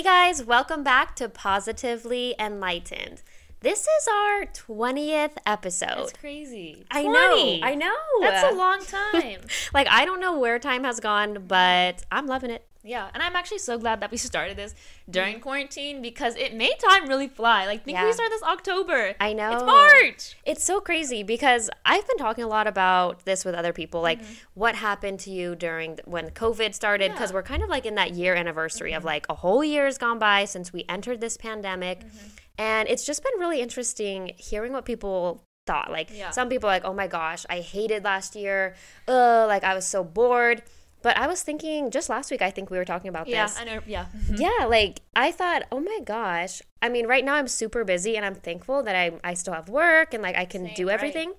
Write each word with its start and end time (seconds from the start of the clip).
Hey 0.00 0.04
guys, 0.04 0.42
welcome 0.42 0.82
back 0.82 1.14
to 1.16 1.28
Positively 1.28 2.34
Enlightened. 2.38 3.20
This 3.60 3.80
is 3.80 4.08
our 4.08 4.46
20th 4.46 5.36
episode. 5.44 5.88
That's 5.88 6.14
crazy. 6.14 6.86
I 6.90 7.02
20. 7.02 7.60
know. 7.60 7.66
I 7.66 7.74
know. 7.74 7.94
That's 8.22 8.50
a 8.50 8.56
long 8.56 8.82
time. 8.86 9.42
like 9.74 9.88
I 9.90 10.06
don't 10.06 10.18
know 10.18 10.38
where 10.38 10.58
time 10.58 10.84
has 10.84 11.00
gone, 11.00 11.44
but 11.46 12.02
I'm 12.10 12.26
loving 12.26 12.50
it. 12.50 12.64
Yeah, 12.82 13.08
and 13.12 13.22
I'm 13.22 13.36
actually 13.36 13.58
so 13.58 13.78
glad 13.78 14.00
that 14.00 14.10
we 14.10 14.16
started 14.30 14.56
this 14.56 14.74
during 15.08 15.40
quarantine 15.40 16.00
because 16.02 16.34
it 16.36 16.54
made 16.54 16.74
time 16.78 17.08
really 17.08 17.28
fly. 17.28 17.66
Like, 17.66 17.84
think 17.84 17.96
Yeah. 17.96 18.06
we 18.06 18.12
started 18.12 18.32
this 18.32 18.42
October. 18.42 19.14
I 19.20 19.32
know. 19.32 19.52
It's 19.52 19.62
March. 19.64 20.36
It's 20.46 20.64
so 20.64 20.80
crazy 20.80 21.22
because 21.22 21.68
I've 21.84 22.06
been 22.08 22.16
talking 22.18 22.44
a 22.44 22.48
lot 22.48 22.66
about 22.66 23.24
this 23.24 23.44
with 23.44 23.54
other 23.54 23.72
people, 23.72 24.00
like 24.00 24.20
Mm-hmm. 24.20 24.32
what 24.54 24.74
happened 24.76 25.20
to 25.20 25.30
you 25.30 25.54
during 25.54 25.96
th- 25.96 26.06
when 26.06 26.30
COVID 26.30 26.74
started. 26.74 27.12
Because 27.12 27.30
Yeah. 27.30 27.34
we're 27.34 27.42
kind 27.42 27.62
of 27.62 27.68
like 27.68 27.86
in 27.86 27.94
that 27.96 28.12
year 28.14 28.34
anniversary 28.34 28.92
of 28.92 29.04
like 29.04 29.26
a 29.28 29.34
whole 29.34 29.62
year 29.64 29.84
has 29.86 29.98
gone 29.98 30.18
by 30.18 30.44
since 30.44 30.72
we 30.72 30.84
entered 30.88 31.20
this 31.20 31.36
pandemic, 31.36 32.00
Mm-hmm. 32.00 32.26
and 32.58 32.88
it's 32.88 33.04
just 33.04 33.22
been 33.22 33.38
really 33.38 33.60
interesting 33.60 34.32
hearing 34.36 34.72
what 34.72 34.84
people 34.84 35.44
thought. 35.66 35.90
Like 35.90 36.10
Yeah. 36.12 36.30
some 36.30 36.48
people 36.48 36.68
are 36.68 36.72
like, 36.72 36.84
oh 36.84 36.94
my 36.94 37.06
gosh, 37.06 37.44
I 37.50 37.60
hated 37.60 38.04
last 38.04 38.34
year. 38.34 38.74
Ugh, 39.06 39.46
like 39.48 39.64
I 39.64 39.74
was 39.74 39.86
so 39.86 40.02
bored. 40.02 40.62
But 41.02 41.16
I 41.16 41.26
was 41.26 41.42
thinking 41.42 41.90
just 41.90 42.08
last 42.08 42.30
week, 42.30 42.42
I 42.42 42.50
think 42.50 42.70
we 42.70 42.76
were 42.76 42.84
talking 42.84 43.08
about 43.08 43.26
Yeah, 43.26 43.46
this. 43.46 43.56
Yeah, 43.56 43.62
I 43.62 43.64
know. 43.76 43.80
Yeah. 43.86 44.06
Yeah, 44.60 44.66
like 44.66 45.00
I 45.16 45.32
thought, 45.32 45.62
oh 45.72 45.80
my 45.80 46.00
gosh. 46.04 46.60
I 46.82 46.88
mean, 46.88 47.06
right 47.06 47.24
now 47.24 47.34
I'm 47.34 47.48
super 47.48 47.84
busy 47.84 48.16
and 48.16 48.24
I'm 48.24 48.34
thankful 48.34 48.82
that 48.82 48.94
I 48.96 49.12
I 49.24 49.34
still 49.34 49.54
have 49.54 49.68
work 49.68 50.12
and 50.14 50.22
like 50.22 50.36
I 50.36 50.44
can 50.44 50.66
Same, 50.66 50.74
do 50.74 50.86
right. 50.88 50.94
everything. 50.94 51.32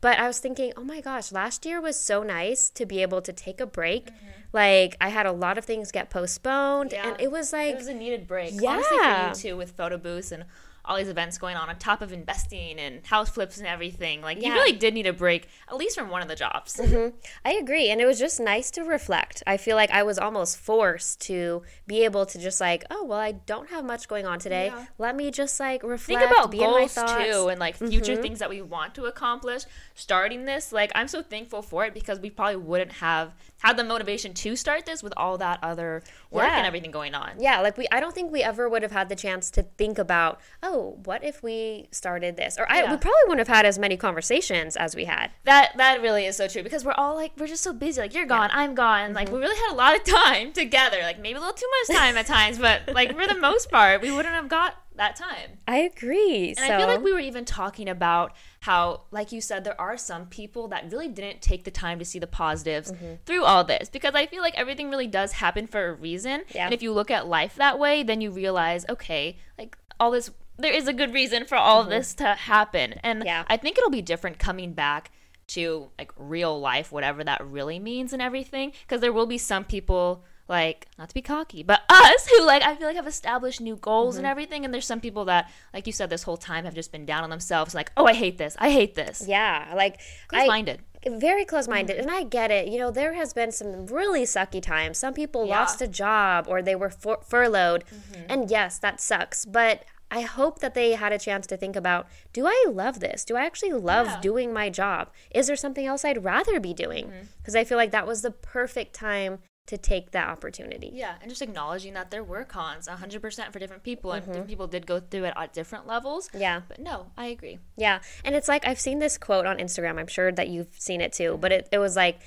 But 0.00 0.18
I 0.18 0.26
was 0.28 0.38
thinking, 0.38 0.72
oh 0.76 0.84
my 0.84 1.00
gosh, 1.00 1.32
last 1.32 1.66
year 1.66 1.80
was 1.80 1.98
so 1.98 2.22
nice 2.22 2.70
to 2.70 2.86
be 2.86 3.02
able 3.02 3.20
to 3.22 3.32
take 3.32 3.60
a 3.60 3.66
break. 3.66 4.10
Like 4.52 4.96
I 5.00 5.08
had 5.08 5.26
a 5.26 5.32
lot 5.32 5.58
of 5.58 5.64
things 5.64 5.90
get 5.92 6.10
postponed 6.10 6.90
Mm-hmm. 6.90 6.94
Yeah. 7.04 7.08
and 7.12 7.20
it 7.20 7.30
was 7.32 7.52
like 7.52 7.74
it 7.74 7.78
was 7.78 7.88
a 7.88 7.94
needed 7.94 8.26
break. 8.28 8.52
Honestly, 8.62 8.96
for 8.98 9.02
Yeah. 9.02 9.28
you 9.30 9.34
too, 9.34 9.56
with 9.56 9.72
photo 9.72 9.98
booths 9.98 10.30
and 10.32 10.44
all 10.84 10.96
these 10.96 11.08
events 11.08 11.38
going 11.38 11.56
on, 11.56 11.68
on 11.68 11.76
top 11.78 12.00
of 12.02 12.12
investing 12.12 12.78
and 12.78 13.06
house 13.06 13.28
flips 13.28 13.58
and 13.58 13.66
everything. 13.66 14.22
Like, 14.22 14.40
Yeah. 14.40 14.48
you 14.48 14.54
really 14.54 14.72
did 14.72 14.94
need 14.94 15.06
a 15.06 15.12
break, 15.12 15.48
at 15.68 15.76
least 15.76 15.98
from 15.98 16.08
one 16.08 16.22
of 16.22 16.28
the 16.28 16.34
jobs. 16.34 16.76
Mm-hmm. 16.76 17.16
I 17.44 17.52
agree. 17.52 17.90
And 17.90 18.00
it 18.00 18.06
was 18.06 18.18
just 18.18 18.40
nice 18.40 18.70
to 18.72 18.82
reflect. 18.82 19.42
I 19.46 19.56
feel 19.56 19.76
like 19.76 19.90
I 19.90 20.02
was 20.02 20.18
almost 20.18 20.56
forced 20.56 21.20
to 21.22 21.62
be 21.86 22.04
able 22.04 22.24
to 22.26 22.38
just 22.38 22.60
like, 22.60 22.84
oh, 22.90 23.04
well, 23.04 23.18
I 23.18 23.32
don't 23.32 23.70
have 23.70 23.84
much 23.84 24.08
going 24.08 24.26
on 24.26 24.38
today. 24.38 24.66
Yeah. 24.74 24.86
Let 24.98 25.16
me 25.16 25.30
just 25.30 25.60
like 25.60 25.82
reflect, 25.82 26.20
think 26.20 26.30
about 26.30 26.50
be 26.50 26.58
in 26.58 26.70
my 26.70 26.78
goals 26.78 26.94
thoughts. 26.94 27.12
too 27.12 27.48
and 27.48 27.60
like 27.60 27.76
future 27.76 28.12
mm-hmm. 28.12 28.22
things 28.22 28.38
that 28.38 28.48
we 28.50 28.62
want 28.62 28.94
to 28.94 29.04
accomplish 29.04 29.64
starting 29.98 30.44
this 30.44 30.70
like 30.72 30.92
i'm 30.94 31.08
so 31.08 31.20
thankful 31.22 31.60
for 31.60 31.84
it 31.84 31.92
because 31.92 32.20
we 32.20 32.30
probably 32.30 32.56
wouldn't 32.56 32.92
have 32.92 33.32
had 33.62 33.76
the 33.76 33.82
motivation 33.82 34.32
to 34.32 34.54
start 34.54 34.86
this 34.86 35.02
with 35.02 35.12
all 35.16 35.36
that 35.36 35.58
other 35.62 36.02
work 36.30 36.44
Yeah. 36.46 36.58
and 36.58 36.66
everything 36.66 36.92
going 36.92 37.14
on 37.14 37.32
Yeah, 37.40 37.60
like 37.60 37.76
we 37.76 37.86
I 37.90 37.98
don't 37.98 38.14
think 38.14 38.30
we 38.30 38.42
ever 38.42 38.68
would 38.68 38.82
have 38.82 38.92
had 38.92 39.08
the 39.08 39.16
chance 39.16 39.50
to 39.52 39.62
think 39.64 39.98
about, 39.98 40.40
oh, 40.62 40.98
what 41.04 41.24
if 41.24 41.42
we 41.42 41.88
started 41.90 42.36
this? 42.36 42.56
Or 42.56 42.70
I 42.70 42.82
Yeah. 42.82 42.92
we 42.92 42.96
probably 42.98 43.18
wouldn't 43.26 43.46
have 43.48 43.54
had 43.56 43.66
as 43.66 43.76
many 43.78 43.96
conversations 43.96 44.76
as 44.76 44.94
we 44.94 45.06
had. 45.06 45.30
that 45.44 45.72
that 45.76 46.00
really 46.00 46.24
is 46.26 46.36
so 46.36 46.46
true 46.46 46.62
because 46.62 46.84
we're 46.84 46.92
all 46.92 47.16
like 47.16 47.32
we're 47.36 47.48
just 47.48 47.64
so 47.64 47.72
busy 47.72 48.00
like 48.00 48.14
you're 48.14 48.26
gone 48.26 48.50
i'm 48.52 48.74
gone 48.76 49.06
Mm-hmm. 49.06 49.14
like 49.16 49.32
we 49.32 49.38
really 49.40 49.56
had 49.56 49.72
a 49.72 49.74
lot 49.76 49.96
of 49.96 50.04
time 50.22 50.52
together 50.52 50.98
like 51.02 51.18
maybe 51.18 51.36
a 51.36 51.40
little 51.40 51.54
too 51.54 51.70
much 51.88 51.98
time 51.98 52.16
at 52.16 52.26
times 52.26 52.58
but 52.58 52.82
like 52.94 53.10
for 53.18 53.26
the 53.26 53.38
most 53.40 53.70
part 53.72 54.00
we 54.02 54.10
wouldn't 54.12 54.34
have 54.34 54.48
got 54.48 54.74
that 54.98 55.16
time 55.16 55.58
I 55.66 55.78
agree. 55.78 56.48
And 56.50 56.58
so 56.58 56.64
I 56.64 56.76
feel 56.78 56.86
like 56.86 57.02
we 57.02 57.12
were 57.12 57.18
even 57.20 57.44
talking 57.44 57.88
about 57.88 58.34
how, 58.60 59.02
like 59.10 59.32
you 59.32 59.40
said, 59.40 59.64
there 59.64 59.80
are 59.80 59.96
some 59.96 60.26
people 60.26 60.68
that 60.68 60.90
really 60.92 61.08
didn't 61.08 61.40
take 61.42 61.64
the 61.64 61.70
time 61.70 61.98
to 61.98 62.04
see 62.04 62.18
the 62.18 62.26
positives 62.26 62.92
Mm-hmm. 62.92 63.14
through 63.24 63.44
all 63.44 63.64
this 63.64 63.88
because 63.88 64.14
I 64.14 64.26
feel 64.26 64.42
like 64.42 64.54
everything 64.56 64.90
really 64.90 65.06
does 65.06 65.32
happen 65.32 65.66
for 65.66 65.88
a 65.88 65.92
reason. 65.94 66.42
Yeah. 66.54 66.66
And 66.66 66.74
if 66.74 66.82
you 66.82 66.92
look 66.92 67.10
at 67.10 67.26
life 67.26 67.56
that 67.56 67.78
way, 67.78 68.02
then 68.02 68.20
you 68.20 68.30
realize, 68.30 68.84
okay, 68.88 69.38
like 69.58 69.76
all 70.00 70.10
this, 70.10 70.30
there 70.58 70.72
is 70.72 70.88
a 70.88 70.92
good 70.92 71.12
reason 71.14 71.44
for 71.44 71.56
all 71.56 71.80
of 71.80 71.88
this 71.88 72.14
to 72.14 72.34
happen. 72.34 72.94
And 73.02 73.20
Mm-hmm. 73.20 73.26
Yeah. 73.26 73.44
I 73.48 73.56
think 73.56 73.78
it'll 73.78 73.90
be 73.90 74.02
different 74.02 74.38
coming 74.38 74.72
back 74.72 75.10
to 75.48 75.88
like 75.98 76.12
real 76.18 76.58
life, 76.60 76.92
whatever 76.92 77.24
that 77.24 77.40
really 77.46 77.78
means 77.78 78.12
and 78.12 78.20
everything. 78.20 78.72
Because 78.82 79.00
there 79.00 79.12
will 79.12 79.26
be 79.26 79.38
some 79.38 79.64
people 79.64 80.24
like 80.48 80.86
not 80.98 81.08
to 81.08 81.14
be 81.14 81.22
cocky, 81.22 81.62
but 81.62 81.82
us 81.88 82.26
who 82.28 82.44
like 82.44 82.62
I 82.62 82.74
feel 82.74 82.86
like 82.86 82.96
have 82.96 83.06
established 83.06 83.60
new 83.60 83.76
goals 83.76 84.14
Mm-hmm. 84.14 84.18
and 84.18 84.26
everything. 84.26 84.64
And 84.64 84.72
there's 84.72 84.86
some 84.86 85.00
people 85.00 85.24
that, 85.26 85.50
like 85.74 85.86
you 85.86 85.92
said, 85.92 86.08
this 86.10 86.22
whole 86.22 86.36
time 86.36 86.64
have 86.64 86.74
just 86.74 86.90
been 86.92 87.04
down 87.04 87.22
on 87.24 87.30
themselves, 87.30 87.74
like, 87.74 87.92
oh, 87.96 88.06
I 88.06 88.14
hate 88.14 88.38
this, 88.38 88.56
I 88.58 88.70
hate 88.70 88.94
this. 88.94 89.24
yeah, 89.26 89.72
like 89.76 90.00
I 90.32 90.38
Close-minded. 90.40 90.80
very 91.06 91.44
close-minded 91.44 91.96
mm-hmm. 91.98 92.08
and 92.08 92.16
I 92.16 92.22
get 92.24 92.50
it. 92.50 92.68
You 92.68 92.78
know, 92.78 92.90
there 92.90 93.14
has 93.14 93.32
been 93.34 93.52
some 93.52 93.86
really 93.86 94.24
sucky 94.24 94.62
times. 94.62 94.98
Some 94.98 95.14
people 95.14 95.46
Yeah. 95.46 95.60
lost 95.60 95.82
a 95.82 95.86
job 95.88 96.46
or 96.48 96.62
they 96.62 96.74
were 96.74 96.90
fur- 96.90 97.20
furloughed. 97.22 97.84
Mm-hmm. 97.84 98.22
And 98.28 98.50
yes, 98.50 98.78
that 98.78 99.00
sucks, 99.00 99.44
but 99.44 99.84
I 100.10 100.22
hope 100.22 100.60
that 100.60 100.72
they 100.72 100.92
had 100.92 101.12
a 101.12 101.18
chance 101.18 101.46
to 101.48 101.56
think 101.58 101.76
about 101.76 102.06
do 102.32 102.46
I 102.46 102.64
love 102.70 103.00
this? 103.00 103.26
Do 103.26 103.36
I 103.36 103.44
actually 103.44 103.72
love 103.74 104.06
Yeah. 104.06 104.20
doing 104.22 104.52
my 104.54 104.70
job? 104.70 105.10
Is 105.30 105.46
there 105.48 105.56
something 105.56 105.84
else 105.86 106.02
I'd 106.04 106.24
rather 106.24 106.58
be 106.58 106.72
doing? 106.72 107.06
Mm-hmm. 107.08 107.26
Because 107.36 107.54
I 107.54 107.64
feel 107.64 107.76
like 107.76 107.90
that 107.90 108.06
was 108.06 108.22
the 108.22 108.30
perfect 108.30 108.94
time 108.94 109.40
to 109.68 109.78
take 109.78 110.10
that 110.10 110.28
opportunity. 110.28 110.90
Yeah, 110.92 111.14
and 111.22 111.30
just 111.30 111.40
acknowledging 111.42 111.94
that 111.94 112.10
there 112.10 112.24
were 112.24 112.44
cons 112.44 112.88
100% 112.88 113.52
for 113.52 113.58
different 113.58 113.82
people, 113.84 114.12
and 114.12 114.22
Mm-hmm. 114.22 114.32
different 114.32 114.48
people 114.50 114.66
did 114.66 114.86
go 114.86 114.98
through 115.00 115.24
it 115.24 115.34
at 115.36 115.52
different 115.52 115.86
levels. 115.86 116.28
Yeah. 116.34 116.62
But 116.68 116.80
no, 116.80 117.12
I 117.16 117.26
agree. 117.26 117.58
Yeah. 117.76 118.00
And 118.24 118.34
it's 118.34 118.48
like 118.48 118.66
I've 118.66 118.80
seen 118.80 118.98
this 118.98 119.16
quote 119.16 119.46
on 119.46 119.58
Instagram. 119.58 119.98
I'm 119.98 120.06
sure 120.08 120.32
that 120.32 120.48
you've 120.48 120.74
seen 120.78 121.00
it 121.00 121.12
too. 121.12 121.38
But 121.40 121.52
it, 121.52 121.68
it 121.70 121.78
was 121.78 121.94
like 121.96 122.20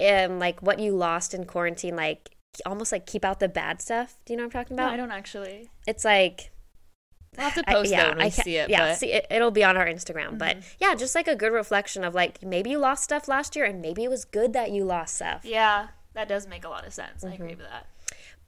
um 0.00 0.38
like 0.38 0.60
what 0.60 0.78
you 0.78 0.92
lost 0.92 1.34
in 1.34 1.44
quarantine, 1.44 1.96
like 1.96 2.30
almost 2.66 2.92
like 2.92 3.06
keep 3.06 3.24
out 3.24 3.40
the 3.40 3.48
bad 3.48 3.80
stuff. 3.80 4.16
Do 4.26 4.32
you 4.32 4.36
know 4.36 4.42
what 4.44 4.54
I'm 4.56 4.62
talking 4.62 4.74
about? 4.76 4.88
No? 4.88 4.94
I 4.94 4.96
don't 4.96 5.10
actually. 5.10 5.70
It's 5.86 6.04
like 6.04 6.50
I'll 7.36 7.44
have 7.50 7.54
to 7.62 7.70
I- 7.70 7.74
post 7.74 7.90
that 7.90 8.08
when 8.08 8.18
we 8.18 8.24
I 8.24 8.28
see 8.30 8.56
it. 8.56 8.68
Yeah, 8.70 8.78
but 8.80 8.84
Mm-hmm. 8.86 8.98
see, 8.98 9.12
it, 9.12 9.26
it'll 9.30 9.50
be 9.52 9.62
on 9.62 9.76
our 9.76 9.86
Instagram. 9.86 10.38
But 10.38 10.56
yeah, 10.80 10.94
just 10.96 11.14
like 11.14 11.28
a 11.28 11.36
good 11.36 11.52
reflection 11.52 12.02
of 12.02 12.14
like 12.14 12.42
maybe 12.42 12.70
you 12.70 12.78
lost 12.78 13.04
stuff 13.04 13.28
last 13.28 13.54
year, 13.54 13.64
and 13.66 13.80
maybe 13.80 14.02
it 14.02 14.10
was 14.10 14.24
good 14.24 14.52
that 14.54 14.72
you 14.72 14.84
lost 14.84 15.16
stuff. 15.16 15.44
yeah, 15.44 15.88
that 16.18 16.28
does 16.28 16.46
make 16.48 16.64
a 16.64 16.68
lot 16.68 16.84
of 16.86 16.92
sense. 16.92 17.22
I 17.22 17.28
Mm-hmm. 17.28 17.34
agree 17.42 17.54
with 17.54 17.66
that. 17.70 17.86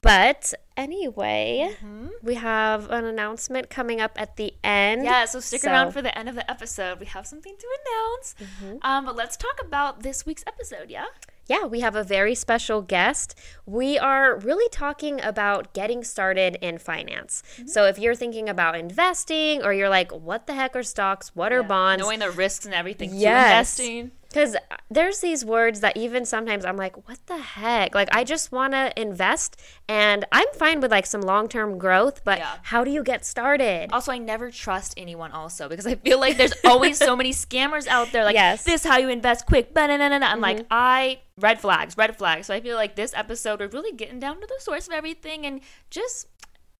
But 0.02 0.54
anyway, 0.76 1.70
Mm-hmm. 1.76 2.06
we 2.22 2.34
have 2.34 2.90
an 2.90 3.04
announcement 3.04 3.68
coming 3.70 4.00
up 4.00 4.12
at 4.16 4.36
the 4.36 4.54
end. 4.64 5.04
Yeah, 5.04 5.24
so 5.26 5.40
stick 5.40 5.60
So- 5.62 5.70
around 5.70 5.92
for 5.92 6.02
the 6.02 6.16
end 6.18 6.28
of 6.28 6.34
the 6.34 6.50
episode. 6.50 6.98
We 7.00 7.06
have 7.06 7.26
something 7.26 7.54
to 7.58 7.66
announce. 7.80 8.34
Mm-hmm. 8.40 8.76
Um, 8.82 9.04
but 9.06 9.14
let's 9.14 9.36
talk 9.36 9.60
about 9.64 10.02
this 10.02 10.24
week's 10.26 10.42
episode, 10.46 10.90
yeah? 10.90 11.04
Yeah, 11.46 11.64
we 11.66 11.80
have 11.80 11.96
a 11.96 12.04
very 12.04 12.34
special 12.36 12.80
guest. 12.80 13.36
We 13.66 13.98
are 13.98 14.38
really 14.38 14.68
talking 14.70 15.20
about 15.20 15.74
getting 15.74 16.02
started 16.04 16.56
in 16.62 16.78
finance. 16.78 17.42
Mm-hmm. 17.56 17.66
So 17.66 17.84
if 17.86 17.98
you're 17.98 18.14
thinking 18.14 18.48
about 18.48 18.76
investing 18.76 19.62
or 19.62 19.72
you're 19.74 19.88
like, 19.88 20.12
what 20.12 20.46
the 20.46 20.54
heck 20.54 20.74
are 20.76 20.82
stocks? 20.84 21.34
What 21.34 21.52
are 21.52 21.62
bonds? 21.64 22.02
Knowing 22.02 22.20
the 22.20 22.30
risks 22.30 22.64
and 22.66 22.74
everything 22.74 23.10
Yes. 23.14 23.76
to 23.76 23.82
investing. 23.82 24.10
Because 24.30 24.56
there's 24.88 25.18
these 25.18 25.44
words 25.44 25.80
that 25.80 25.96
even 25.96 26.24
sometimes 26.24 26.64
I'm 26.64 26.76
like, 26.76 27.08
what 27.08 27.18
the 27.26 27.36
heck? 27.36 27.96
Like, 27.96 28.08
I 28.12 28.22
just 28.22 28.52
want 28.52 28.74
to 28.74 28.92
invest 29.00 29.60
and 29.88 30.24
I'm 30.30 30.46
fine 30.54 30.80
with 30.80 30.92
like 30.92 31.04
some 31.06 31.20
long 31.20 31.48
term 31.48 31.78
growth, 31.78 32.22
but 32.24 32.38
Yeah. 32.38 32.56
how 32.62 32.84
do 32.84 32.92
you 32.92 33.02
get 33.02 33.24
started? 33.24 33.90
Also, 33.92 34.12
I 34.12 34.18
never 34.18 34.52
trust 34.52 34.94
anyone 34.96 35.32
also 35.32 35.68
because 35.68 35.84
I 35.84 35.96
feel 35.96 36.20
like 36.20 36.36
there's 36.36 36.52
always 36.64 36.96
so 36.96 37.16
many 37.16 37.32
scammers 37.32 37.88
out 37.88 38.12
there 38.12 38.22
like 38.24 38.34
Yes. 38.34 38.60
Mm-hmm. 38.62 38.70
this 38.70 38.84
how 38.84 38.98
you 38.98 39.08
invest 39.08 39.46
quick. 39.46 39.74
But 39.74 39.90
I'm 39.90 40.40
like, 40.40 40.64
I 40.70 41.18
red 41.36 41.60
flags, 41.60 41.96
red 41.96 42.16
flags. 42.16 42.46
So 42.46 42.54
I 42.54 42.60
feel 42.60 42.76
like 42.76 42.94
this 42.94 43.12
episode 43.14 43.58
we're 43.58 43.66
really 43.66 43.96
getting 43.96 44.20
down 44.20 44.40
to 44.40 44.46
the 44.46 44.56
source 44.60 44.86
of 44.86 44.92
everything 44.94 45.44
and 45.44 45.60
just 45.90 46.28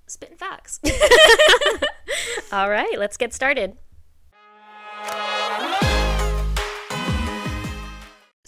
spitting 0.06 0.36
facts. 0.36 0.78
All 2.52 2.70
right, 2.70 2.96
let's 2.96 3.16
get 3.16 3.34
started. 3.34 3.76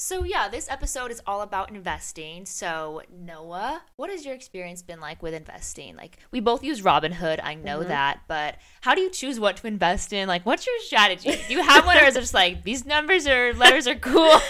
So 0.02 0.24
yeah, 0.24 0.48
this 0.48 0.68
episode 0.68 1.12
is 1.12 1.22
all 1.28 1.42
about 1.42 1.70
investing. 1.70 2.44
So 2.44 3.02
Noah, 3.08 3.82
what 3.94 4.10
has 4.10 4.24
your 4.24 4.34
experience 4.34 4.82
been 4.82 4.98
like 4.98 5.22
with 5.22 5.32
investing? 5.32 5.94
Like 5.94 6.18
we 6.32 6.40
both 6.40 6.64
use 6.64 6.82
Robinhood, 6.82 7.38
I 7.40 7.54
know 7.54 7.78
Mm-hmm. 7.78 7.88
that, 7.88 8.22
but 8.26 8.56
how 8.80 8.96
do 8.96 9.00
you 9.00 9.10
choose 9.10 9.38
what 9.38 9.58
to 9.58 9.68
invest 9.68 10.12
in? 10.12 10.26
Like 10.26 10.44
what's 10.44 10.66
your 10.66 10.74
strategy? 10.80 11.38
Do 11.46 11.54
you 11.54 11.62
have 11.62 11.86
one 11.86 11.96
or 11.96 12.04
is 12.04 12.16
it 12.16 12.20
just 12.20 12.34
like 12.34 12.64
these 12.64 12.84
numbers 12.84 13.28
or 13.28 13.54
letters 13.54 13.86
are 13.86 13.94
cool? 13.94 14.36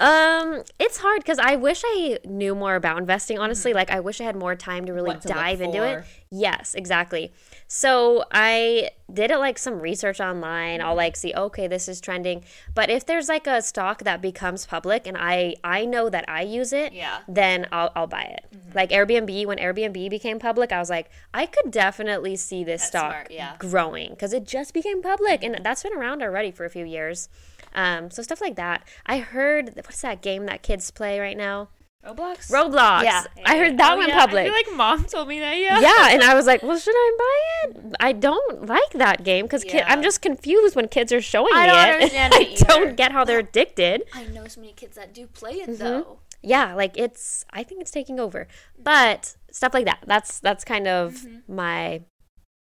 Um, 0.00 0.64
it's 0.80 0.98
hard 0.98 1.20
because 1.20 1.38
I 1.38 1.54
wish 1.54 1.80
I 1.86 2.18
knew 2.24 2.54
more 2.56 2.74
about 2.74 2.98
investing. 2.98 3.38
Honestly, 3.38 3.72
like 3.72 3.90
I 3.90 4.00
wish 4.00 4.20
I 4.20 4.24
had 4.24 4.34
more 4.34 4.56
time 4.56 4.86
to 4.86 4.92
really 4.92 5.10
Mm-hmm. 5.12 5.20
To 5.20 5.28
dive 5.28 5.60
into 5.60 5.84
it. 5.84 6.04
Yes, 6.36 6.74
exactly. 6.74 7.32
So 7.68 8.24
I 8.32 8.90
did 9.12 9.30
it 9.30 9.38
like 9.38 9.56
some 9.56 9.78
research 9.80 10.20
online. 10.20 10.80
Mm-hmm. 10.80 10.88
I'll 10.88 10.96
like 10.96 11.16
see, 11.16 11.32
okay, 11.32 11.68
this 11.68 11.88
is 11.88 12.00
trending. 12.00 12.42
But 12.74 12.90
if 12.90 13.06
there's 13.06 13.28
like 13.28 13.46
a 13.46 13.62
stock 13.62 14.02
that 14.02 14.20
becomes 14.20 14.66
public 14.66 15.06
and 15.06 15.16
I 15.16 15.54
I 15.62 15.84
know 15.84 16.08
that 16.10 16.24
I 16.28 16.42
use 16.42 16.72
it, 16.72 16.92
Yeah. 16.92 17.18
Mm-hmm. 17.18 17.34
then 17.34 17.66
I'll 17.70 17.92
I'll 17.94 18.08
buy 18.08 18.22
it. 18.22 18.46
Like 18.74 18.90
Airbnb, 18.90 19.46
when 19.46 19.58
Airbnb 19.58 20.10
became 20.10 20.38
public, 20.40 20.72
I 20.72 20.80
was 20.80 20.90
like, 20.90 21.08
I 21.32 21.46
could 21.46 21.70
definitely 21.70 22.34
see 22.34 22.64
this 22.64 22.80
That's 22.82 22.88
stock 22.90 23.12
smart, 23.12 23.30
yeah. 23.30 23.54
growing 23.58 24.10
because 24.10 24.32
it 24.32 24.44
just 24.44 24.74
became 24.74 25.02
public 25.02 25.44
and 25.44 25.60
that's 25.62 25.84
been 25.84 25.94
around 25.96 26.20
already 26.22 26.50
for 26.50 26.64
a 26.64 26.70
few 26.70 26.84
years. 26.84 27.28
Um, 27.76 28.10
so 28.10 28.22
stuff 28.22 28.40
like 28.40 28.56
that. 28.56 28.82
I 29.06 29.18
heard 29.18 29.72
what's 29.76 30.02
that 30.02 30.20
game 30.20 30.46
that 30.46 30.62
kids 30.62 30.90
play 30.90 31.20
right 31.20 31.36
now? 31.36 31.68
Roblox. 32.06 32.50
Roblox. 32.50 33.02
Yeah, 33.04 33.24
I 33.46 33.56
heard 33.56 33.78
that 33.78 33.92
Oh, 33.92 33.96
one 33.96 34.08
yeah, 34.08 34.18
public. 34.18 34.42
I 34.42 34.44
feel 34.44 34.52
like 34.52 34.76
mom 34.76 35.04
told 35.04 35.26
me 35.28 35.40
that. 35.40 35.56
Yeah. 35.56 35.80
yeah, 35.80 36.08
and 36.10 36.22
I 36.22 36.34
was 36.38 36.46
like, 36.46 36.62
well, 36.62 36.78
should 36.78 36.94
I 36.94 37.16
buy 37.18 37.70
it? 37.80 37.94
I 38.00 38.12
don't 38.12 38.66
like 38.66 38.90
that 38.92 39.24
game 39.24 39.46
because 39.46 39.64
Yeah. 39.64 39.84
I'm 39.88 40.02
just 40.02 40.20
confused 40.20 40.76
when 40.76 40.88
kids 40.88 41.12
are 41.12 41.22
showing 41.22 41.52
I 41.54 41.62
me 41.62 41.66
don't 41.70 41.78
it. 41.88 41.94
understand 41.94 42.34
I 42.34 42.40
it 42.40 42.48
either. 42.52 42.64
don't 42.66 42.96
get 42.96 43.12
how 43.12 43.24
they're 43.24 43.38
addicted. 43.38 44.02
I 44.12 44.24
know 44.26 44.46
so 44.48 44.60
many 44.60 44.74
kids 44.74 44.96
that 44.96 45.14
do 45.14 45.26
play 45.26 45.52
it 45.54 45.68
Mm-hmm. 45.70 45.82
though. 45.82 46.18
Yeah, 46.42 46.74
like 46.74 46.98
it's. 46.98 47.46
I 47.50 47.62
think 47.62 47.80
it's 47.80 47.90
taking 47.90 48.20
over, 48.20 48.46
but 48.78 49.34
stuff 49.50 49.72
like 49.72 49.86
that. 49.86 50.00
That's 50.06 50.40
that's 50.40 50.62
kind 50.62 50.86
of 50.86 51.24
my, 51.48 52.02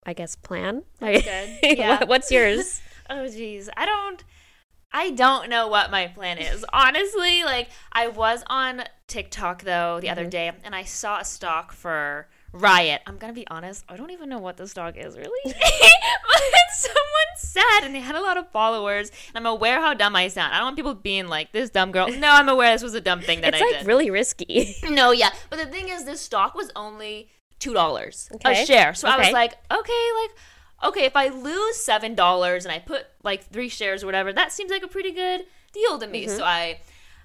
I 0.07 0.15
guess, 0.15 0.35
plan. 0.35 0.83
Mm-hmm. 1.03 1.27
That's 1.27 1.61
good. 1.61 1.79
Yeah. 1.79 1.99
what, 1.99 2.09
what's 2.09 2.31
yours? 2.33 2.81
Oh 3.11 3.27
jeez, 3.27 3.69
I 3.77 3.85
don't. 3.85 4.25
I 4.99 5.11
don't 5.11 5.51
know 5.51 5.69
what 5.69 5.91
my 5.91 6.07
plan 6.07 6.39
is. 6.39 6.65
Honestly, 6.73 7.45
like 7.45 7.69
I 7.93 8.09
was 8.09 8.43
on 8.47 8.83
TikTok 9.07 9.63
though 9.63 10.01
the 10.01 10.07
Mm-hmm. 10.07 10.13
other 10.19 10.27
day, 10.31 10.51
and 10.65 10.75
I 10.75 10.85
saw 10.85 11.21
a 11.21 11.25
stock 11.25 11.73
for 11.73 12.29
Riot. 12.53 13.03
I'm 13.07 13.19
gonna 13.19 13.35
be 13.35 13.47
honest, 13.49 13.85
I 13.89 13.97
don't 13.99 14.11
even 14.11 14.31
know 14.31 14.39
what 14.39 14.57
this 14.57 14.71
stock 14.71 14.97
is 14.97 15.19
really. 15.19 15.41
but 15.45 16.43
someone 16.73 17.33
said, 17.37 17.81
and 17.83 17.95
they 17.95 18.01
had 18.01 18.15
a 18.15 18.23
lot 18.23 18.39
of 18.39 18.49
followers. 18.51 19.11
And 19.35 19.37
I'm 19.37 19.47
aware 19.47 19.81
how 19.83 19.93
dumb 19.93 20.17
I 20.17 20.29
sound. 20.29 20.55
I 20.55 20.59
don't 20.59 20.67
want 20.69 20.77
people 20.77 20.95
being 20.95 21.29
like 21.29 21.53
this 21.53 21.69
dumb 21.69 21.93
girl. 21.93 22.09
No, 22.09 22.31
I'm 22.31 22.49
aware 22.49 22.73
this 22.73 22.83
was 22.83 22.95
a 22.95 23.01
dumb 23.03 23.21
thing 23.21 23.43
that 23.43 23.53
it's 23.53 23.63
I 23.63 23.67
like 23.67 23.79
did. 23.81 23.87
really 23.87 24.11
risky. 24.11 24.75
No, 24.89 25.11
yeah. 25.11 25.31
But 25.51 25.59
the 25.59 25.67
thing 25.67 25.89
is, 25.91 26.05
this 26.05 26.21
stock 26.23 26.55
was 26.55 26.71
only 26.75 27.29
two 27.59 27.75
dollars 27.75 28.31
Okay. 28.37 28.63
a 28.63 28.67
share. 28.67 28.95
So 28.95 29.07
I 29.09 29.19
was 29.19 29.33
like, 29.33 29.53
okay, 29.71 30.05
like, 30.23 30.31
okay, 30.85 31.05
if 31.05 31.17
I 31.17 31.29
lose 31.29 31.77
seven 31.77 32.15
dollars 32.15 32.65
and 32.65 32.73
I 32.73 32.79
put 32.79 33.07
like 33.23 33.45
three 33.45 33.69
shares 33.69 34.03
or 34.03 34.07
whatever, 34.07 34.33
that 34.33 34.53
seems 34.53 34.71
like 34.71 34.83
a 34.83 34.89
pretty 34.89 35.13
good 35.13 35.43
deal 35.73 35.99
to 35.99 36.07
me. 36.07 36.27
So 36.27 36.35
mm-hmm. 36.35 36.45
I. 36.45 36.81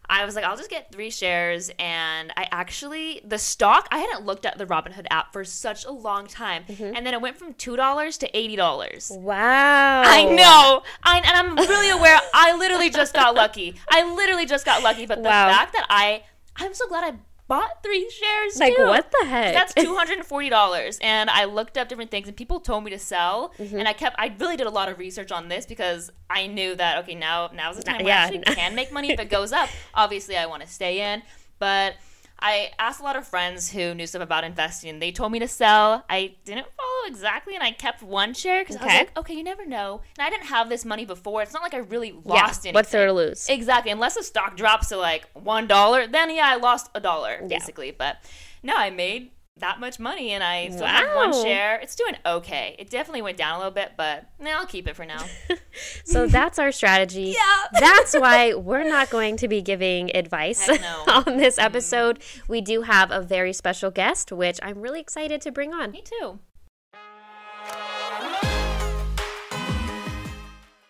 I 0.09 0.25
was 0.25 0.35
like, 0.35 0.43
I'll 0.43 0.57
just 0.57 0.69
get 0.69 0.91
three 0.91 1.09
shares, 1.09 1.71
and 1.79 2.33
I 2.35 2.45
actually 2.51 3.21
the 3.23 3.37
stock. 3.37 3.87
I 3.91 3.99
hadn't 3.99 4.25
looked 4.25 4.45
at 4.45 4.57
the 4.57 4.65
Robinhood 4.65 5.05
app 5.09 5.31
for 5.31 5.45
such 5.45 5.85
a 5.85 5.91
long 5.91 6.27
time, 6.27 6.65
mm-hmm. 6.67 6.95
and 6.95 7.05
then 7.05 7.13
it 7.13 7.21
went 7.21 7.37
from 7.37 7.53
two 7.53 7.77
dollars 7.77 8.17
to 8.17 8.37
eighty 8.37 8.57
dollars. 8.57 9.09
wow. 9.15 10.01
I 10.03 10.25
know. 10.25 10.83
I, 11.03 11.19
and 11.19 11.27
I'm 11.27 11.55
really 11.55 11.91
aware. 11.91 12.19
I 12.33 12.57
literally 12.57 12.89
just 12.89 13.13
got 13.13 13.35
lucky. 13.35 13.75
I 13.89 14.13
literally 14.13 14.45
just 14.45 14.65
got 14.65 14.83
lucky. 14.83 15.05
But 15.05 15.19
the 15.23 15.29
Wow. 15.29 15.47
fact 15.47 15.71
that 15.73 15.85
I, 15.89 16.23
I'm 16.57 16.73
so 16.73 16.89
glad 16.89 17.13
I 17.13 17.17
bought 17.51 17.83
three 17.83 18.09
shares. 18.09 18.57
Like 18.57 18.77
too. 18.77 18.85
what 18.85 19.11
the 19.19 19.27
heck? 19.27 19.53
That's 19.53 19.73
two 19.85 19.93
hundred 19.93 20.19
and 20.19 20.25
forty 20.25 20.49
dollars, 20.49 20.97
and 21.01 21.29
I 21.29 21.43
looked 21.43 21.77
up 21.77 21.89
different 21.89 22.09
things, 22.09 22.29
and 22.29 22.37
people 22.37 22.61
told 22.61 22.85
me 22.85 22.91
to 22.91 22.99
sell, 22.99 23.53
Mm-hmm. 23.59 23.77
and 23.77 23.87
I 23.87 23.93
kept. 23.93 24.15
I 24.17 24.33
really 24.39 24.55
did 24.55 24.67
a 24.67 24.71
lot 24.71 24.87
of 24.87 24.97
research 24.97 25.31
on 25.31 25.49
this 25.49 25.65
because 25.65 26.09
I 26.29 26.47
knew 26.47 26.75
that 26.75 26.99
okay, 26.99 27.15
now 27.15 27.49
now's 27.53 27.75
the 27.75 27.83
time 27.83 27.97
where 27.97 28.07
yeah. 28.07 28.21
I 28.21 28.23
actually 28.23 28.39
can 28.55 28.73
make 28.73 28.91
money 28.93 29.11
if 29.11 29.19
it 29.19 29.29
goes 29.29 29.51
up. 29.51 29.69
Obviously, 29.93 30.37
I 30.37 30.45
want 30.45 30.61
to 30.63 30.67
stay 30.69 31.13
in, 31.13 31.21
but 31.59 31.95
I 32.41 32.71
asked 32.79 32.99
a 32.99 33.03
lot 33.03 33.15
of 33.15 33.27
friends 33.27 33.71
who 33.71 33.93
knew 33.93 34.07
stuff 34.07 34.21
about 34.21 34.43
investing, 34.43 34.89
and 34.89 35.01
they 35.01 35.11
told 35.11 35.31
me 35.31 35.39
to 35.39 35.47
sell. 35.47 36.03
I 36.09 36.35
didn't 36.43 36.65
follow 36.75 37.07
exactly, 37.07 37.53
and 37.55 37.63
I 37.63 37.71
kept 37.71 38.01
one 38.01 38.33
share 38.33 38.63
because 38.63 38.77
I 38.77 38.85
was 38.85 38.93
like, 38.93 39.17
okay, 39.19 39.33
you 39.35 39.43
never 39.43 39.65
know. 39.65 40.01
And 40.17 40.25
I 40.25 40.29
didn't 40.29 40.47
have 40.47 40.67
this 40.69 40.83
money 40.83 41.05
before. 41.05 41.41
It's 41.43 41.53
not 41.53 41.61
like 41.61 41.73
I 41.73 41.79
really 41.79 42.09
yeah. 42.09 42.15
lost 42.25 42.65
anything. 42.65 42.73
What's 42.73 42.91
there 42.91 43.05
to 43.05 43.13
lose? 43.13 43.47
Exactly. 43.47 43.91
Unless 43.91 44.15
the 44.15 44.23
stock 44.23 44.57
drops 44.57 44.89
to 44.89 44.97
like 44.97 45.29
one 45.33 45.67
dollar, 45.67 46.07
then 46.07 46.33
yeah, 46.33 46.49
I 46.49 46.55
lost 46.55 46.89
a 46.95 46.99
dollar 46.99 47.37
Yeah. 47.41 47.47
basically. 47.47 47.91
But 47.91 48.17
no, 48.63 48.75
I 48.75 48.89
made 48.89 49.31
that 49.57 49.79
much 49.79 49.99
money 49.99 50.31
and 50.31 50.43
I 50.43 50.69
still 50.69 50.85
have 50.85 51.15
one 51.15 51.33
share. 51.33 51.79
It's 51.79 51.95
doing 51.95 52.15
okay. 52.25 52.75
It 52.79 52.89
definitely 52.89 53.21
went 53.21 53.37
down 53.37 53.55
a 53.55 53.57
little 53.57 53.73
bit, 53.73 53.91
but 53.97 54.25
no, 54.39 54.51
I'll 54.51 54.65
keep 54.65 54.87
it 54.87 54.95
for 54.95 55.05
now. 55.05 55.23
So 56.03 56.27
that's 56.27 56.59
our 56.59 56.71
strategy. 56.71 57.35
Yeah. 57.41 57.79
That's 57.79 58.13
why 58.13 58.53
we're 58.55 58.83
not 58.83 59.09
going 59.09 59.37
to 59.37 59.47
be 59.47 59.61
giving 59.61 60.13
advice 60.15 60.67
no. 60.67 61.05
on 61.07 61.37
this 61.37 61.57
episode. 61.57 62.21
We 62.47 62.59
do 62.59 62.81
have 62.81 63.11
a 63.11 63.21
very 63.21 63.53
special 63.53 63.89
guest, 63.89 64.31
which 64.31 64.59
I'm 64.61 64.81
really 64.81 64.99
excited 64.99 65.39
to 65.41 65.51
bring 65.51 65.73
on. 65.73 65.91
Me 65.91 66.01
too. 66.03 66.39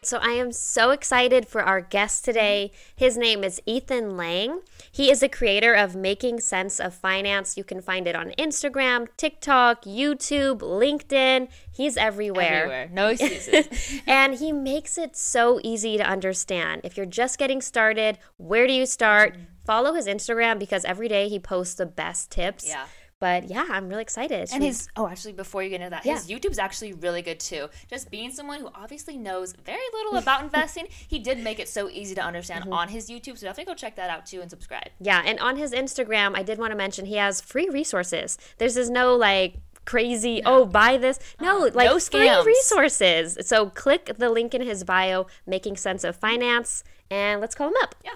So 0.03 0.17
I 0.17 0.31
am 0.31 0.51
so 0.51 0.89
excited 0.89 1.47
for 1.47 1.61
our 1.61 1.79
guest 1.79 2.25
today. 2.25 2.71
His 2.95 3.17
name 3.17 3.43
is 3.43 3.61
Ethan 3.67 4.17
Lang. 4.17 4.61
He 4.91 5.11
is 5.11 5.19
the 5.19 5.29
creator 5.29 5.75
of 5.75 5.95
Making 5.95 6.39
Sense 6.39 6.79
of 6.79 6.95
Finance. 6.95 7.55
You 7.55 7.63
can 7.63 7.81
find 7.81 8.07
it 8.07 8.15
on 8.15 8.31
Instagram, 8.31 9.09
TikTok, 9.15 9.83
YouTube, 9.83 10.61
LinkedIn. 10.61 11.49
He's 11.71 11.97
everywhere. 11.97 12.63
Everywhere. 12.63 12.89
No 12.91 13.07
excuses. 13.09 14.01
and 14.07 14.33
he 14.33 14.51
makes 14.51 14.97
it 14.97 15.15
so 15.15 15.59
easy 15.63 15.97
to 15.97 16.03
understand. 16.03 16.81
If 16.83 16.97
you're 16.97 17.05
just 17.05 17.37
getting 17.37 17.61
started, 17.61 18.17
where 18.37 18.65
do 18.65 18.73
you 18.73 18.87
start? 18.87 19.33
Mm-hmm. 19.33 19.43
Follow 19.65 19.93
his 19.93 20.07
Instagram 20.07 20.57
because 20.57 20.83
every 20.83 21.09
day 21.09 21.29
he 21.29 21.37
posts 21.37 21.75
the 21.75 21.85
best 21.85 22.31
tips. 22.31 22.67
Yeah. 22.67 22.87
But 23.21 23.49
yeah, 23.49 23.67
I'm 23.69 23.87
really 23.87 24.01
excited. 24.01 24.49
And 24.51 24.63
his 24.63 24.89
oh, 24.97 25.07
actually, 25.07 25.33
before 25.33 25.61
you 25.61 25.69
get 25.69 25.79
into 25.79 25.91
that, 25.91 26.05
Yeah. 26.05 26.15
his 26.15 26.27
YouTube's 26.27 26.57
actually 26.59 26.91
really 26.93 27.21
good 27.21 27.39
too. 27.39 27.69
Just 27.87 28.09
being 28.11 28.31
someone 28.31 28.59
who 28.59 28.69
obviously 28.75 29.15
knows 29.15 29.53
very 29.63 29.79
little 29.93 30.17
about 30.17 30.43
investing, 30.47 30.87
he 31.07 31.19
did 31.19 31.37
make 31.37 31.59
it 31.59 31.69
so 31.69 31.87
easy 31.87 32.15
to 32.15 32.21
understand 32.21 32.63
Mm-hmm. 32.63 32.73
on 32.73 32.89
his 32.89 33.09
YouTube. 33.09 33.37
So 33.37 33.45
definitely 33.45 33.65
go 33.71 33.75
check 33.75 33.95
that 33.95 34.09
out 34.09 34.25
too 34.25 34.41
and 34.41 34.49
subscribe. 34.49 34.89
Yeah, 34.99 35.21
and 35.25 35.39
on 35.39 35.55
his 35.55 35.71
Instagram, 35.71 36.35
I 36.35 36.41
did 36.43 36.57
want 36.57 36.71
to 36.71 36.75
mention 36.75 37.05
he 37.05 37.15
has 37.17 37.39
free 37.39 37.69
resources. 37.69 38.37
There's 38.57 38.75
is 38.75 38.89
no 38.89 39.15
like 39.15 39.55
crazy, 39.85 40.41
oh, 40.45 40.65
buy 40.65 40.97
this. 40.97 41.19
No, 41.39 41.69
like 41.73 41.89
no 41.89 41.99
free 41.99 42.43
resources. 42.45 43.37
So 43.41 43.67
click 43.69 44.17
the 44.17 44.29
link 44.31 44.53
in 44.55 44.61
his 44.63 44.83
bio, 44.83 45.27
Making 45.45 45.77
Sense 45.77 46.03
of 46.03 46.15
Finance, 46.15 46.83
and 47.11 47.39
let's 47.39 47.53
call 47.55 47.67
him 47.69 47.75
up. 47.83 47.93
Yeah. 48.03 48.11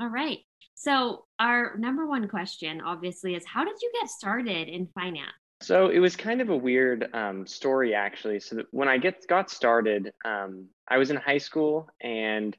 All 0.00 0.08
right. 0.08 0.38
So, 0.74 1.25
our 1.38 1.76
number 1.76 2.06
one 2.06 2.28
question, 2.28 2.80
obviously, 2.80 3.34
is 3.34 3.44
how 3.46 3.64
did 3.64 3.76
you 3.80 3.90
get 4.00 4.08
started 4.08 4.68
in 4.68 4.88
finance? 4.94 5.32
So 5.62 5.88
it 5.88 5.98
was 5.98 6.16
kind 6.16 6.40
of 6.40 6.50
a 6.50 6.56
weird 6.56 7.08
um, 7.14 7.46
story, 7.46 7.94
actually. 7.94 8.40
So 8.40 8.56
that 8.56 8.66
when 8.72 8.88
I 8.88 8.98
get 8.98 9.26
got 9.26 9.50
started, 9.50 10.12
um, 10.24 10.66
I 10.88 10.98
was 10.98 11.10
in 11.10 11.16
high 11.16 11.38
school, 11.38 11.88
and 12.02 12.56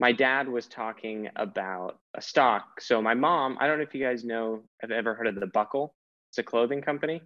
my 0.00 0.12
dad 0.12 0.48
was 0.48 0.66
talking 0.66 1.28
about 1.36 1.98
a 2.14 2.22
stock. 2.22 2.80
So 2.80 3.02
my 3.02 3.14
mom, 3.14 3.58
I 3.60 3.66
don't 3.66 3.78
know 3.78 3.84
if 3.84 3.94
you 3.94 4.02
guys 4.02 4.24
know, 4.24 4.62
have 4.80 4.90
ever 4.90 5.14
heard 5.14 5.26
of 5.26 5.34
the 5.34 5.46
Buckle? 5.46 5.94
It's 6.30 6.38
a 6.38 6.42
clothing 6.42 6.80
company. 6.82 7.20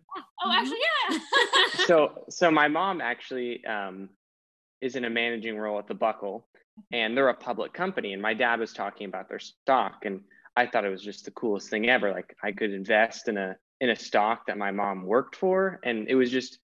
Oh, 0.45 0.53
actually, 0.53 0.79
yeah. 1.11 1.19
so 1.87 2.25
so 2.29 2.51
my 2.51 2.69
mom 2.69 3.01
actually 3.01 3.65
um, 3.65 4.09
is 4.81 4.97
in 4.97 5.05
a 5.05 5.11
managing 5.11 5.57
role 5.57 5.79
at 5.79 5.87
the 5.87 5.95
Buckle, 5.95 6.47
and 6.93 7.17
they're 7.17 7.29
a 7.29 7.35
public 7.35 7.73
company. 7.73 8.13
And 8.13 8.23
my 8.23 8.35
dad 8.35 8.59
was 8.59 8.73
talking 8.73 9.07
about 9.07 9.29
their 9.29 9.41
stock, 9.41 10.05
and 10.05 10.21
I 10.57 10.67
thought 10.67 10.85
it 10.85 10.91
was 10.91 11.03
just 11.03 11.25
the 11.25 11.31
coolest 11.31 11.71
thing 11.71 11.89
ever. 11.89 12.13
Like 12.13 12.35
I 12.43 12.53
could 12.53 12.73
invest 12.73 13.29
in 13.29 13.37
a 13.37 13.57
in 13.81 13.91
a 13.91 13.97
stock 13.97 14.47
that 14.47 14.59
my 14.59 14.71
mom 14.71 15.05
worked 15.05 15.37
for, 15.37 15.81
and 15.85 16.09
it 16.09 16.15
was 16.15 16.31
just. 16.31 16.59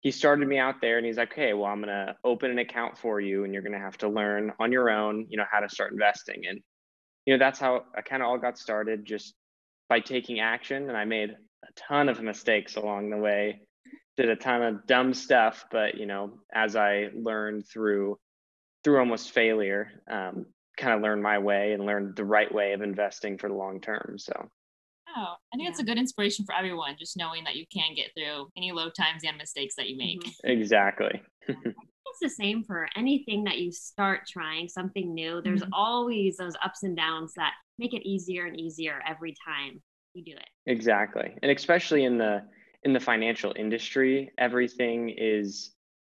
He 0.00 0.10
started 0.10 0.48
me 0.48 0.58
out 0.58 0.80
there, 0.80 0.96
and 0.98 1.06
he's 1.06 1.16
like, 1.16 1.30
"Okay, 1.32 1.52
well, 1.52 1.66
I'm 1.66 1.80
gonna 1.80 2.16
open 2.24 2.50
an 2.50 2.58
account 2.58 2.98
for 2.98 3.20
you, 3.20 3.44
and 3.44 3.54
you're 3.54 3.62
gonna 3.62 3.78
have 3.78 3.98
to 3.98 4.08
learn 4.08 4.52
on 4.58 4.72
your 4.72 4.90
own, 4.90 5.26
you 5.28 5.36
know, 5.36 5.44
how 5.50 5.60
to 5.60 5.68
start 5.68 5.92
investing." 5.92 6.42
And 6.48 6.60
you 7.24 7.34
know, 7.34 7.38
that's 7.38 7.60
how 7.60 7.84
I 7.96 8.00
kind 8.02 8.20
of 8.20 8.28
all 8.28 8.38
got 8.38 8.58
started, 8.58 9.04
just 9.04 9.34
by 9.88 10.00
taking 10.00 10.40
action. 10.40 10.88
And 10.88 10.96
I 10.96 11.04
made 11.04 11.30
a 11.30 11.72
ton 11.76 12.08
of 12.08 12.20
mistakes 12.20 12.74
along 12.74 13.10
the 13.10 13.16
way 13.16 13.60
did 14.16 14.28
a 14.28 14.36
ton 14.36 14.62
of 14.62 14.86
dumb 14.86 15.14
stuff 15.14 15.64
but 15.70 15.96
you 15.96 16.06
know 16.06 16.32
as 16.52 16.76
i 16.76 17.08
learned 17.14 17.66
through 17.66 18.18
through 18.84 18.98
almost 18.98 19.30
failure 19.30 20.02
um, 20.10 20.46
kind 20.76 20.94
of 20.94 21.02
learned 21.02 21.22
my 21.22 21.38
way 21.38 21.72
and 21.72 21.84
learned 21.86 22.16
the 22.16 22.24
right 22.24 22.52
way 22.52 22.72
of 22.72 22.82
investing 22.82 23.38
for 23.38 23.48
the 23.48 23.54
long 23.54 23.80
term 23.80 24.16
so 24.18 24.50
Oh, 25.14 25.34
I 25.52 25.56
think 25.56 25.68
it's 25.68 25.80
a 25.80 25.84
good 25.84 25.98
inspiration 25.98 26.44
for 26.46 26.54
everyone, 26.54 26.96
just 26.98 27.16
knowing 27.18 27.44
that 27.44 27.56
you 27.56 27.66
can 27.72 27.94
get 27.94 28.12
through 28.16 28.48
any 28.56 28.72
low 28.72 28.88
times 28.88 29.22
and 29.26 29.36
mistakes 29.36 29.74
that 29.76 29.88
you 29.90 29.96
make. 29.96 30.22
exactly 30.44 31.20
it's 31.48 32.20
the 32.20 32.28
same 32.28 32.62
for 32.62 32.88
anything 32.96 33.44
that 33.44 33.58
you 33.58 33.72
start 33.72 34.26
trying, 34.28 34.68
something 34.68 35.14
new. 35.14 35.40
There's 35.42 35.62
Mhm. 35.62 35.70
always 35.72 36.36
those 36.36 36.54
ups 36.62 36.82
and 36.82 36.96
downs 36.96 37.32
that 37.36 37.54
make 37.78 37.94
it 37.94 38.06
easier 38.06 38.46
and 38.46 38.58
easier 38.58 39.02
every 39.06 39.34
time 39.46 39.82
you 40.14 40.24
do 40.24 40.32
it. 40.32 40.48
exactly 40.66 41.34
and 41.42 41.50
especially 41.50 42.04
in 42.04 42.18
the 42.18 42.42
in 42.84 42.92
the 42.92 43.00
financial 43.00 43.52
industry 43.56 44.30
everything 44.38 45.08
is 45.08 45.72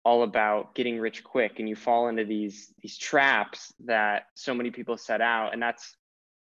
all 0.05 0.23
about 0.23 0.75
getting 0.75 0.99
rich 0.99 1.23
quick 1.23 1.59
and 1.59 1.67
you 1.67 1.75
fall 1.75 2.07
into 2.07 2.23
these 2.23 2.73
these 2.81 2.97
traps 2.97 3.73
that 3.85 4.23
so 4.35 4.53
many 4.53 4.71
people 4.71 4.97
set 4.97 5.19
out 5.19 5.51
and 5.51 5.61
that's 5.61 5.97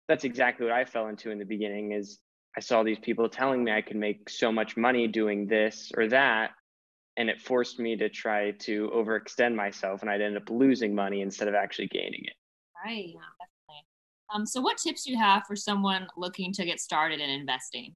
that's 0.07 0.25
exactly 0.25 0.67
what 0.67 0.75
i 0.75 0.85
fell 0.85 1.09
into 1.09 1.31
in 1.31 1.39
the 1.39 1.45
beginning 1.45 1.93
is 1.93 2.19
i 2.57 2.61
saw 2.61 2.83
these 2.83 2.99
people 2.99 3.29
telling 3.29 3.65
me 3.65 3.73
i 3.73 3.81
could 3.81 3.97
make 3.97 4.29
so 4.29 4.53
much 4.53 4.77
money 4.77 5.09
doing 5.09 5.47
this 5.47 5.91
or 5.97 6.07
that 6.09 6.51
and 7.17 7.31
it 7.31 7.41
forced 7.41 7.79
me 7.79 7.97
to 7.97 8.09
try 8.09 8.51
to 8.53 8.91
overextend 8.95 9.55
myself 9.55 10.03
and 10.03 10.11
i'd 10.11 10.21
end 10.21 10.37
up 10.37 10.51
losing 10.51 10.95
money 10.95 11.23
instead 11.23 11.49
of 11.49 11.55
actually 11.55 11.89
gaining 11.89 12.23
it 12.25 12.35
Right. 12.85 13.15
Definitely. 13.15 13.87
Um, 14.33 14.47
so 14.47 14.61
what 14.61 14.77
tips 14.77 15.05
do 15.05 15.13
you 15.13 15.19
have 15.19 15.45
for 15.47 15.57
someone 15.57 16.07
looking 16.17 16.53
to 16.53 16.65
get 16.65 16.81
started 16.81 17.21
in 17.21 17.31
investing? 17.31 17.95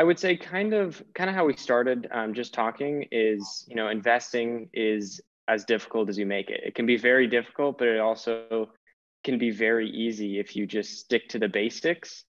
I 0.00 0.02
would 0.02 0.18
say 0.18 0.34
kind 0.34 0.72
of 0.72 1.02
kind 1.14 1.28
of 1.28 1.36
how 1.36 1.44
we 1.44 1.54
started 1.54 2.08
um, 2.10 2.32
just 2.32 2.54
talking 2.54 3.06
is 3.12 3.66
you 3.68 3.76
know 3.76 3.88
investing 3.88 4.70
is 4.72 5.20
as 5.46 5.66
difficult 5.66 6.08
as 6.08 6.16
you 6.16 6.24
make 6.24 6.48
it. 6.48 6.62
It 6.64 6.74
can 6.74 6.86
be 6.86 6.96
very 6.96 7.26
difficult, 7.26 7.76
but 7.76 7.86
it 7.86 8.00
also 8.00 8.70
can 9.24 9.36
be 9.36 9.50
very 9.50 9.90
easy 9.90 10.38
if 10.38 10.56
you 10.56 10.66
just 10.66 11.00
stick 11.00 11.28
to 11.28 11.38
the 11.38 11.48
basics. 11.48 12.24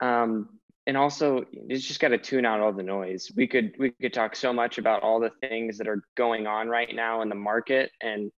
Um, 0.00 0.58
and 0.88 0.96
also, 0.96 1.44
you 1.52 1.78
just 1.78 2.00
got 2.00 2.08
to 2.08 2.18
tune 2.18 2.44
out 2.44 2.58
all 2.58 2.72
the 2.72 2.82
noise. 2.82 3.30
We 3.36 3.46
could 3.46 3.76
we 3.78 3.92
could 3.92 4.12
talk 4.12 4.34
so 4.34 4.52
much 4.52 4.78
about 4.78 5.04
all 5.04 5.20
the 5.20 5.30
things 5.40 5.78
that 5.78 5.86
are 5.86 6.02
going 6.16 6.48
on 6.48 6.68
right 6.68 6.92
now 6.92 7.22
in 7.22 7.28
the 7.28 7.36
market, 7.36 7.92
and 8.00 8.32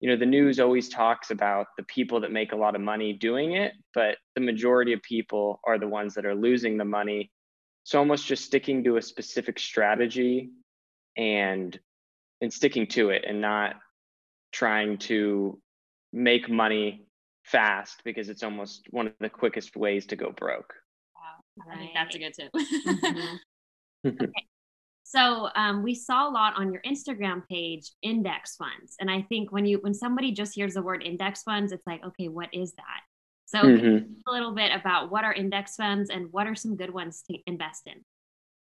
you 0.00 0.08
know 0.08 0.16
the 0.16 0.24
news 0.24 0.58
always 0.58 0.88
talks 0.88 1.30
about 1.30 1.66
the 1.76 1.84
people 1.84 2.20
that 2.20 2.32
make 2.32 2.52
a 2.52 2.56
lot 2.56 2.74
of 2.76 2.80
money 2.80 3.12
doing 3.12 3.56
it, 3.56 3.72
but 3.92 4.16
the 4.34 4.40
majority 4.40 4.94
of 4.94 5.02
people 5.02 5.60
are 5.66 5.78
the 5.78 5.86
ones 5.86 6.14
that 6.14 6.24
are 6.24 6.34
losing 6.34 6.78
the 6.78 6.84
money. 6.86 7.30
So 7.86 8.00
almost 8.00 8.26
just 8.26 8.44
sticking 8.44 8.82
to 8.82 8.96
a 8.96 9.02
specific 9.02 9.60
strategy 9.60 10.50
and 11.16 11.78
and 12.40 12.52
sticking 12.52 12.88
to 12.88 13.10
it 13.10 13.24
and 13.24 13.40
not 13.40 13.76
trying 14.50 14.98
to 14.98 15.60
make 16.12 16.50
money 16.50 17.06
fast 17.44 18.02
because 18.04 18.28
it's 18.28 18.42
almost 18.42 18.88
one 18.90 19.06
of 19.06 19.12
the 19.20 19.30
quickest 19.30 19.76
ways 19.76 20.04
to 20.06 20.16
go 20.16 20.32
broke. 20.32 20.74
Wow. 21.14 21.72
I 21.72 21.78
think 21.78 21.92
that's 21.94 22.16
a 22.16 22.18
good 22.18 22.34
tip. 22.34 22.50
Mm-hmm. 22.52 23.36
okay. 24.24 24.46
So 25.04 25.48
um, 25.54 25.84
we 25.84 25.94
saw 25.94 26.28
a 26.28 26.32
lot 26.32 26.54
on 26.56 26.72
your 26.72 26.82
Instagram 26.82 27.46
page 27.48 27.92
index 28.02 28.56
funds, 28.56 28.96
and 28.98 29.08
I 29.08 29.22
think 29.22 29.52
when 29.52 29.64
you 29.64 29.78
when 29.78 29.94
somebody 29.94 30.32
just 30.32 30.56
hears 30.56 30.74
the 30.74 30.82
word 30.82 31.04
index 31.04 31.44
funds, 31.44 31.70
it's 31.70 31.86
like, 31.86 32.04
okay, 32.04 32.26
what 32.26 32.48
is 32.52 32.72
that? 32.72 33.02
So 33.46 33.62
mm-hmm. 33.62 34.12
a 34.26 34.32
little 34.32 34.52
bit 34.52 34.72
about 34.74 35.10
what 35.10 35.24
are 35.24 35.32
index 35.32 35.76
funds 35.76 36.10
and 36.10 36.32
what 36.32 36.46
are 36.46 36.54
some 36.54 36.76
good 36.76 36.92
ones 36.92 37.22
to 37.30 37.38
invest 37.46 37.86
in. 37.86 38.04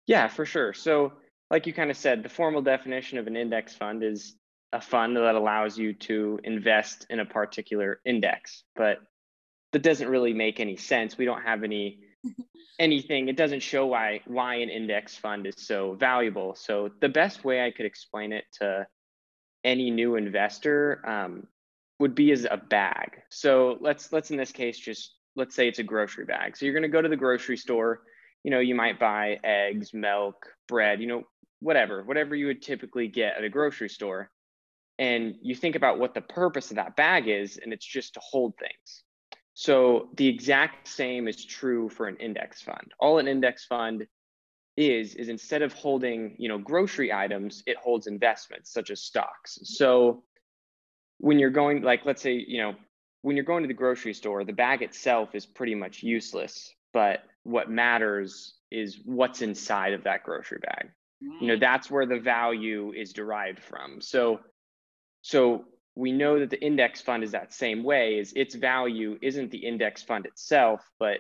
Yeah, 0.08 0.28
for 0.28 0.46
sure. 0.46 0.74
So 0.74 1.14
like 1.50 1.66
you 1.68 1.74
kind 1.74 1.90
of 1.90 1.98
said, 1.98 2.24
the 2.24 2.30
formal 2.30 2.62
definition 2.62 3.18
of 3.18 3.28
an 3.28 3.38
index 3.38 3.76
fund 3.76 4.04
is 4.04 4.36
a 4.74 4.82
fund 4.82 5.16
that 5.16 5.36
allows 5.36 5.78
you 5.78 5.94
to 5.94 6.40
invest 6.44 7.06
in 7.10 7.20
a 7.20 7.26
particular 7.26 8.02
index, 8.06 8.64
but 8.76 9.00
that 9.72 9.84
doesn't 9.84 10.10
really 10.10 10.34
make 10.34 10.60
any 10.60 10.76
sense. 10.76 11.18
We 11.18 11.26
don't 11.26 11.44
have 11.44 11.64
any 11.64 12.00
anything. 12.80 13.30
It 13.30 13.38
doesn't 13.38 13.62
show 13.62 13.86
why 13.86 14.22
why 14.26 14.56
an 14.56 14.70
index 14.70 15.16
fund 15.16 15.48
is 15.48 15.56
so 15.58 15.94
valuable. 15.94 16.56
So 16.56 16.90
the 17.02 17.10
best 17.10 17.46
way 17.46 17.66
I 17.66 17.72
could 17.72 17.86
explain 17.86 18.34
it 18.34 18.46
to 18.60 18.88
any 19.64 19.92
new 19.92 20.16
investor 20.16 21.02
um, 21.08 21.48
would 22.04 22.16
be 22.16 22.34
as 22.34 22.46
a 22.52 22.58
bag. 22.58 23.22
So 23.30 23.78
let's 23.80 24.12
let's 24.12 24.30
in 24.30 24.36
this 24.36 24.52
case 24.52 24.78
just 24.78 25.16
let's 25.38 25.56
say 25.56 25.70
it's 25.70 25.80
a 25.80 25.84
grocery 25.84 26.26
bag. 26.26 26.58
So 26.58 26.66
you're 26.66 26.74
going 26.74 26.84
to 26.84 26.90
go 26.90 27.02
to 27.02 27.08
the 27.08 27.16
grocery 27.16 27.56
store. 27.56 28.02
You 28.44 28.52
know, 28.52 28.60
you 28.60 28.76
might 28.76 29.00
buy 29.00 29.40
eggs, 29.44 29.94
milk, 29.94 30.36
bread. 30.68 31.00
You 31.00 31.08
know, 31.08 31.24
whatever, 31.62 32.04
whatever 32.04 32.36
you 32.36 32.48
would 32.48 32.62
typically 32.62 33.08
get 33.08 33.38
at 33.38 33.46
a 33.46 33.50
grocery 33.50 33.88
store 33.88 34.30
and 35.00 35.36
you 35.42 35.56
think 35.56 35.78
about 35.78 35.98
what 35.98 36.14
the 36.14 36.22
purpose 36.22 36.72
of 36.72 36.76
that 36.76 36.98
bag 36.98 37.30
is, 37.30 37.58
and 37.58 37.72
it's 37.72 37.86
just 37.86 38.16
to 38.16 38.20
hold 38.22 38.54
things. 38.60 39.04
So 39.54 40.10
the 40.18 40.28
exact 40.28 40.90
same 40.90 41.30
is 41.30 41.46
true 41.46 41.88
for 41.88 42.08
an 42.08 42.18
index 42.18 42.62
fund. 42.62 42.92
All 43.00 43.18
an 43.18 43.30
index 43.30 43.66
fund 43.66 44.06
is 44.76 45.16
is 45.16 45.30
instead 45.30 45.62
of 45.62 45.72
holding, 45.72 46.36
you 46.38 46.50
know, 46.50 46.58
grocery 46.58 47.14
items, 47.14 47.64
it 47.66 47.78
holds 47.78 48.08
investments 48.08 48.74
such 48.74 48.92
as 48.92 49.02
stocks. 49.02 49.58
So 49.64 50.24
when 51.24 51.40
you're 51.40 51.50
going 51.50 51.82
like 51.82 52.02
let's 52.04 52.22
say, 52.22 52.34
you 52.34 52.62
know, 52.62 52.76
when 53.22 53.38
you're 53.38 53.46
going 53.46 53.64
to 53.64 53.68
the 53.70 53.74
grocery 53.74 54.14
store, 54.14 54.44
the 54.44 54.52
bag 54.52 54.82
itself 54.82 55.34
is 55.34 55.46
pretty 55.46 55.74
much 55.74 56.04
useless, 56.04 56.74
but 56.92 57.22
what 57.44 57.70
matters 57.70 58.56
is 58.70 59.00
what's 59.06 59.42
inside 59.42 59.94
of 59.94 60.04
that 60.04 60.24
grocery 60.24 60.60
bag. 60.60 60.90
You 61.40 61.48
know, 61.48 61.58
that's 61.58 61.90
where 61.90 62.06
the 62.06 62.20
value 62.20 62.92
is 62.92 63.14
derived 63.14 63.60
from. 63.64 64.02
So 64.02 64.42
so 65.22 65.64
we 65.96 66.12
know 66.12 66.40
that 66.40 66.50
the 66.50 66.62
index 66.62 67.00
fund 67.00 67.24
is 67.24 67.32
that 67.32 67.54
same 67.54 67.86
way 67.86 68.18
is 68.18 68.34
its 68.36 68.56
value 68.56 69.18
isn't 69.22 69.50
the 69.50 69.66
index 69.66 70.04
fund 70.04 70.26
itself, 70.26 70.82
but 71.00 71.20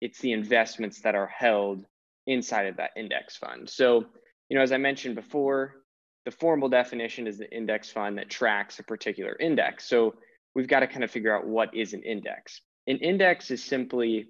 it's 0.00 0.20
the 0.20 0.30
investments 0.30 1.00
that 1.00 1.16
are 1.16 1.26
held 1.26 1.84
inside 2.28 2.66
of 2.66 2.76
that 2.76 2.90
index 2.96 3.36
fund. 3.36 3.68
So, 3.68 4.04
you 4.48 4.56
know, 4.56 4.62
as 4.62 4.70
I 4.70 4.76
mentioned 4.76 5.16
before, 5.16 5.83
the 6.24 6.30
formal 6.30 6.68
definition 6.68 7.26
is 7.26 7.38
the 7.38 7.50
index 7.54 7.90
fund 7.90 8.18
that 8.18 8.30
tracks 8.30 8.78
a 8.78 8.82
particular 8.82 9.36
index. 9.38 9.86
So 9.86 10.14
we've 10.54 10.68
got 10.68 10.80
to 10.80 10.86
kind 10.86 11.04
of 11.04 11.10
figure 11.10 11.36
out 11.36 11.46
what 11.46 11.74
is 11.74 11.92
an 11.92 12.02
index. 12.02 12.60
An 12.86 12.98
index 12.98 13.50
is 13.50 13.62
simply 13.62 14.28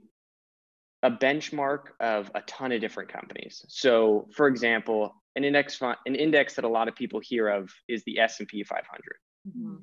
a 1.02 1.10
benchmark 1.10 1.88
of 2.00 2.30
a 2.34 2.40
ton 2.42 2.72
of 2.72 2.80
different 2.80 3.12
companies. 3.12 3.64
So, 3.68 4.26
for 4.34 4.48
example, 4.48 5.14
an 5.36 5.44
index 5.44 5.76
fund, 5.76 5.96
an 6.06 6.14
index 6.14 6.54
that 6.54 6.64
a 6.64 6.68
lot 6.68 6.88
of 6.88 6.94
people 6.94 7.20
hear 7.20 7.48
of 7.48 7.70
is 7.88 8.02
the 8.04 8.18
S&P 8.18 8.64
500. 8.64 9.02
Mm-hmm. 9.48 9.76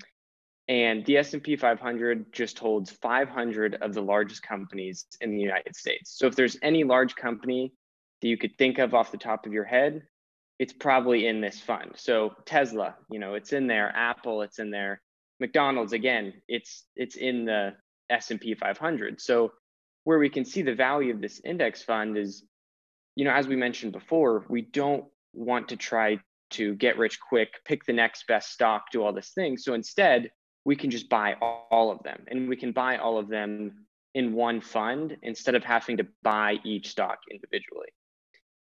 And 0.68 1.06
the 1.06 1.18
S&P 1.18 1.56
500 1.56 2.34
just 2.34 2.58
holds 2.58 2.92
500 2.92 3.76
of 3.82 3.94
the 3.94 4.02
largest 4.02 4.42
companies 4.42 5.06
in 5.20 5.32
the 5.32 5.40
United 5.40 5.76
States. 5.76 6.18
So 6.18 6.28
if 6.28 6.36
there's 6.36 6.58
any 6.62 6.84
large 6.84 7.16
company 7.16 7.74
that 8.22 8.28
you 8.28 8.38
could 8.38 8.58
think 8.58 8.80
of 8.80 8.94
off 8.94 9.12
the 9.12 9.18
top 9.18 9.46
of 9.46 9.54
your 9.54 9.66
head, 9.66 10.04
it's 10.62 10.74
probably 10.74 11.26
in 11.26 11.42
this 11.42 11.60
fund. 11.60 11.94
So 11.96 12.36
Tesla, 12.46 12.94
you 13.10 13.18
know, 13.18 13.34
it's 13.34 13.52
in 13.52 13.66
there, 13.66 13.92
Apple, 13.96 14.44
it's 14.44 14.60
in 14.60 14.70
there. 14.70 15.02
McDonald's 15.40 15.92
again, 15.92 16.34
it's 16.48 16.86
it's 16.96 17.16
in 17.16 17.46
the 17.46 17.74
S&P 18.12 18.54
500. 18.54 19.20
So 19.20 19.54
where 20.04 20.20
we 20.20 20.30
can 20.30 20.46
see 20.46 20.62
the 20.62 20.76
value 20.76 21.16
of 21.16 21.20
this 21.20 21.42
index 21.44 21.82
fund 21.82 22.16
is 22.16 22.44
you 23.16 23.26
know, 23.26 23.32
as 23.32 23.48
we 23.48 23.56
mentioned 23.56 23.92
before, 23.92 24.46
we 24.50 24.62
don't 24.62 25.06
want 25.34 25.68
to 25.70 25.78
try 25.78 26.20
to 26.52 26.76
get 26.76 27.00
rich 27.00 27.20
quick, 27.20 27.56
pick 27.66 27.84
the 27.86 27.94
next 27.94 28.28
best 28.28 28.52
stock, 28.52 28.92
do 28.92 29.02
all 29.02 29.14
this 29.14 29.32
thing. 29.32 29.58
So 29.58 29.74
instead, 29.74 30.30
we 30.64 30.76
can 30.76 30.92
just 30.92 31.10
buy 31.10 31.38
all 31.72 31.92
of 31.92 32.04
them 32.04 32.24
and 32.28 32.48
we 32.48 32.56
can 32.56 32.72
buy 32.72 32.98
all 32.98 33.18
of 33.18 33.30
them 33.30 33.88
in 34.14 34.34
one 34.34 34.62
fund 34.62 35.18
instead 35.24 35.56
of 35.56 35.64
having 35.64 35.98
to 35.98 36.06
buy 36.22 36.60
each 36.64 36.90
stock 36.90 37.18
individually. 37.32 37.90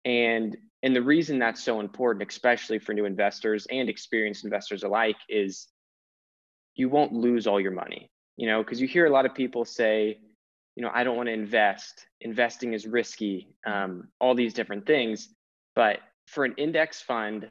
And 0.04 0.56
and 0.82 0.96
the 0.96 1.02
reason 1.02 1.38
that's 1.38 1.62
so 1.62 1.80
important, 1.80 2.28
especially 2.28 2.78
for 2.78 2.94
new 2.94 3.04
investors 3.04 3.66
and 3.70 3.88
experienced 3.88 4.44
investors 4.44 4.82
alike, 4.82 5.16
is 5.28 5.68
you 6.74 6.88
won't 6.88 7.12
lose 7.12 7.46
all 7.46 7.60
your 7.60 7.72
money. 7.72 8.10
You 8.36 8.46
know, 8.46 8.62
because 8.62 8.80
you 8.80 8.88
hear 8.88 9.04
a 9.04 9.10
lot 9.10 9.26
of 9.26 9.34
people 9.34 9.66
say, 9.66 10.18
you 10.74 10.82
know, 10.82 10.90
I 10.94 11.04
don't 11.04 11.16
want 11.16 11.28
to 11.28 11.32
invest. 11.34 12.06
Investing 12.22 12.72
is 12.72 12.86
risky. 12.86 13.48
Um, 13.66 14.08
all 14.18 14.34
these 14.34 14.54
different 14.54 14.86
things, 14.86 15.28
but 15.74 15.98
for 16.26 16.44
an 16.44 16.54
index 16.56 17.02
fund 17.02 17.50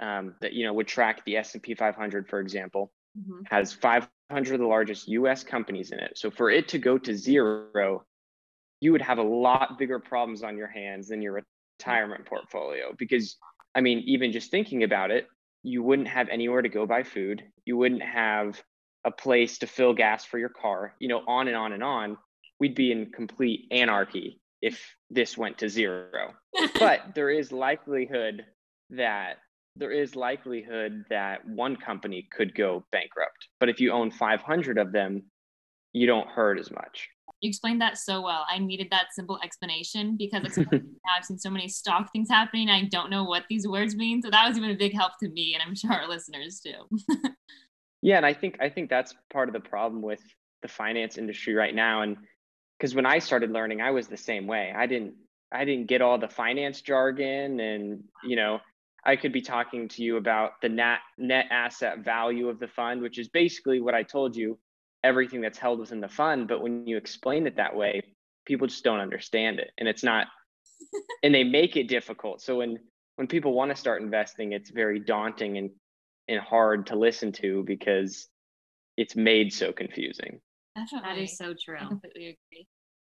um, 0.00 0.34
that 0.40 0.52
you 0.52 0.64
know 0.64 0.72
would 0.72 0.86
track 0.86 1.24
the 1.24 1.36
S&P 1.36 1.74
500 1.74 2.28
for 2.28 2.40
example 2.40 2.92
mm-hmm. 3.18 3.42
has 3.46 3.72
500 3.72 4.54
of 4.54 4.60
the 4.60 4.66
largest 4.66 5.08
US 5.08 5.44
companies 5.44 5.90
in 5.92 5.98
it 5.98 6.16
so 6.16 6.30
for 6.30 6.50
it 6.50 6.68
to 6.68 6.78
go 6.78 6.98
to 6.98 7.16
zero 7.16 8.04
you 8.80 8.92
would 8.92 9.02
have 9.02 9.18
a 9.18 9.22
lot 9.22 9.78
bigger 9.78 9.98
problems 9.98 10.42
on 10.42 10.56
your 10.56 10.66
hands 10.66 11.08
than 11.08 11.22
your 11.22 11.42
retirement 11.78 12.24
portfolio 12.26 12.94
because 12.98 13.36
I 13.74 13.80
mean 13.80 14.00
even 14.06 14.32
just 14.32 14.50
thinking 14.50 14.82
about 14.82 15.10
it 15.10 15.26
you 15.62 15.82
wouldn't 15.82 16.08
have 16.08 16.28
anywhere 16.28 16.62
to 16.62 16.68
go 16.68 16.86
buy 16.86 17.02
food 17.02 17.42
you 17.64 17.76
wouldn't 17.76 18.02
have 18.02 18.62
a 19.04 19.10
place 19.10 19.58
to 19.58 19.66
fill 19.66 19.92
gas 19.92 20.24
for 20.24 20.38
your 20.38 20.50
car 20.50 20.94
you 20.98 21.08
know 21.08 21.22
on 21.26 21.48
and 21.48 21.56
on 21.56 21.72
and 21.72 21.82
on 21.82 22.16
we'd 22.60 22.74
be 22.74 22.92
in 22.92 23.10
complete 23.10 23.66
anarchy 23.70 24.40
if 24.62 24.96
this 25.10 25.36
went 25.36 25.58
to 25.58 25.68
zero. 25.68 26.32
but 26.78 27.00
there 27.14 27.30
is 27.30 27.52
likelihood 27.52 28.44
that 28.90 29.34
there 29.76 29.90
is 29.90 30.16
likelihood 30.16 31.04
that 31.10 31.46
one 31.46 31.76
company 31.76 32.26
could 32.32 32.54
go 32.54 32.84
bankrupt. 32.90 33.48
But 33.60 33.68
if 33.68 33.80
you 33.80 33.92
own 33.92 34.10
500 34.10 34.78
of 34.78 34.92
them, 34.92 35.24
you 35.92 36.06
don't 36.06 36.28
hurt 36.28 36.58
as 36.58 36.70
much. 36.70 37.10
You 37.44 37.48
explained 37.48 37.82
that 37.82 37.98
so 37.98 38.22
well. 38.22 38.46
I 38.48 38.58
needed 38.58 38.88
that 38.90 39.08
simple 39.12 39.38
explanation 39.44 40.16
because 40.16 40.58
I've 41.14 41.24
seen 41.26 41.38
so 41.38 41.50
many 41.50 41.68
stock 41.68 42.10
things 42.10 42.30
happening. 42.30 42.70
I 42.70 42.84
don't 42.84 43.10
know 43.10 43.24
what 43.24 43.44
these 43.50 43.68
words 43.68 43.94
mean. 43.94 44.22
So 44.22 44.30
that 44.30 44.48
was 44.48 44.56
even 44.56 44.70
a 44.70 44.74
big 44.74 44.94
help 44.94 45.12
to 45.20 45.28
me, 45.28 45.52
and 45.52 45.62
I'm 45.62 45.74
sure 45.74 45.92
our 45.92 46.08
listeners 46.08 46.58
too. 46.64 46.88
yeah, 48.02 48.16
and 48.16 48.24
I 48.24 48.32
think 48.32 48.56
I 48.62 48.70
think 48.70 48.88
that's 48.88 49.14
part 49.30 49.50
of 49.50 49.52
the 49.52 49.60
problem 49.60 50.00
with 50.00 50.22
the 50.62 50.68
finance 50.68 51.18
industry 51.18 51.52
right 51.52 51.74
now. 51.74 52.00
And 52.00 52.16
because 52.78 52.94
when 52.94 53.04
I 53.04 53.18
started 53.18 53.50
learning, 53.50 53.82
I 53.82 53.90
was 53.90 54.08
the 54.08 54.16
same 54.16 54.46
way. 54.46 54.72
I 54.74 54.86
didn't 54.86 55.12
I 55.52 55.66
didn't 55.66 55.86
get 55.86 56.00
all 56.00 56.16
the 56.16 56.28
finance 56.28 56.80
jargon 56.80 57.60
and 57.60 58.04
you 58.24 58.36
know 58.36 58.60
I 59.04 59.16
could 59.16 59.34
be 59.34 59.42
talking 59.42 59.86
to 59.88 60.02
you 60.02 60.16
about 60.16 60.62
the 60.62 60.70
net 60.70 61.00
net 61.18 61.48
asset 61.50 61.98
value 61.98 62.48
of 62.48 62.58
the 62.58 62.68
fund, 62.68 63.02
which 63.02 63.18
is 63.18 63.28
basically 63.28 63.82
what 63.82 63.94
I 63.94 64.02
told 64.02 64.34
you, 64.34 64.58
everything 65.04 65.40
that's 65.40 65.58
held 65.58 65.78
within 65.78 66.00
the 66.00 66.08
fund. 66.08 66.48
But 66.48 66.62
when 66.62 66.86
you 66.86 66.96
explain 66.96 67.46
it 67.46 67.56
that 67.56 67.76
way, 67.76 68.02
people 68.46 68.66
just 68.66 68.82
don't 68.82 68.98
understand 68.98 69.60
it, 69.60 69.70
and 69.78 69.88
it's 69.88 70.02
not, 70.02 70.26
and 71.22 71.32
they 71.32 71.44
make 71.44 71.76
it 71.76 71.86
difficult. 71.86 72.42
So 72.42 72.56
when 72.58 72.78
when 73.16 73.28
people 73.28 73.52
want 73.52 73.70
to 73.70 73.76
start 73.76 74.02
investing, 74.02 74.52
it's 74.52 74.70
very 74.70 74.98
daunting 74.98 75.58
and 75.58 75.70
and 76.26 76.40
hard 76.40 76.86
to 76.86 76.96
listen 76.96 77.30
to 77.30 77.62
because 77.64 78.28
it's 78.96 79.14
made 79.14 79.52
so 79.52 79.72
confusing. 79.72 80.40
Definitely. 80.74 81.08
That 81.08 81.22
is 81.22 81.36
so 81.36 81.54
true. 81.62 81.76
I 81.78 81.86
completely 81.86 82.36
agree. 82.50 82.66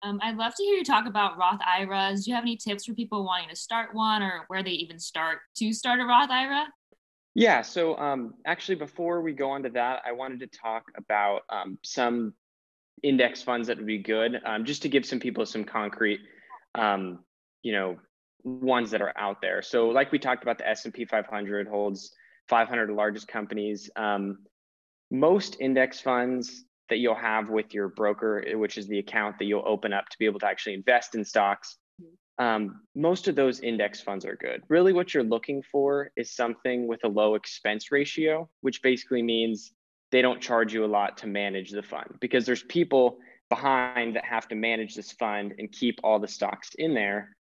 Um, 0.04 0.20
I'd 0.22 0.38
love 0.38 0.54
to 0.56 0.63
hear 0.63 0.75
you 0.75 0.84
talk 0.84 1.08
about 1.08 1.38
Roth 1.38 1.60
IRAs. 1.65 2.25
Do 2.25 2.32
you 2.32 2.36
have 2.36 2.44
any 2.44 2.58
tips 2.58 2.86
for 2.86 2.94
people 2.94 3.25
wanting 3.25 3.50
to 3.50 3.56
start 3.56 3.94
one 3.94 4.22
or 4.22 4.46
where 4.48 4.63
they 4.63 4.72
even 4.72 5.00
start 5.00 5.39
to 5.58 5.74
start 5.74 6.00
a 6.00 6.06
Roth 6.06 6.30
IRA? 6.30 6.65
Yeah, 7.36 7.63
so 7.63 7.98
um, 7.98 8.36
actually, 8.46 8.75
before 8.75 9.22
we 9.22 9.34
go 9.34 9.51
on 9.51 9.63
to 9.63 9.70
that, 9.72 10.01
I 10.06 10.13
wanted 10.13 10.39
to 10.39 10.48
talk 10.48 10.86
about 10.96 11.42
um, 11.50 11.77
some 11.84 12.34
index 13.04 13.44
funds 13.44 13.68
that 13.68 13.75
would 13.77 13.86
be 13.86 13.98
good, 13.98 14.39
um, 14.46 14.63
just 14.63 14.82
to 14.84 14.89
give 14.89 15.06
some 15.06 15.20
people 15.20 15.46
some 15.46 15.65
concrete, 15.65 16.22
um, 16.75 17.20
you 17.62 17.74
know, 17.74 17.98
ones 18.46 18.89
that 18.92 19.01
are 19.01 19.13
out 19.18 19.42
there. 19.42 19.62
So, 19.62 19.89
like 19.89 20.13
we 20.13 20.20
talked 20.20 20.44
about, 20.44 20.58
the 20.58 20.68
S 20.68 20.86
and 20.86 20.94
P 20.94 21.04
500 21.04 21.68
holds 21.68 22.15
500 22.48 22.89
largest 22.92 23.27
companies. 23.27 23.89
Um, 23.98 24.39
most 25.12 25.58
index 25.60 26.00
funds 26.00 26.63
that 26.89 27.00
you'll 27.00 27.15
have 27.15 27.50
with 27.50 27.74
your 27.74 27.89
broker, 27.89 28.46
which 28.54 28.77
is 28.77 28.88
the 28.88 29.00
account 29.00 29.39
that 29.39 29.46
you'll 29.46 29.68
open 29.68 29.92
up 29.92 30.08
to 30.08 30.18
be 30.18 30.25
able 30.25 30.39
to 30.39 30.48
actually 30.48 30.75
invest 30.75 31.15
in 31.15 31.25
stocks, 31.25 31.77
um, 32.38 32.82
most 32.96 33.27
of 33.27 33.36
those 33.36 33.62
index 33.62 34.01
funds 34.01 34.25
are 34.25 34.36
good. 34.36 34.62
Really, 34.68 34.94
what 34.94 35.13
you're 35.13 35.24
looking 35.24 35.63
for 35.63 36.12
is 36.15 36.36
something 36.36 36.88
with 36.88 37.04
a 37.04 37.08
low 37.08 37.36
expense 37.36 37.92
ratio, 37.92 38.50
which 38.62 38.82
basically 38.82 39.22
means 39.22 39.72
they 40.12 40.22
don't 40.22 40.42
charge 40.42 40.74
you 40.74 40.86
a 40.86 40.88
lot 40.88 41.18
to 41.20 41.27
manage 41.27 41.72
the 41.72 41.84
fund 41.84 42.15
because 42.20 42.46
there's 42.46 42.63
people 42.63 43.18
behind 43.50 44.15
that 44.15 44.25
have 44.25 44.48
to 44.48 44.56
manage 44.56 44.96
this 44.96 45.12
fund 45.13 45.54
and 45.60 45.72
keep 45.72 46.00
all 46.04 46.20
the 46.20 46.27
stocks 46.27 46.72
in 46.77 46.94
there 46.94 47.36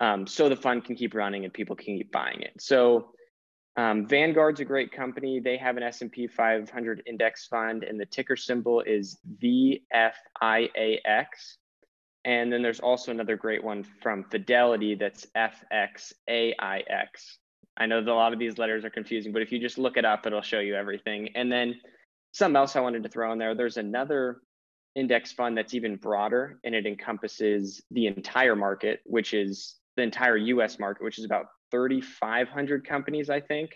um, 0.00 0.26
so 0.26 0.48
the 0.48 0.56
fund 0.56 0.84
can 0.84 0.96
keep 0.96 1.14
running 1.14 1.44
and 1.44 1.52
people 1.52 1.76
can 1.76 1.96
keep 1.96 2.12
buying 2.12 2.40
it. 2.40 2.52
So 2.58 3.12
um, 3.76 4.06
Vanguard's 4.06 4.60
a 4.60 4.64
great 4.64 4.92
company. 4.92 5.40
They 5.40 5.56
have 5.56 5.76
an 5.76 5.82
S&P 5.82 6.26
500 6.26 7.02
index 7.06 7.46
fund 7.46 7.84
and 7.84 7.98
the 8.00 8.06
ticker 8.06 8.36
symbol 8.36 8.80
is 8.82 9.18
VFIAX. 9.42 9.80
And 12.26 12.52
then 12.52 12.60
there's 12.60 12.80
also 12.80 13.12
another 13.12 13.36
great 13.36 13.62
one 13.62 13.84
from 14.02 14.24
Fidelity 14.24 14.96
that's 14.96 15.28
FXAIX. 15.36 17.06
I 17.78 17.86
know 17.86 18.02
that 18.02 18.10
a 18.10 18.14
lot 18.14 18.32
of 18.32 18.40
these 18.40 18.58
letters 18.58 18.84
are 18.84 18.90
confusing, 18.90 19.32
but 19.32 19.42
if 19.42 19.52
you 19.52 19.60
just 19.60 19.78
look 19.78 19.96
it 19.96 20.04
up, 20.04 20.26
it'll 20.26 20.42
show 20.42 20.58
you 20.58 20.74
everything. 20.74 21.28
And 21.36 21.52
then 21.52 21.76
something 22.32 22.56
else 22.56 22.74
I 22.74 22.80
wanted 22.80 23.04
to 23.04 23.08
throw 23.08 23.30
in 23.32 23.38
there, 23.38 23.54
there's 23.54 23.76
another 23.76 24.40
index 24.96 25.30
fund 25.32 25.56
that's 25.56 25.74
even 25.74 25.94
broader 25.96 26.58
and 26.64 26.74
it 26.74 26.84
encompasses 26.84 27.80
the 27.92 28.08
entire 28.08 28.56
market, 28.56 29.00
which 29.04 29.32
is 29.32 29.76
the 29.96 30.02
entire 30.02 30.36
US 30.36 30.80
market, 30.80 31.04
which 31.04 31.18
is 31.18 31.24
about 31.24 31.46
3,500 31.70 32.84
companies, 32.88 33.30
I 33.30 33.40
think. 33.40 33.70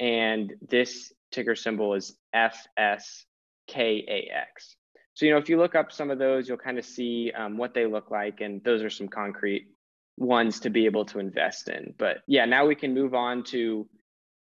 And 0.00 0.52
this 0.68 1.14
ticker 1.32 1.56
symbol 1.56 1.94
is 1.94 2.14
FSKAX. 2.34 3.24
So, 5.14 5.26
you 5.26 5.32
know, 5.32 5.38
if 5.38 5.48
you 5.48 5.58
look 5.58 5.74
up 5.74 5.92
some 5.92 6.10
of 6.10 6.18
those, 6.18 6.48
you'll 6.48 6.58
kind 6.58 6.78
of 6.78 6.84
see 6.84 7.32
um, 7.36 7.56
what 7.56 7.74
they 7.74 7.86
look 7.86 8.10
like. 8.10 8.40
And 8.40 8.62
those 8.64 8.82
are 8.82 8.90
some 8.90 9.08
concrete 9.08 9.68
ones 10.16 10.60
to 10.60 10.70
be 10.70 10.86
able 10.86 11.04
to 11.06 11.18
invest 11.18 11.68
in. 11.68 11.94
But 11.98 12.18
yeah, 12.26 12.44
now 12.44 12.66
we 12.66 12.74
can 12.74 12.94
move 12.94 13.14
on 13.14 13.42
to 13.44 13.88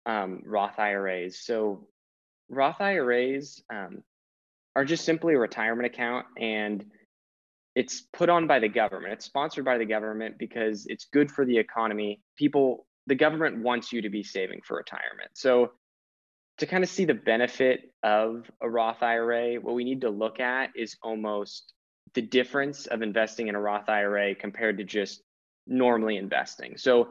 um, 0.06 0.42
Roth 0.46 0.80
IRAs. 0.80 1.40
So, 1.40 1.88
Roth 2.50 2.80
IRAs 2.80 3.62
um, 3.72 4.04
are 4.76 4.86
just 4.86 5.04
simply 5.06 5.34
a 5.34 5.40
retirement 5.40 5.86
account 5.86 6.28
and 6.40 6.86
it's 7.76 8.02
put 8.14 8.30
on 8.30 8.48
by 8.48 8.58
the 8.58 8.70
government. 8.70 9.14
It's 9.14 9.26
sponsored 9.26 9.64
by 9.64 9.78
the 9.78 9.86
government 9.86 10.40
because 10.40 10.88
it's 10.88 11.06
good 11.14 11.30
for 11.30 11.46
the 11.46 11.58
economy. 11.58 12.22
People, 12.36 12.88
the 13.06 13.14
government 13.14 13.62
wants 13.62 13.94
you 13.94 14.02
to 14.02 14.10
be 14.10 14.24
saving 14.24 14.62
for 14.66 14.78
retirement. 14.78 15.30
So, 15.34 15.74
to 16.58 16.66
kind 16.66 16.84
of 16.84 16.90
see 16.90 17.06
the 17.06 17.14
benefit 17.14 17.92
of 18.04 18.50
a 18.62 18.70
Roth 18.70 19.04
IRA, 19.04 19.56
what 19.56 19.76
we 19.76 19.84
need 19.84 20.02
to 20.02 20.10
look 20.10 20.40
at 20.40 20.72
is 20.76 20.98
almost 21.04 21.74
the 22.14 22.22
difference 22.22 22.88
of 22.88 23.02
investing 23.02 23.48
in 23.48 23.56
a 23.56 23.60
Roth 23.60 23.90
IRA 23.90 24.34
compared 24.34 24.78
to 24.78 24.84
just 24.84 25.22
normally 25.68 26.18
investing. 26.18 26.78
So 26.78 27.10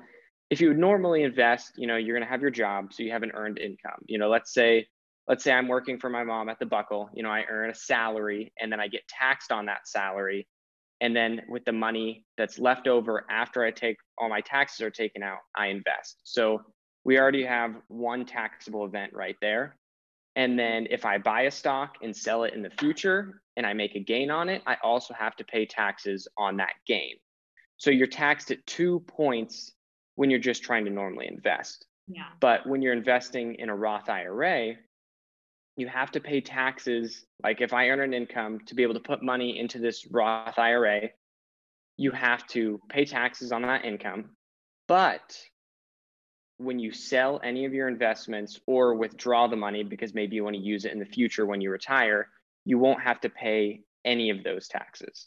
if 0.51 0.61
you 0.61 0.69
would 0.69 0.79
normally 0.79 1.23
invest, 1.23 1.73
you 1.77 1.87
know, 1.87 1.97
you're 1.97 2.17
going 2.17 2.27
to 2.27 2.31
have 2.31 2.41
your 2.41 2.51
job, 2.51 2.93
so 2.93 3.03
you 3.03 3.13
have 3.13 3.23
an 3.23 3.33
earned 3.35 3.59
income. 3.59 4.01
You 4.07 4.19
know, 4.19 4.29
let's 4.29 4.53
say 4.53 4.87
let's 5.29 5.43
say 5.43 5.53
I'm 5.53 5.69
working 5.69 5.99
for 5.99 6.09
my 6.09 6.25
mom 6.25 6.49
at 6.49 6.59
the 6.59 6.67
Buckle, 6.67 7.11
you 7.13 7.23
know, 7.23 7.31
I 7.31 7.45
earn 7.51 7.71
a 7.71 7.75
salary 7.75 8.53
and 8.61 8.71
then 8.71 8.81
I 8.81 8.89
get 8.89 9.03
taxed 9.09 9.51
on 9.51 9.67
that 9.67 9.89
salary. 9.89 10.47
And 11.01 11.15
then 11.15 11.43
with 11.49 11.65
the 11.65 11.73
money 11.73 12.25
that's 12.39 12.59
left 12.59 12.89
over 12.89 13.27
after 13.29 13.65
I 13.65 13.71
take 13.71 13.97
all 14.19 14.29
my 14.29 14.41
taxes 14.41 14.81
are 14.81 14.91
taken 14.91 15.23
out, 15.23 15.39
I 15.55 15.67
invest. 15.67 16.21
So 16.25 16.63
we 17.07 17.21
already 17.21 17.45
have 17.45 17.77
one 17.87 18.25
taxable 18.27 18.85
event 18.85 19.13
right 19.15 19.37
there. 19.41 19.77
And 20.35 20.59
then 20.59 20.89
if 20.91 21.05
I 21.07 21.19
buy 21.19 21.43
a 21.43 21.51
stock 21.53 21.99
and 22.03 22.15
sell 22.15 22.43
it 22.43 22.53
in 22.53 22.63
the 22.63 22.71
future 22.81 23.43
and 23.57 23.65
I 23.65 23.75
make 23.75 23.95
a 23.95 24.01
gain 24.01 24.29
on 24.29 24.49
it, 24.49 24.61
I 24.67 24.77
also 24.83 25.15
have 25.15 25.37
to 25.37 25.45
pay 25.45 25.67
taxes 25.67 26.27
on 26.37 26.57
that 26.57 26.73
gain. 26.85 27.15
So 27.77 27.93
you're 27.93 28.09
taxed 28.09 28.51
at 28.51 28.67
two 28.67 29.05
points 29.07 29.73
when 30.17 30.31
you're 30.31 30.41
just 30.41 30.65
trying 30.65 30.85
to 30.87 30.91
normally 30.91 31.29
invest. 31.29 31.87
Yeah. 32.09 32.25
But 32.41 32.67
when 32.67 32.83
you're 32.83 32.93
investing 32.93 33.55
in 33.55 33.69
a 33.69 33.77
Roth 33.77 34.09
IRA, 34.09 34.75
you 35.77 35.87
have 35.87 36.11
to 36.11 36.21
pay 36.21 36.41
taxes. 36.41 37.25
Like 37.41 37.61
if 37.61 37.73
I 37.73 37.89
earn 37.89 38.01
an 38.01 38.15
income 38.15 38.59
to 38.67 38.75
be 38.75 38.83
able 38.83 38.95
to 38.95 39.01
put 39.01 39.23
money 39.23 39.61
into 39.61 39.79
this 39.79 40.09
Roth 40.11 40.59
IRA, 40.59 41.11
you 41.99 42.11
have 42.11 42.45
to 42.49 42.81
pay 42.89 43.05
taxes 43.05 43.53
on 43.53 43.63
that 43.63 43.85
income. 43.85 44.31
But 44.89 45.39
when 46.59 46.79
you 46.79 46.93
sell 46.93 47.41
any 47.45 47.65
of 47.65 47.75
your 47.75 47.89
investments 47.89 48.59
or 48.67 48.95
withdraw 48.95 49.47
the 49.47 49.57
money 49.57 49.83
because 49.83 50.15
maybe 50.15 50.37
you 50.37 50.45
want 50.45 50.57
to 50.57 50.63
use 50.63 50.85
it 50.85 50.93
in 50.93 50.99
the 50.99 51.05
future 51.05 51.47
when 51.47 51.61
you 51.61 51.71
retire, 51.71 52.29
you 52.65 52.79
won't 52.79 53.01
have 53.01 53.21
to 53.21 53.29
pay 53.29 53.83
any 54.05 54.31
of 54.31 54.43
those 54.43 54.69
taxes. 54.69 55.27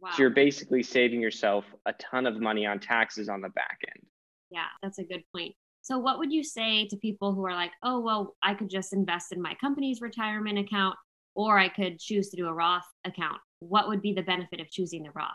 Wow. 0.00 0.10
So 0.12 0.22
you're 0.22 0.30
basically 0.30 0.82
saving 0.82 1.20
yourself 1.20 1.64
a 1.86 1.92
ton 1.94 2.26
of 2.26 2.40
money 2.40 2.66
on 2.66 2.78
taxes 2.78 3.28
on 3.28 3.40
the 3.40 3.48
back 3.50 3.78
end. 3.88 4.06
Yeah, 4.50 4.66
that's 4.82 4.98
a 4.98 5.04
good 5.04 5.22
point. 5.34 5.54
So, 5.82 5.98
what 5.98 6.18
would 6.18 6.32
you 6.32 6.44
say 6.44 6.86
to 6.88 6.96
people 6.96 7.34
who 7.34 7.44
are 7.46 7.54
like, 7.54 7.72
oh, 7.82 8.00
well, 8.00 8.36
I 8.42 8.54
could 8.54 8.68
just 8.68 8.92
invest 8.92 9.32
in 9.32 9.40
my 9.40 9.54
company's 9.60 10.00
retirement 10.00 10.58
account 10.58 10.96
or 11.34 11.58
I 11.58 11.68
could 11.68 11.98
choose 11.98 12.28
to 12.30 12.36
do 12.36 12.46
a 12.46 12.52
Roth 12.52 12.84
account? 13.04 13.38
What 13.60 13.88
would 13.88 14.02
be 14.02 14.12
the 14.12 14.22
benefit 14.22 14.60
of 14.60 14.70
choosing 14.70 15.02
the 15.02 15.10
Roth? 15.14 15.30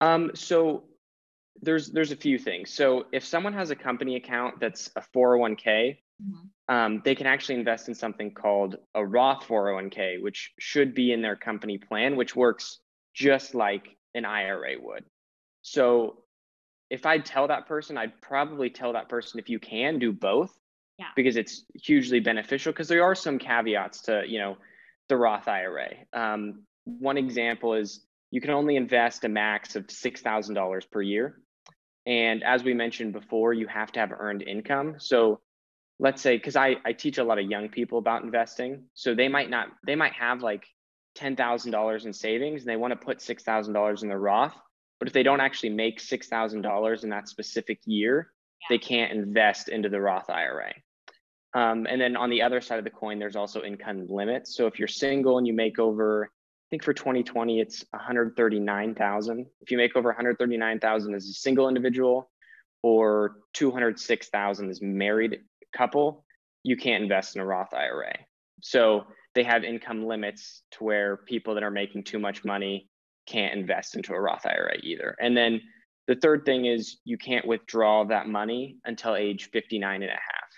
Um, 0.00 0.30
so, 0.34 0.84
there's 1.60 1.90
there's 1.90 2.12
a 2.12 2.16
few 2.16 2.38
things. 2.38 2.70
So 2.70 3.06
if 3.12 3.24
someone 3.24 3.52
has 3.52 3.70
a 3.70 3.76
company 3.76 4.16
account 4.16 4.60
that's 4.60 4.90
a 4.96 5.02
401k, 5.14 5.98
mm-hmm. 6.22 6.74
um, 6.74 7.02
they 7.04 7.14
can 7.14 7.26
actually 7.26 7.56
invest 7.56 7.88
in 7.88 7.94
something 7.94 8.32
called 8.32 8.76
a 8.94 9.04
Roth 9.04 9.46
401k, 9.46 10.22
which 10.22 10.52
should 10.58 10.94
be 10.94 11.12
in 11.12 11.22
their 11.22 11.36
company 11.36 11.78
plan, 11.78 12.16
which 12.16 12.34
works 12.34 12.80
just 13.14 13.54
like 13.54 13.96
an 14.14 14.24
IRA 14.24 14.74
would. 14.80 15.04
So 15.62 16.22
if 16.90 17.06
I'd 17.06 17.24
tell 17.24 17.48
that 17.48 17.66
person, 17.66 17.96
I'd 17.96 18.20
probably 18.20 18.70
tell 18.70 18.92
that 18.94 19.08
person 19.08 19.38
if 19.38 19.48
you 19.48 19.58
can 19.58 19.98
do 19.98 20.12
both, 20.12 20.56
yeah. 20.98 21.06
because 21.16 21.36
it's 21.36 21.64
hugely 21.74 22.20
beneficial. 22.20 22.72
Because 22.72 22.88
there 22.88 23.04
are 23.04 23.14
some 23.14 23.38
caveats 23.38 24.02
to 24.02 24.22
you 24.26 24.38
know 24.38 24.56
the 25.08 25.16
Roth 25.16 25.48
IRA. 25.48 25.90
Um, 26.12 26.62
one 26.84 27.16
example 27.16 27.74
is 27.74 28.04
you 28.32 28.40
can 28.40 28.50
only 28.50 28.76
invest 28.76 29.24
a 29.24 29.28
max 29.28 29.76
of 29.76 29.86
$6,000 29.86 30.90
per 30.90 31.02
year. 31.02 31.38
And 32.06 32.42
as 32.42 32.64
we 32.64 32.72
mentioned 32.74 33.12
before, 33.12 33.52
you 33.52 33.68
have 33.68 33.92
to 33.92 34.00
have 34.00 34.10
earned 34.18 34.42
income. 34.42 34.96
So 34.98 35.40
let's 36.00 36.22
say, 36.22 36.38
because 36.38 36.56
I, 36.56 36.76
I 36.84 36.94
teach 36.94 37.18
a 37.18 37.24
lot 37.24 37.38
of 37.38 37.48
young 37.48 37.68
people 37.68 37.98
about 37.98 38.24
investing. 38.24 38.84
So 38.94 39.14
they 39.14 39.28
might 39.28 39.50
not, 39.50 39.68
they 39.86 39.94
might 39.94 40.14
have 40.14 40.42
like 40.42 40.64
$10,000 41.18 42.06
in 42.06 42.12
savings 42.12 42.62
and 42.62 42.70
they 42.70 42.76
want 42.76 42.92
to 42.92 42.96
put 43.04 43.18
$6,000 43.18 44.02
in 44.02 44.08
the 44.08 44.16
Roth. 44.16 44.56
But 44.98 45.08
if 45.08 45.14
they 45.14 45.22
don't 45.22 45.40
actually 45.40 45.70
make 45.70 46.00
$6,000 46.00 47.04
in 47.04 47.10
that 47.10 47.28
specific 47.28 47.80
year, 47.84 48.32
yeah. 48.62 48.66
they 48.70 48.78
can't 48.78 49.12
invest 49.12 49.68
into 49.68 49.90
the 49.90 50.00
Roth 50.00 50.30
IRA. 50.30 50.72
Um, 51.54 51.86
and 51.86 52.00
then 52.00 52.16
on 52.16 52.30
the 52.30 52.40
other 52.40 52.62
side 52.62 52.78
of 52.78 52.84
the 52.84 52.90
coin, 52.90 53.18
there's 53.18 53.36
also 53.36 53.62
income 53.62 54.06
limits. 54.08 54.56
So 54.56 54.66
if 54.66 54.78
you're 54.78 54.88
single 54.88 55.36
and 55.36 55.46
you 55.46 55.52
make 55.52 55.78
over 55.78 56.30
think 56.72 56.82
for 56.82 56.94
2020 56.94 57.60
it's 57.60 57.84
139,000. 57.90 59.46
If 59.60 59.70
you 59.70 59.76
make 59.76 59.94
over 59.94 60.08
139,000 60.08 61.14
as 61.14 61.26
a 61.26 61.32
single 61.34 61.68
individual 61.68 62.30
or 62.82 63.36
206,000 63.52 64.70
as 64.70 64.80
married 64.80 65.40
couple, 65.76 66.24
you 66.62 66.78
can't 66.78 67.02
invest 67.02 67.36
in 67.36 67.42
a 67.42 67.44
Roth 67.44 67.74
IRA. 67.74 68.14
So 68.62 69.04
they 69.34 69.42
have 69.42 69.64
income 69.64 70.06
limits 70.06 70.62
to 70.72 70.84
where 70.84 71.18
people 71.18 71.52
that 71.54 71.62
are 71.62 71.70
making 71.70 72.04
too 72.04 72.18
much 72.18 72.42
money 72.42 72.88
can't 73.26 73.52
invest 73.52 73.94
into 73.94 74.14
a 74.14 74.20
Roth 74.20 74.46
IRA 74.46 74.78
either. 74.82 75.14
And 75.20 75.36
then 75.36 75.60
the 76.08 76.16
third 76.16 76.46
thing 76.46 76.64
is 76.64 77.00
you 77.04 77.18
can't 77.18 77.46
withdraw 77.46 78.04
that 78.04 78.28
money 78.28 78.78
until 78.86 79.14
age 79.14 79.50
59 79.52 80.02
and 80.02 80.10
a 80.10 80.14
half. 80.14 80.48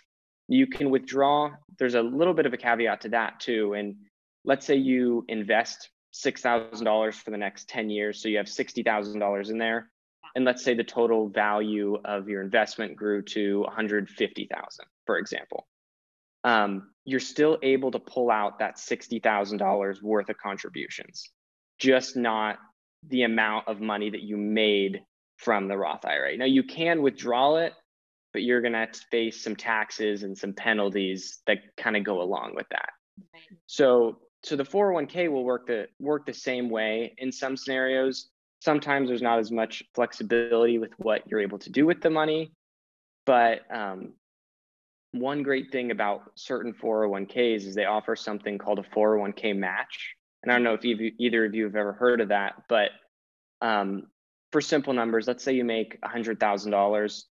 You 0.46 0.68
can 0.68 0.90
withdraw, 0.90 1.50
there's 1.81 1.96
a 1.96 2.03
little 2.03 2.35
bit 2.35 2.46
of 2.46 2.53
a 2.53 2.57
caveat 2.57 3.00
to 3.00 3.09
that 3.09 3.40
too. 3.40 3.74
And 3.74 3.96
let's 4.44 4.64
say 4.64 4.77
you 4.77 5.24
invest 5.27 5.90
$6,000 6.14 7.14
for 7.14 7.31
the 7.31 7.37
next 7.37 7.68
10 7.68 7.90
years. 7.90 8.22
So 8.22 8.29
you 8.29 8.37
have 8.37 8.46
$60,000 8.46 9.50
in 9.50 9.59
there. 9.59 9.90
And 10.37 10.44
let's 10.44 10.64
say 10.64 10.74
the 10.74 10.85
total 10.85 11.29
value 11.29 11.98
of 12.05 12.29
your 12.29 12.42
investment 12.42 12.96
grew 12.96 13.22
to 13.22 13.61
150,000, 13.62 14.87
for 15.07 15.18
example. 15.18 15.66
Um, 16.44 16.90
you're 17.05 17.20
still 17.20 17.59
able 17.62 17.90
to 17.92 17.98
pull 17.98 18.31
out 18.31 18.59
that 18.59 18.77
$60,000 18.77 20.03
worth 20.03 20.29
of 20.29 20.37
contributions, 20.38 21.31
just 21.79 22.16
not 22.16 22.59
the 23.09 23.22
amount 23.22 23.68
of 23.68 23.81
money 23.81 24.11
that 24.11 24.22
you 24.22 24.37
made 24.37 25.03
from 25.37 25.68
the 25.68 25.77
Roth 25.77 26.05
IRA. 26.05 26.37
Now 26.37 26.44
you 26.44 26.62
can 26.62 27.03
withdraw 27.03 27.57
it, 27.57 27.72
but 28.33 28.42
you're 28.42 28.61
going 28.61 28.72
to 28.72 28.88
face 29.11 29.42
some 29.42 29.57
taxes 29.57 30.22
and 30.22 30.37
some 30.37 30.53
penalties 30.53 31.40
that 31.46 31.59
kind 31.77 31.96
of 31.96 32.05
go 32.05 32.22
along 32.22 32.55
with 32.55 32.66
that. 32.70 32.90
So 33.66 34.18
so 34.44 34.57
the 34.57 34.64
401k 34.64 35.30
will 35.30 35.44
work 35.44 35.66
the 35.66 35.88
work 35.98 36.26
the 36.26 36.35
same 36.35 36.68
way 36.68 37.14
in 37.18 37.33
some 37.33 37.57
scenarios. 37.57 38.28
Sometimes 38.61 39.09
there's 39.09 39.22
not 39.22 39.38
as 39.38 39.50
much 39.50 39.83
flexibility 39.94 40.78
with 40.78 40.92
what 40.98 41.22
you're 41.26 41.40
able 41.40 41.59
to 41.59 41.70
do 41.70 41.87
with 41.87 42.00
the 42.00 42.11
money, 42.11 42.52
but 43.26 43.61
um, 43.74 44.12
one 45.12 45.42
great 45.42 45.70
thing 45.70 45.90
about 45.90 46.22
certain 46.35 46.72
401ks 46.72 47.66
is 47.66 47.74
they 47.74 47.85
offer 47.85 48.16
something 48.16 48.59
called 48.59 48.78
a 48.78 48.83
401k 48.83 49.57
match. 49.57 50.14
And 50.42 50.52
I 50.52 50.57
don't 50.57 50.64
know 50.64 50.74
if 50.74 50.85
either 50.85 51.44
of 51.44 51.54
you 51.54 51.64
have 51.64 51.76
ever 51.76 51.92
heard 51.92 52.20
of 52.20 52.28
that, 52.28 52.64
but 52.68 52.90
um, 53.61 54.09
for 54.52 54.61
simple 54.61 54.92
numbers, 54.92 55.26
let's 55.26 55.42
say 55.42 55.54
you 55.54 55.64
make 55.64 56.00
$100,000 56.02 57.22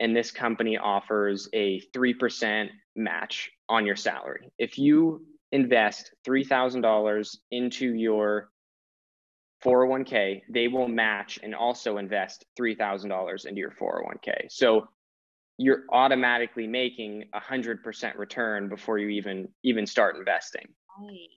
and 0.00 0.16
this 0.16 0.30
company 0.30 0.76
offers 0.76 1.48
a 1.52 1.80
3% 1.94 2.68
match 2.94 3.50
on 3.68 3.86
your 3.86 3.96
salary. 3.96 4.50
If 4.58 4.78
you 4.78 5.24
invest 5.52 6.12
$3,000 6.26 7.36
into 7.50 7.94
your 7.94 8.50
401k, 9.64 10.42
they 10.50 10.68
will 10.68 10.88
match 10.88 11.38
and 11.42 11.54
also 11.54 11.98
invest 11.98 12.44
$3,000 12.58 13.46
into 13.46 13.58
your 13.60 13.72
401k. 13.72 14.50
So 14.50 14.88
you're 15.58 15.82
automatically 15.90 16.66
making 16.66 17.24
a 17.34 17.40
hundred 17.40 17.82
percent 17.82 18.16
return 18.16 18.68
before 18.68 18.98
you 18.98 19.08
even 19.08 19.48
even 19.64 19.86
start 19.86 20.16
investing. 20.16 20.66
Right. 21.00 21.28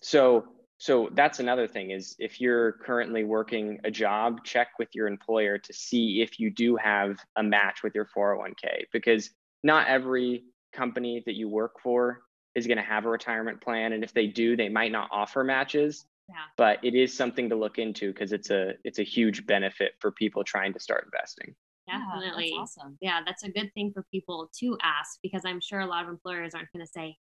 So 0.00 0.46
so 0.78 1.10
that's 1.12 1.38
another 1.38 1.68
thing 1.68 1.90
is 1.90 2.16
if 2.18 2.40
you're 2.40 2.72
currently 2.72 3.22
working 3.22 3.78
a 3.84 3.90
job, 3.90 4.42
check 4.44 4.68
with 4.78 4.88
your 4.94 5.06
employer 5.06 5.58
to 5.58 5.72
see 5.72 6.22
if 6.22 6.40
you 6.40 6.50
do 6.50 6.76
have 6.76 7.18
a 7.36 7.42
match 7.42 7.82
with 7.84 7.94
your 7.94 8.08
401k 8.16 8.86
because 8.92 9.30
not 9.62 9.86
every 9.86 10.44
company 10.72 11.22
that 11.26 11.34
you 11.34 11.48
work 11.48 11.74
for 11.80 12.22
is 12.54 12.66
going 12.66 12.78
to 12.78 12.82
have 12.82 13.06
a 13.06 13.08
retirement 13.08 13.60
plan 13.60 13.92
and 13.92 14.04
if 14.04 14.12
they 14.12 14.26
do, 14.26 14.56
they 14.56 14.68
might 14.68 14.92
not 14.92 15.08
offer 15.12 15.44
matches. 15.44 16.06
Yeah. 16.28 16.36
But 16.56 16.78
it 16.84 16.94
is 16.94 17.14
something 17.14 17.48
to 17.50 17.56
look 17.56 17.78
into 17.78 18.12
because 18.12 18.32
it's 18.32 18.50
a 18.50 18.74
it's 18.84 18.98
a 18.98 19.02
huge 19.02 19.44
benefit 19.44 19.92
for 19.98 20.12
people 20.12 20.44
trying 20.44 20.72
to 20.72 20.80
start 20.80 21.04
investing. 21.04 21.54
Definitely. 21.88 22.50
Yeah, 22.50 22.58
that's 22.60 22.76
awesome. 22.78 22.98
Yeah, 23.00 23.20
that's 23.26 23.42
a 23.42 23.50
good 23.50 23.70
thing 23.74 23.92
for 23.92 24.04
people 24.10 24.48
to 24.60 24.78
ask 24.82 25.18
because 25.22 25.42
I'm 25.44 25.60
sure 25.60 25.80
a 25.80 25.86
lot 25.86 26.04
of 26.04 26.10
employers 26.10 26.54
aren't 26.54 26.72
going 26.72 26.86
to 26.86 26.90
say, 26.90 27.16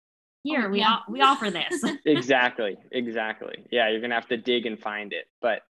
here 0.44 0.66
oh, 0.66 0.70
we 0.70 0.80
yeah. 0.80 0.98
we 1.08 1.22
offer 1.22 1.52
this. 1.52 1.84
exactly. 2.06 2.78
Exactly. 2.92 3.66
Yeah, 3.72 3.90
you're 3.90 4.00
going 4.00 4.10
to 4.10 4.16
have 4.16 4.28
to 4.30 4.38
dig 4.38 4.66
and 4.66 4.80
find 4.80 5.14
it. 5.14 5.26
But 5.42 5.62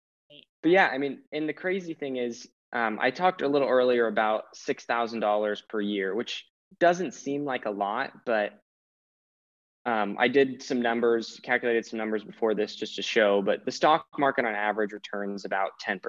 but 0.61 0.71
yeah, 0.71 0.87
I 0.87 0.97
mean, 0.97 1.19
and 1.31 1.47
the 1.47 1.53
crazy 1.53 1.93
thing 1.93 2.17
is 2.17 2.47
um, 2.73 2.97
I 3.01 3.11
talked 3.11 3.41
a 3.41 3.47
little 3.47 3.67
earlier 3.67 4.07
about 4.07 4.43
$6,000 4.55 5.67
per 5.69 5.81
year, 5.81 6.15
which 6.15 6.45
doesn't 6.79 7.13
seem 7.13 7.45
like 7.45 7.65
a 7.65 7.71
lot, 7.71 8.11
but 8.25 8.59
um, 9.87 10.15
I 10.19 10.27
did 10.27 10.61
some 10.61 10.81
numbers, 10.81 11.39
calculated 11.41 11.85
some 11.85 11.97
numbers 11.97 12.23
before 12.23 12.53
this 12.53 12.75
just 12.75 12.95
to 12.97 13.01
show, 13.01 13.41
but 13.41 13.65
the 13.65 13.71
stock 13.71 14.05
market 14.19 14.45
on 14.45 14.53
average 14.53 14.91
returns 14.91 15.45
about 15.45 15.71
10% 15.85 15.99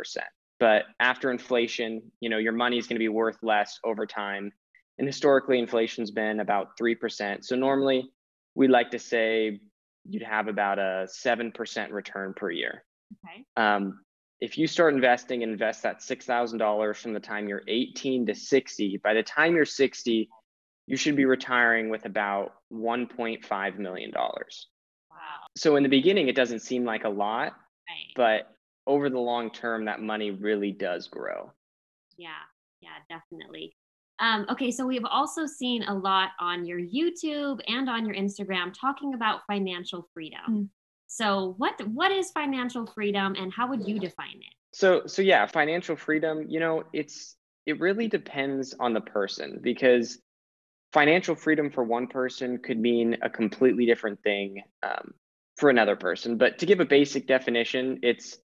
but 0.59 0.85
after 1.01 1.31
inflation 1.31 2.03
you 2.21 2.29
know 2.29 2.39
your 2.39 2.53
money 2.53 2.79
is 2.79 2.87
going 2.87 2.97
to 2.97 3.01
be 3.01 3.09
worth 3.09 3.39
less 3.43 3.79
over 3.85 4.07
time. 4.07 4.53
And 4.99 5.07
historically 5.07 5.61
inflation's 5.61 6.11
been 6.11 6.41
about 6.41 6.77
3% 6.77 7.45
so 7.45 7.57
normally 7.57 8.11
we 8.55 8.67
like 8.69 8.91
to 8.91 8.99
say 8.99 9.61
you'd 10.09 10.23
have 10.23 10.49
about 10.49 10.79
a 10.79 11.07
7% 11.07 11.93
return 11.93 12.33
per 12.35 12.51
year. 12.51 12.85
Okay. 13.25 13.45
Um, 13.57 14.01
if 14.41 14.57
you 14.57 14.67
start 14.67 14.95
investing 14.95 15.43
and 15.43 15.53
invest 15.53 15.83
that 15.83 16.01
$6000 16.01 16.97
from 16.97 17.13
the 17.13 17.21
time 17.21 17.49
you're 17.49 17.63
18 17.69 18.27
to 18.27 18.35
60 18.35 19.01
by 19.05 19.15
the 19.15 19.23
time 19.23 19.55
you're 19.55 19.65
60 19.65 20.29
you 20.89 20.97
should 20.97 21.17
be 21.17 21.25
retiring 21.25 21.91
with 21.91 22.05
about 22.05 22.55
1.5 22.73 23.79
million 23.79 24.11
dollars 24.11 24.69
wow 25.11 25.17
so 25.57 25.77
in 25.77 25.83
the 25.83 25.89
beginning 25.89 26.29
it 26.29 26.37
doesn't 26.37 26.61
seem 26.61 26.85
like 26.85 27.05
a 27.05 27.09
lot 27.09 27.53
right. 27.89 28.13
but 28.17 28.55
over 28.89 29.11
the 29.11 29.21
long 29.21 29.51
term, 29.51 29.85
that 29.85 30.01
money 30.01 30.33
really 30.33 30.73
does 30.73 31.07
grow. 31.07 31.53
Yeah, 32.17 32.31
yeah, 32.81 32.89
definitely. 33.09 33.77
Um, 34.19 34.47
okay, 34.51 34.73
so 34.73 34.85
we've 34.85 35.05
also 35.05 35.47
seen 35.47 35.85
a 35.85 35.95
lot 35.95 36.31
on 36.41 36.65
your 36.65 36.81
YouTube 36.81 37.61
and 37.69 37.89
on 37.89 38.05
your 38.05 38.17
Instagram 38.17 38.73
talking 38.75 39.15
about 39.15 39.43
financial 39.47 40.09
freedom. 40.13 40.41
Mm. 40.49 40.69
So, 41.07 41.55
what 41.59 41.75
what 41.89 42.11
is 42.11 42.33
financial 42.33 42.87
freedom, 42.87 43.37
and 43.39 43.53
how 43.53 43.69
would 43.69 43.87
you 43.87 44.01
define 44.01 44.37
it? 44.37 44.55
So, 44.73 45.03
so 45.07 45.23
yeah, 45.23 45.47
financial 45.47 45.95
freedom. 45.95 46.45
You 46.49 46.59
know, 46.59 46.83
it's 46.93 47.37
it 47.67 47.79
really 47.79 48.09
depends 48.09 48.75
on 48.81 48.93
the 48.93 49.01
person 49.01 49.61
because 49.63 50.19
financial 50.93 51.35
freedom 51.35 51.71
for 51.71 51.85
one 51.85 52.07
person 52.07 52.59
could 52.59 52.79
mean 52.79 53.19
a 53.23 53.31
completely 53.31 53.87
different 53.87 54.23
thing 54.23 54.63
um, 54.83 55.13
for 55.57 55.71
another 55.71 55.97
person. 55.97 56.39
But 56.39 56.59
to 56.59 56.67
give 56.67 56.81
a 56.81 56.85
basic 56.85 57.27
definition, 57.27 58.01
it's 58.03 58.39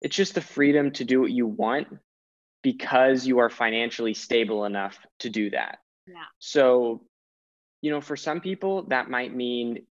it's 0.00 0.14
just 0.14 0.34
the 0.34 0.40
freedom 0.40 0.92
to 0.92 1.04
do 1.04 1.20
what 1.20 1.32
you 1.32 1.46
want 1.46 1.88
because 2.62 3.26
you 3.26 3.38
are 3.38 3.50
financially 3.50 4.14
stable 4.14 4.64
enough 4.64 4.98
to 5.20 5.28
do 5.28 5.50
that. 5.50 5.78
Yeah. 6.06 6.14
So, 6.38 7.02
you 7.82 7.90
know, 7.90 8.00
for 8.00 8.16
some 8.16 8.40
people 8.40 8.84
that 8.88 9.10
might 9.10 9.34
mean 9.34 9.86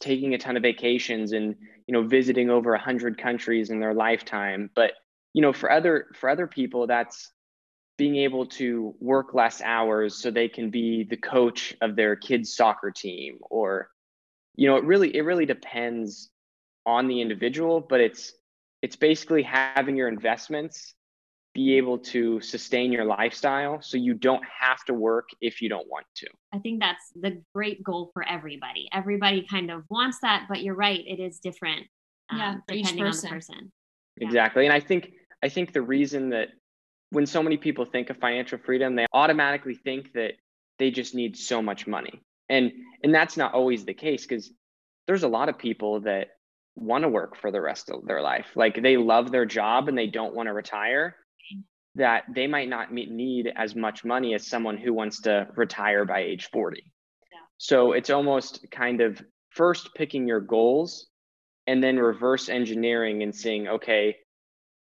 taking 0.00 0.34
a 0.34 0.38
ton 0.38 0.56
of 0.56 0.62
vacations 0.62 1.32
and, 1.32 1.56
you 1.86 1.92
know, 1.92 2.02
visiting 2.02 2.48
over 2.48 2.74
a 2.74 2.80
hundred 2.80 3.18
countries 3.18 3.70
in 3.70 3.80
their 3.80 3.94
lifetime. 3.94 4.70
But, 4.74 4.92
you 5.34 5.42
know, 5.42 5.52
for 5.52 5.70
other 5.70 6.06
for 6.14 6.30
other 6.30 6.46
people, 6.46 6.86
that's 6.86 7.32
being 8.00 8.16
able 8.16 8.46
to 8.46 8.94
work 8.98 9.34
less 9.34 9.60
hours 9.60 10.16
so 10.16 10.30
they 10.30 10.48
can 10.48 10.70
be 10.70 11.04
the 11.04 11.18
coach 11.18 11.76
of 11.82 11.96
their 11.96 12.16
kids 12.16 12.56
soccer 12.56 12.90
team 12.90 13.36
or 13.50 13.90
you 14.56 14.66
know 14.66 14.76
it 14.76 14.84
really 14.84 15.14
it 15.14 15.20
really 15.20 15.44
depends 15.44 16.30
on 16.86 17.08
the 17.08 17.20
individual 17.20 17.78
but 17.78 18.00
it's 18.00 18.32
it's 18.80 18.96
basically 18.96 19.42
having 19.42 19.98
your 19.98 20.08
investments 20.08 20.94
be 21.52 21.76
able 21.76 21.98
to 21.98 22.40
sustain 22.40 22.90
your 22.90 23.04
lifestyle 23.04 23.82
so 23.82 23.98
you 23.98 24.14
don't 24.14 24.44
have 24.46 24.82
to 24.86 24.94
work 24.94 25.28
if 25.42 25.60
you 25.60 25.68
don't 25.68 25.86
want 25.88 26.06
to. 26.14 26.26
I 26.54 26.58
think 26.58 26.80
that's 26.80 27.12
the 27.20 27.42
great 27.54 27.84
goal 27.84 28.12
for 28.14 28.26
everybody. 28.26 28.88
Everybody 28.94 29.44
kind 29.50 29.70
of 29.70 29.82
wants 29.90 30.20
that, 30.22 30.46
but 30.48 30.62
you're 30.62 30.76
right, 30.76 31.00
it 31.06 31.20
is 31.20 31.38
different. 31.38 31.86
Um, 32.30 32.38
yeah, 32.38 32.54
depending 32.66 33.04
on 33.04 33.12
the 33.12 33.28
person. 33.28 33.70
Exactly. 34.22 34.64
And 34.64 34.72
I 34.72 34.80
think 34.80 35.12
I 35.42 35.50
think 35.50 35.74
the 35.74 35.82
reason 35.82 36.30
that 36.30 36.48
when 37.10 37.26
so 37.26 37.42
many 37.42 37.56
people 37.56 37.84
think 37.84 38.10
of 38.10 38.16
financial 38.16 38.58
freedom, 38.58 38.94
they 38.96 39.06
automatically 39.12 39.74
think 39.74 40.12
that 40.14 40.32
they 40.78 40.90
just 40.90 41.14
need 41.14 41.36
so 41.36 41.60
much 41.60 41.86
money. 41.86 42.22
And 42.48 42.72
and 43.02 43.14
that's 43.14 43.36
not 43.36 43.54
always 43.54 43.84
the 43.84 43.94
case 43.94 44.26
because 44.26 44.50
there's 45.06 45.22
a 45.22 45.28
lot 45.28 45.48
of 45.48 45.58
people 45.58 46.00
that 46.00 46.28
want 46.76 47.02
to 47.02 47.08
work 47.08 47.36
for 47.36 47.50
the 47.50 47.60
rest 47.60 47.90
of 47.90 48.06
their 48.06 48.22
life. 48.22 48.46
Like 48.54 48.80
they 48.82 48.96
love 48.96 49.30
their 49.30 49.44
job 49.44 49.88
and 49.88 49.96
they 49.96 50.06
don't 50.06 50.34
want 50.34 50.48
to 50.48 50.52
retire, 50.52 51.16
that 51.96 52.24
they 52.32 52.46
might 52.46 52.68
not 52.68 52.92
meet, 52.92 53.10
need 53.10 53.52
as 53.54 53.74
much 53.74 54.04
money 54.04 54.34
as 54.34 54.46
someone 54.46 54.76
who 54.76 54.92
wants 54.92 55.22
to 55.22 55.48
retire 55.56 56.04
by 56.04 56.20
age 56.20 56.48
40. 56.50 56.82
Yeah. 57.32 57.38
So 57.58 57.92
it's 57.92 58.10
almost 58.10 58.66
kind 58.70 59.00
of 59.00 59.22
first 59.50 59.94
picking 59.94 60.28
your 60.28 60.40
goals 60.40 61.08
and 61.66 61.82
then 61.82 61.98
reverse 61.98 62.48
engineering 62.48 63.22
and 63.22 63.34
seeing, 63.34 63.68
okay, 63.68 64.16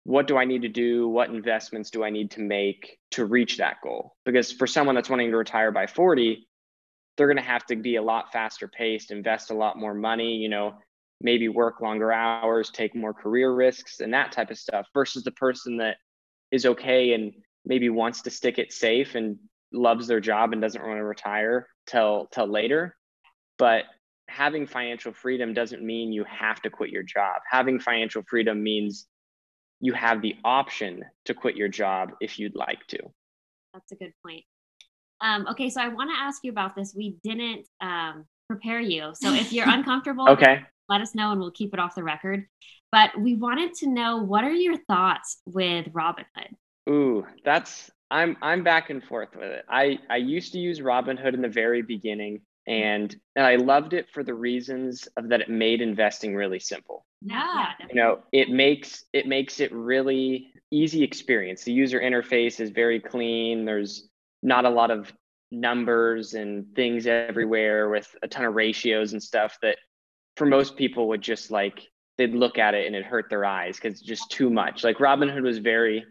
what 0.04 0.28
do 0.28 0.38
I 0.38 0.46
need 0.46 0.64
to 0.64 0.70
do? 0.70 1.08
What 1.08 1.30
investments 1.30 1.90
do 1.90 2.04
I 2.04 2.10
need 2.10 2.32
to 2.32 2.42
make 2.42 2.98
to 3.12 3.26
reach 3.26 3.58
that 3.58 3.78
goal? 3.84 4.16
Because 4.26 4.52
for 4.52 4.68
someone 4.68 4.96
that's 4.96 5.10
wanting 5.10 5.32
to 5.32 5.38
retire 5.38 5.72
by 5.72 5.88
40, 5.88 6.48
they're 7.18 7.28
going 7.28 7.38
to 7.38 7.44
have 7.44 7.66
to 7.66 7.76
be 7.76 7.98
a 7.98 8.02
lot 8.02 8.32
faster 8.32 8.68
paced, 8.68 9.12
invest 9.12 9.52
a 9.52 9.54
lot 9.54 9.78
more 9.78 9.94
money, 9.94 10.36
you 10.36 10.50
know, 10.50 10.76
maybe 11.22 11.50
work 11.50 11.82
longer 11.82 12.12
hours, 12.12 12.72
take 12.72 12.96
more 12.96 13.14
career 13.14 13.54
risks, 13.54 14.00
and 14.00 14.14
that 14.14 14.32
type 14.32 14.52
of 14.52 14.58
stuff, 14.58 14.88
versus 14.94 15.24
the 15.24 15.32
person 15.32 15.78
that 15.78 15.98
is 16.52 16.66
okay 16.66 17.14
and 17.14 17.34
maybe 17.66 17.90
wants 17.90 18.22
to 18.22 18.30
stick 18.30 18.58
it 18.58 18.72
safe 18.72 19.16
and 19.16 19.38
loves 19.74 20.08
their 20.08 20.22
job 20.22 20.54
and 20.54 20.62
doesn't 20.62 20.82
want 20.82 20.98
to 20.98 21.04
retire 21.04 21.68
till 21.86 22.28
till 22.32 22.48
later. 22.48 22.96
But 23.58 23.84
having 24.30 24.66
financial 24.66 25.12
freedom 25.12 25.54
doesn't 25.54 25.84
mean 25.84 26.14
you 26.14 26.24
have 26.24 26.62
to 26.62 26.70
quit 26.70 26.90
your 26.90 27.04
job. 27.04 27.42
Having 27.50 27.82
financial 27.82 28.24
freedom 28.28 28.64
means 28.64 29.08
you 29.80 29.94
have 29.94 30.22
the 30.22 30.36
option 30.44 31.06
to 31.26 31.34
quit 31.34 31.56
your 31.56 31.68
job 31.68 32.12
if 32.22 32.40
you'd 32.40 32.56
like 32.56 32.86
to. 32.88 33.00
That's 33.74 33.92
a 33.92 33.96
good 33.96 34.14
point. 34.26 34.44
Um, 35.22 35.48
okay, 35.52 35.70
so 35.70 35.82
I 35.82 35.90
want 35.90 36.10
to 36.12 36.18
ask 36.18 36.44
you 36.44 36.52
about 36.52 36.76
this. 36.76 36.94
We 36.96 37.18
didn't 37.24 37.68
um, 37.82 38.26
prepare 38.48 38.80
you. 38.80 39.12
So 39.14 39.34
if 39.34 39.52
you're 39.52 39.70
uncomfortable, 39.70 40.30
okay 40.30 40.64
let 40.90 41.02
us 41.02 41.16
know 41.16 41.32
and 41.32 41.40
we'll 41.40 41.52
keep 41.52 41.74
it 41.74 41.80
off 41.80 41.96
the 41.96 42.04
record. 42.04 42.46
But 42.92 43.18
we 43.18 43.36
wanted 43.36 43.76
to 43.76 43.90
know 43.90 44.18
what 44.18 44.44
are 44.44 44.52
your 44.52 44.78
thoughts 44.88 45.42
with 45.46 45.86
Robinhood? 45.94 46.50
Ooh, 46.90 47.26
that's 47.46 47.92
I'm 48.10 48.36
I'm 48.42 48.64
back 48.64 48.90
and 48.90 49.04
forth 49.04 49.30
with 49.36 49.52
it. 49.52 49.66
I 49.70 50.00
I 50.10 50.18
used 50.18 50.52
to 50.54 50.60
use 50.60 50.80
Robinhood 50.80 51.36
in 51.36 51.42
the 51.42 51.48
very 51.48 51.84
beginning 51.84 52.42
and 52.70 53.16
and 53.36 53.46
I 53.46 53.56
loved 53.56 53.94
it 53.94 54.08
for 54.14 54.24
the 54.24 54.34
reasons 54.34 55.08
of 55.18 55.28
that 55.30 55.42
it 55.42 55.50
made 55.50 55.82
investing 55.82 56.36
really 56.36 56.60
simple. 56.60 57.06
Yeah. 57.22 57.72
You 57.90 57.96
know, 57.96 58.20
it 58.32 58.50
makes 58.50 59.06
it 59.12 59.28
makes 59.28 59.60
it 59.60 59.74
really 59.74 60.54
easy 60.72 61.04
experience. 61.04 61.64
The 61.64 61.74
user 61.74 62.00
interface 62.00 62.60
is 62.60 62.70
very 62.70 63.00
clean. 63.00 63.66
There's 63.66 64.08
not 64.44 64.66
a 64.66 64.70
lot 64.70 64.92
of 64.92 65.12
numbers 65.52 66.36
and 66.36 66.68
things 66.76 67.08
everywhere 67.08 67.90
with 67.90 68.16
a 68.22 68.28
ton 68.28 68.46
of 68.46 68.54
ratios 68.54 69.14
and 69.14 69.22
stuff 69.22 69.58
that 69.64 69.78
for 70.38 70.46
most 70.46 70.78
people 70.78 71.08
would 71.08 71.22
just 71.22 71.50
like 71.50 71.88
they'd 72.20 72.36
look 72.36 72.60
at 72.60 72.76
it 72.76 72.86
and 72.86 72.96
it 72.96 73.04
hurt 73.04 73.32
their 73.32 73.46
eyes 73.46 73.78
because 73.78 73.94
it's 73.94 74.08
just 74.08 74.30
too 74.30 74.52
much. 74.52 74.84
Like 74.84 74.98
Robinhood 74.98 75.42
was 75.42 75.58
very, 75.58 76.06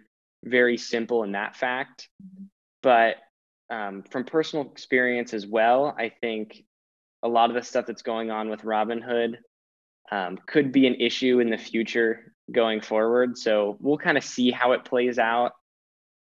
very 0.44 0.77
simple 0.77 1.23
in 1.23 1.33
that 1.33 1.55
fact. 1.55 2.09
Mm-hmm. 2.21 2.44
But 2.83 3.16
um, 3.71 4.03
from 4.11 4.25
personal 4.25 4.71
experience 4.71 5.35
as 5.35 5.47
well, 5.47 5.95
I 5.99 6.11
think 6.21 6.65
a 7.23 7.29
lot 7.29 7.51
of 7.51 7.55
the 7.55 7.63
stuff 7.63 7.87
that's 7.87 8.03
going 8.03 8.31
on 8.31 8.49
with 8.49 8.63
Robinhood 8.63 9.37
um, 10.11 10.39
could 10.47 10.73
be 10.73 10.87
an 10.87 10.95
issue 10.95 11.41
in 11.41 11.51
the 11.51 11.59
future 11.59 12.35
going 12.53 12.81
forward. 12.81 13.37
So 13.37 13.77
we'll 13.81 13.99
kind 13.99 14.17
of 14.17 14.25
see 14.25 14.51
how 14.51 14.73
it 14.73 14.85
plays 14.85 15.19
out. 15.19 15.53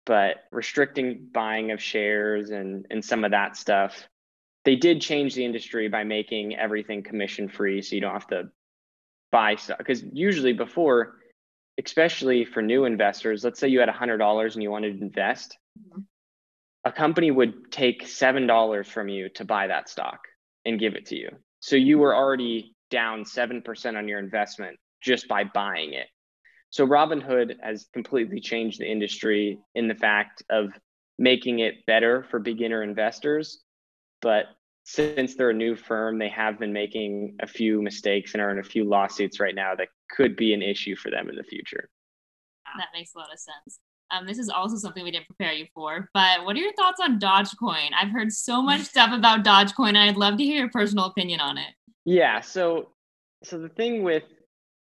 But 0.07 0.37
restricting 0.51 1.29
buying 1.35 1.70
of 1.70 1.83
shares 1.83 2.48
and 2.51 2.87
and 2.90 3.05
some 3.05 3.24
of 3.24 3.33
that 3.33 3.59
stuff, 3.59 4.09
they 4.64 4.74
did 4.74 5.03
change 5.03 5.35
the 5.35 5.44
industry 5.44 5.88
by 5.88 6.05
making 6.05 6.57
everything 6.57 7.03
commission 7.03 7.46
free, 7.46 7.83
so 7.83 7.94
you 7.94 8.01
don't 8.01 8.14
have 8.14 8.27
to 8.29 8.48
buy 9.31 9.57
stuff. 9.57 9.77
Because 9.77 10.03
usually 10.11 10.55
before, 10.55 11.18
especially 11.85 12.46
for 12.46 12.62
new 12.62 12.87
investors, 12.87 13.44
let's 13.44 13.61
say 13.61 13.68
you 13.68 13.81
had 13.81 13.90
hundred 13.90 14.16
dollars 14.16 14.55
and 14.55 14.62
you 14.62 14.70
wanted 14.70 14.98
to 14.98 15.05
invest, 15.05 15.59
mm-hmm. 15.79 16.01
A 16.88 16.92
company 16.92 17.31
would 17.31 17.70
take 17.70 18.07
seven 18.07 18.46
dollars 18.46 18.88
from 18.88 19.09
you 19.09 19.29
to 19.31 19.44
buy 19.44 19.66
that 19.66 19.90
stock 19.90 20.20
and 20.64 20.81
give 20.81 20.94
it 20.94 21.07
to 21.07 21.16
you. 21.16 21.29
So 21.61 21.77
you 21.77 21.98
were 21.98 22.16
already 22.16 22.74
down 22.90 23.24
7% 23.24 23.98
on 23.98 24.09
your 24.09 24.18
investment 24.18 24.79
just 25.03 25.29
by 25.29 25.44
buying 25.44 25.92
it. 25.92 26.07
So 26.70 26.87
Robinhood 26.87 27.57
has 27.62 27.88
completely 27.92 28.40
changed 28.40 28.81
the 28.81 28.90
industry 28.90 29.59
in 29.74 29.87
the 29.88 29.94
fact 29.94 30.42
of 30.51 30.70
making 31.18 31.59
it 31.59 31.85
better 31.87 32.24
for 32.31 32.38
beginner 32.38 32.83
investors. 32.83 33.62
But 34.22 34.46
since 34.85 35.35
they're 35.35 35.51
a 35.51 35.55
new 35.55 35.77
firm, 35.77 36.18
they 36.18 36.31
have 36.31 36.59
been 36.59 36.72
making 36.72 37.37
a 37.40 37.46
few 37.46 37.83
mistakes 37.83 38.33
and 38.33 38.42
are 38.42 38.51
in 38.51 38.59
a 38.59 38.62
few 38.62 38.85
lawsuits 38.85 39.40
right 39.40 39.55
now 39.55 39.74
that 39.74 39.88
could 40.11 40.37
be 40.37 40.55
an 40.55 40.62
issue 40.62 40.96
for 40.96 41.11
them 41.11 41.29
in 41.29 41.37
the 41.37 41.42
future. 41.42 41.90
That 42.79 42.88
makes 42.94 43.14
a 43.14 43.18
lot 43.18 43.33
of 43.33 43.38
sense. 43.38 43.79
Um, 44.10 44.26
this 44.26 44.38
is 44.38 44.48
also 44.48 44.76
something 44.76 45.04
we 45.04 45.10
didn't 45.10 45.26
prepare 45.26 45.52
you 45.52 45.66
for, 45.74 46.08
but 46.14 46.44
what 46.44 46.56
are 46.56 46.60
your 46.60 46.72
thoughts 46.74 47.00
on 47.02 47.20
Dogecoin? 47.20 47.90
I've 47.94 48.10
heard 48.10 48.32
so 48.32 48.62
much 48.62 48.80
stuff 48.84 49.12
about 49.12 49.44
Dogecoin, 49.44 49.88
and 49.88 49.98
I'd 49.98 50.16
love 50.16 50.38
to 50.38 50.44
hear 50.44 50.58
your 50.58 50.70
personal 50.70 51.06
opinion 51.06 51.40
on 51.40 51.58
it. 51.58 51.74
Yeah. 52.04 52.40
So, 52.40 52.90
so 53.42 53.58
the 53.58 53.68
thing 53.68 54.02
with 54.02 54.24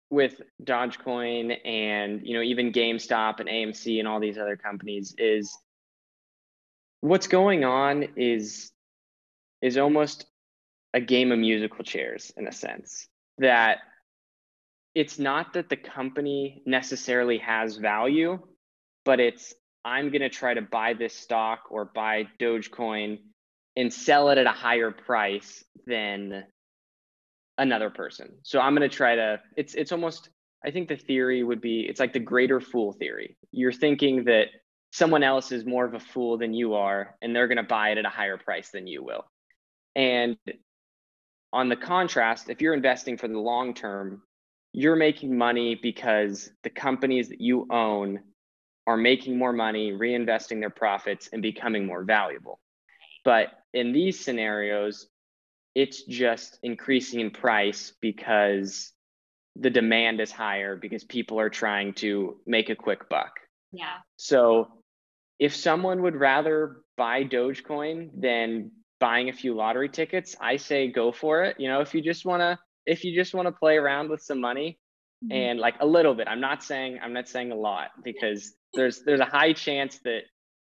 with 0.09 0.41
Dogecoin 0.63 1.57
and 1.65 2.21
you 2.23 2.35
know 2.35 2.43
even 2.43 2.71
GameStop 2.71 3.39
and 3.39 3.49
AMC 3.49 3.97
and 3.99 4.07
all 4.07 4.19
these 4.19 4.37
other 4.37 4.55
companies 4.55 5.15
is 5.17 5.57
what's 7.01 7.27
going 7.27 7.63
on 7.63 8.07
is 8.15 8.71
is 9.61 9.77
almost 9.77 10.25
a 10.93 11.01
game 11.01 11.31
of 11.31 11.39
musical 11.39 11.83
chairs 11.83 12.31
in 12.37 12.47
a 12.47 12.51
sense 12.51 13.07
that 13.39 13.79
it's 14.93 15.17
not 15.17 15.53
that 15.53 15.69
the 15.69 15.75
company 15.75 16.61
necessarily 16.65 17.39
has 17.39 17.77
value 17.77 18.39
but 19.05 19.19
it's 19.19 19.53
I'm 19.85 20.09
going 20.09 20.21
to 20.21 20.29
try 20.29 20.53
to 20.53 20.61
buy 20.61 20.93
this 20.93 21.13
stock 21.13 21.63
or 21.69 21.85
buy 21.85 22.27
Dogecoin 22.39 23.19
and 23.75 23.91
sell 23.91 24.29
it 24.29 24.37
at 24.37 24.45
a 24.45 24.51
higher 24.51 24.91
price 24.91 25.63
than 25.85 26.45
another 27.57 27.89
person. 27.89 28.31
So 28.43 28.59
I'm 28.59 28.75
going 28.75 28.89
to 28.89 28.95
try 28.95 29.15
to 29.15 29.41
it's 29.57 29.75
it's 29.75 29.91
almost 29.91 30.29
I 30.65 30.71
think 30.71 30.87
the 30.87 30.95
theory 30.95 31.43
would 31.43 31.61
be 31.61 31.81
it's 31.81 31.99
like 31.99 32.13
the 32.13 32.19
greater 32.19 32.59
fool 32.59 32.93
theory. 32.93 33.35
You're 33.51 33.73
thinking 33.73 34.23
that 34.25 34.47
someone 34.91 35.23
else 35.23 35.51
is 35.51 35.65
more 35.65 35.85
of 35.85 35.95
a 35.95 35.99
fool 35.99 36.37
than 36.37 36.53
you 36.53 36.75
are 36.75 37.15
and 37.21 37.35
they're 37.35 37.47
going 37.47 37.57
to 37.57 37.63
buy 37.63 37.89
it 37.89 37.97
at 37.97 38.05
a 38.05 38.09
higher 38.09 38.37
price 38.37 38.69
than 38.69 38.87
you 38.87 39.03
will. 39.03 39.25
And 39.95 40.37
on 41.51 41.69
the 41.69 41.75
contrast, 41.75 42.49
if 42.49 42.61
you're 42.61 42.73
investing 42.73 43.17
for 43.17 43.27
the 43.27 43.39
long 43.39 43.73
term, 43.73 44.23
you're 44.71 44.95
making 44.95 45.37
money 45.37 45.75
because 45.75 46.49
the 46.63 46.69
companies 46.69 47.29
that 47.29 47.41
you 47.41 47.67
own 47.69 48.19
are 48.85 48.97
making 48.97 49.37
more 49.37 49.53
money, 49.53 49.91
reinvesting 49.91 50.59
their 50.59 50.69
profits, 50.69 51.29
and 51.31 51.41
becoming 51.41 51.85
more 51.85 52.03
valuable. 52.03 52.59
But 53.23 53.47
in 53.73 53.93
these 53.93 54.19
scenarios, 54.19 55.07
it's 55.75 56.03
just 56.03 56.59
increasing 56.63 57.19
in 57.19 57.31
price 57.31 57.93
because 58.01 58.91
the 59.55 59.69
demand 59.69 60.19
is 60.19 60.31
higher 60.31 60.75
because 60.75 61.03
people 61.03 61.39
are 61.39 61.49
trying 61.49 61.93
to 61.93 62.37
make 62.45 62.69
a 62.69 62.75
quick 62.75 63.07
buck. 63.09 63.39
Yeah. 63.71 63.97
So 64.17 64.67
if 65.39 65.55
someone 65.55 66.01
would 66.01 66.15
rather 66.15 66.81
buy 66.97 67.23
Dogecoin 67.23 68.09
than 68.19 68.71
buying 68.99 69.29
a 69.29 69.33
few 69.33 69.55
lottery 69.55 69.89
tickets, 69.89 70.35
I 70.39 70.57
say 70.57 70.91
go 70.91 71.11
for 71.11 71.43
it. 71.43 71.59
You 71.59 71.69
know, 71.69 71.81
if 71.81 71.93
you 71.93 72.01
just 72.01 72.25
want 72.25 72.41
to 72.41 72.59
if 72.85 73.03
you 73.03 73.15
just 73.15 73.33
want 73.33 73.47
to 73.47 73.51
play 73.51 73.77
around 73.77 74.09
with 74.09 74.21
some 74.21 74.41
money 74.41 74.77
mm-hmm. 75.23 75.31
and 75.31 75.59
like 75.59 75.75
a 75.79 75.85
little 75.85 76.13
bit. 76.13 76.27
I'm 76.27 76.41
not 76.41 76.63
saying 76.63 76.99
I'm 77.01 77.13
not 77.13 77.27
saying 77.27 77.51
a 77.51 77.55
lot 77.55 77.89
because 78.03 78.53
there's 78.73 79.03
there's 79.03 79.19
a 79.19 79.25
high 79.25 79.53
chance 79.53 79.99
that 80.03 80.21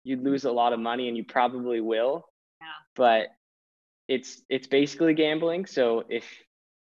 you'd 0.03 0.23
lose 0.23 0.45
a 0.45 0.51
lot 0.51 0.73
of 0.73 0.79
money 0.79 1.07
and 1.07 1.17
you 1.17 1.23
probably 1.23 1.81
will. 1.81 2.25
Yeah. 2.61 2.67
But 2.95 3.27
it's 4.07 4.41
it's 4.49 4.67
basically 4.67 5.13
gambling. 5.13 5.65
So 5.65 6.03
if 6.09 6.25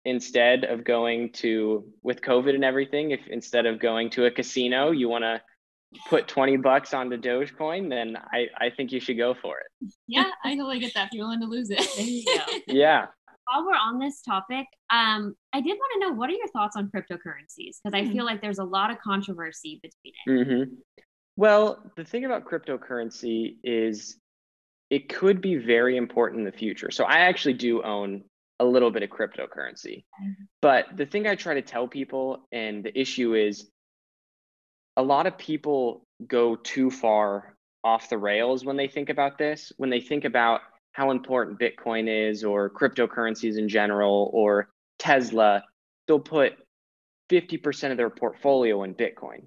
instead 0.06 0.64
of 0.64 0.86
going 0.86 1.32
to 1.34 1.86
with 2.04 2.22
COVID 2.22 2.56
and 2.56 2.64
everything, 2.64 3.12
if 3.12 3.20
instead 3.28 3.66
of 3.66 3.80
going 3.80 4.10
to 4.12 4.26
a 4.26 4.32
casino, 4.32 4.92
you 4.92 5.10
want 5.10 5.24
to 5.24 5.42
put 6.10 6.28
20 6.28 6.58
bucks 6.58 6.94
on 6.94 7.10
the 7.10 7.18
Dogecoin, 7.18 7.90
then 7.90 8.18
I, 8.34 8.48
I 8.58 8.70
think 8.70 8.92
you 8.92 9.00
should 9.00 9.18
go 9.18 9.34
for 9.34 9.58
it. 9.60 9.92
Yeah, 10.08 10.30
I 10.44 10.56
totally 10.56 10.80
get 10.80 10.94
that. 10.96 11.08
If 11.08 11.14
you're 11.14 11.26
willing 11.26 11.42
to 11.42 11.48
lose 11.48 11.70
it. 11.70 11.86
There 11.96 12.06
you 12.06 12.26
go. 12.26 12.44
yeah. 12.68 13.08
While 13.52 13.66
we're 13.66 13.76
on 13.76 13.98
this 13.98 14.22
topic, 14.22 14.66
um, 14.90 15.36
I 15.54 15.62
did 15.62 15.78
want 15.78 16.02
to 16.02 16.08
know 16.08 16.14
what 16.14 16.30
are 16.30 16.34
your 16.34 16.50
thoughts 16.50 16.76
on 16.76 16.92
cryptocurrencies? 16.94 17.78
Because 17.82 17.94
I 17.94 18.06
feel 18.06 18.26
like 18.26 18.42
there's 18.42 18.60
a 18.60 18.66
lot 18.66 18.92
of 18.92 19.00
controversy 19.00 19.80
between 19.82 20.14
it. 20.26 20.48
Mm-hmm. 20.48 20.74
Well, 21.38 21.84
the 21.96 22.04
thing 22.04 22.26
about 22.26 22.46
cryptocurrency 22.46 23.58
is 23.64 24.18
it 24.90 25.08
could 25.08 25.40
be 25.40 25.56
very 25.56 25.96
important 25.96 26.40
in 26.40 26.46
the 26.46 26.52
future. 26.52 26.92
So 26.92 27.06
I 27.06 27.20
actually 27.20 27.54
do 27.54 27.84
own 27.84 28.24
a 28.60 28.66
little 28.66 28.90
bit 28.90 29.04
of 29.04 29.10
cryptocurrency. 29.10 30.04
But 30.62 30.86
the 30.96 31.06
thing 31.06 31.28
I 31.28 31.36
try 31.36 31.54
to 31.54 31.62
tell 31.62 31.88
people, 31.88 32.48
and 32.52 32.84
the 32.84 33.00
issue 33.00 33.36
is 33.36 33.70
a 34.96 35.04
lot 35.04 35.28
of 35.28 35.38
people 35.38 36.04
go 36.26 36.56
too 36.56 36.90
far 36.90 37.54
off 37.84 38.10
the 38.10 38.18
rails 38.18 38.66
when 38.66 38.76
they 38.76 38.88
think 38.88 39.10
about 39.10 39.38
this, 39.38 39.72
when 39.78 39.92
they 39.92 40.02
think 40.02 40.26
about 40.26 40.62
how 40.94 41.12
important 41.12 41.60
Bitcoin 41.60 42.08
is 42.10 42.44
or 42.44 42.72
cryptocurrencies 42.72 43.60
in 43.60 43.70
general 43.70 44.32
or 44.34 44.70
Tesla, 44.98 45.64
they'll 46.08 46.20
put 46.20 46.54
50% 47.30 47.92
of 47.92 47.98
their 47.98 48.10
portfolio 48.10 48.84
in 48.84 48.96
Bitcoin. 48.96 49.44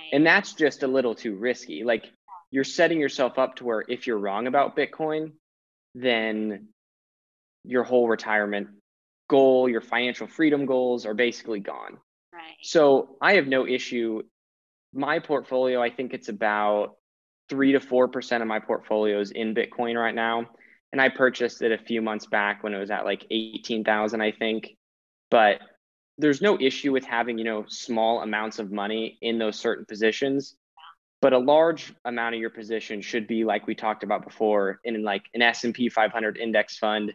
Right. 0.00 0.10
And 0.12 0.26
that's 0.26 0.54
just 0.54 0.82
a 0.82 0.86
little 0.86 1.14
too 1.14 1.36
risky. 1.36 1.84
Like 1.84 2.04
you're 2.50 2.64
setting 2.64 2.98
yourself 2.98 3.38
up 3.38 3.56
to 3.56 3.64
where 3.64 3.84
if 3.88 4.06
you're 4.06 4.18
wrong 4.18 4.46
about 4.46 4.76
Bitcoin, 4.76 5.32
then 5.94 6.68
your 7.64 7.84
whole 7.84 8.08
retirement 8.08 8.68
goal, 9.28 9.68
your 9.68 9.80
financial 9.80 10.26
freedom 10.26 10.66
goals 10.66 11.06
are 11.06 11.14
basically 11.14 11.60
gone. 11.60 11.98
Right. 12.32 12.56
So 12.62 13.16
I 13.20 13.34
have 13.34 13.46
no 13.46 13.66
issue. 13.66 14.22
My 14.92 15.18
portfolio, 15.18 15.82
I 15.82 15.90
think 15.90 16.14
it's 16.14 16.28
about 16.28 16.96
three 17.48 17.72
to 17.72 17.80
four 17.80 18.08
percent 18.08 18.42
of 18.42 18.48
my 18.48 18.60
portfolio 18.60 19.20
is 19.20 19.30
in 19.30 19.54
Bitcoin 19.54 20.00
right 20.00 20.14
now. 20.14 20.46
And 20.92 21.00
I 21.00 21.08
purchased 21.08 21.62
it 21.62 21.70
a 21.70 21.78
few 21.78 22.02
months 22.02 22.26
back 22.26 22.64
when 22.64 22.74
it 22.74 22.78
was 22.78 22.90
at 22.90 23.04
like 23.04 23.24
18,000, 23.30 24.20
I 24.20 24.32
think. 24.32 24.76
But 25.30 25.60
there's 26.20 26.42
no 26.42 26.60
issue 26.60 26.92
with 26.92 27.04
having, 27.04 27.38
you 27.38 27.44
know, 27.44 27.64
small 27.68 28.22
amounts 28.22 28.58
of 28.58 28.70
money 28.70 29.18
in 29.22 29.38
those 29.38 29.58
certain 29.58 29.84
positions 29.84 30.56
but 31.20 31.32
a 31.32 31.38
large 31.38 31.92
amount 32.04 32.34
of 32.34 32.40
your 32.40 32.50
position 32.50 33.00
should 33.00 33.26
be 33.26 33.44
like 33.44 33.66
we 33.66 33.74
talked 33.74 34.02
about 34.02 34.24
before 34.24 34.80
in 34.84 35.02
like 35.02 35.24
an 35.34 35.42
s&p 35.42 35.88
500 35.88 36.38
index 36.38 36.78
fund 36.78 37.12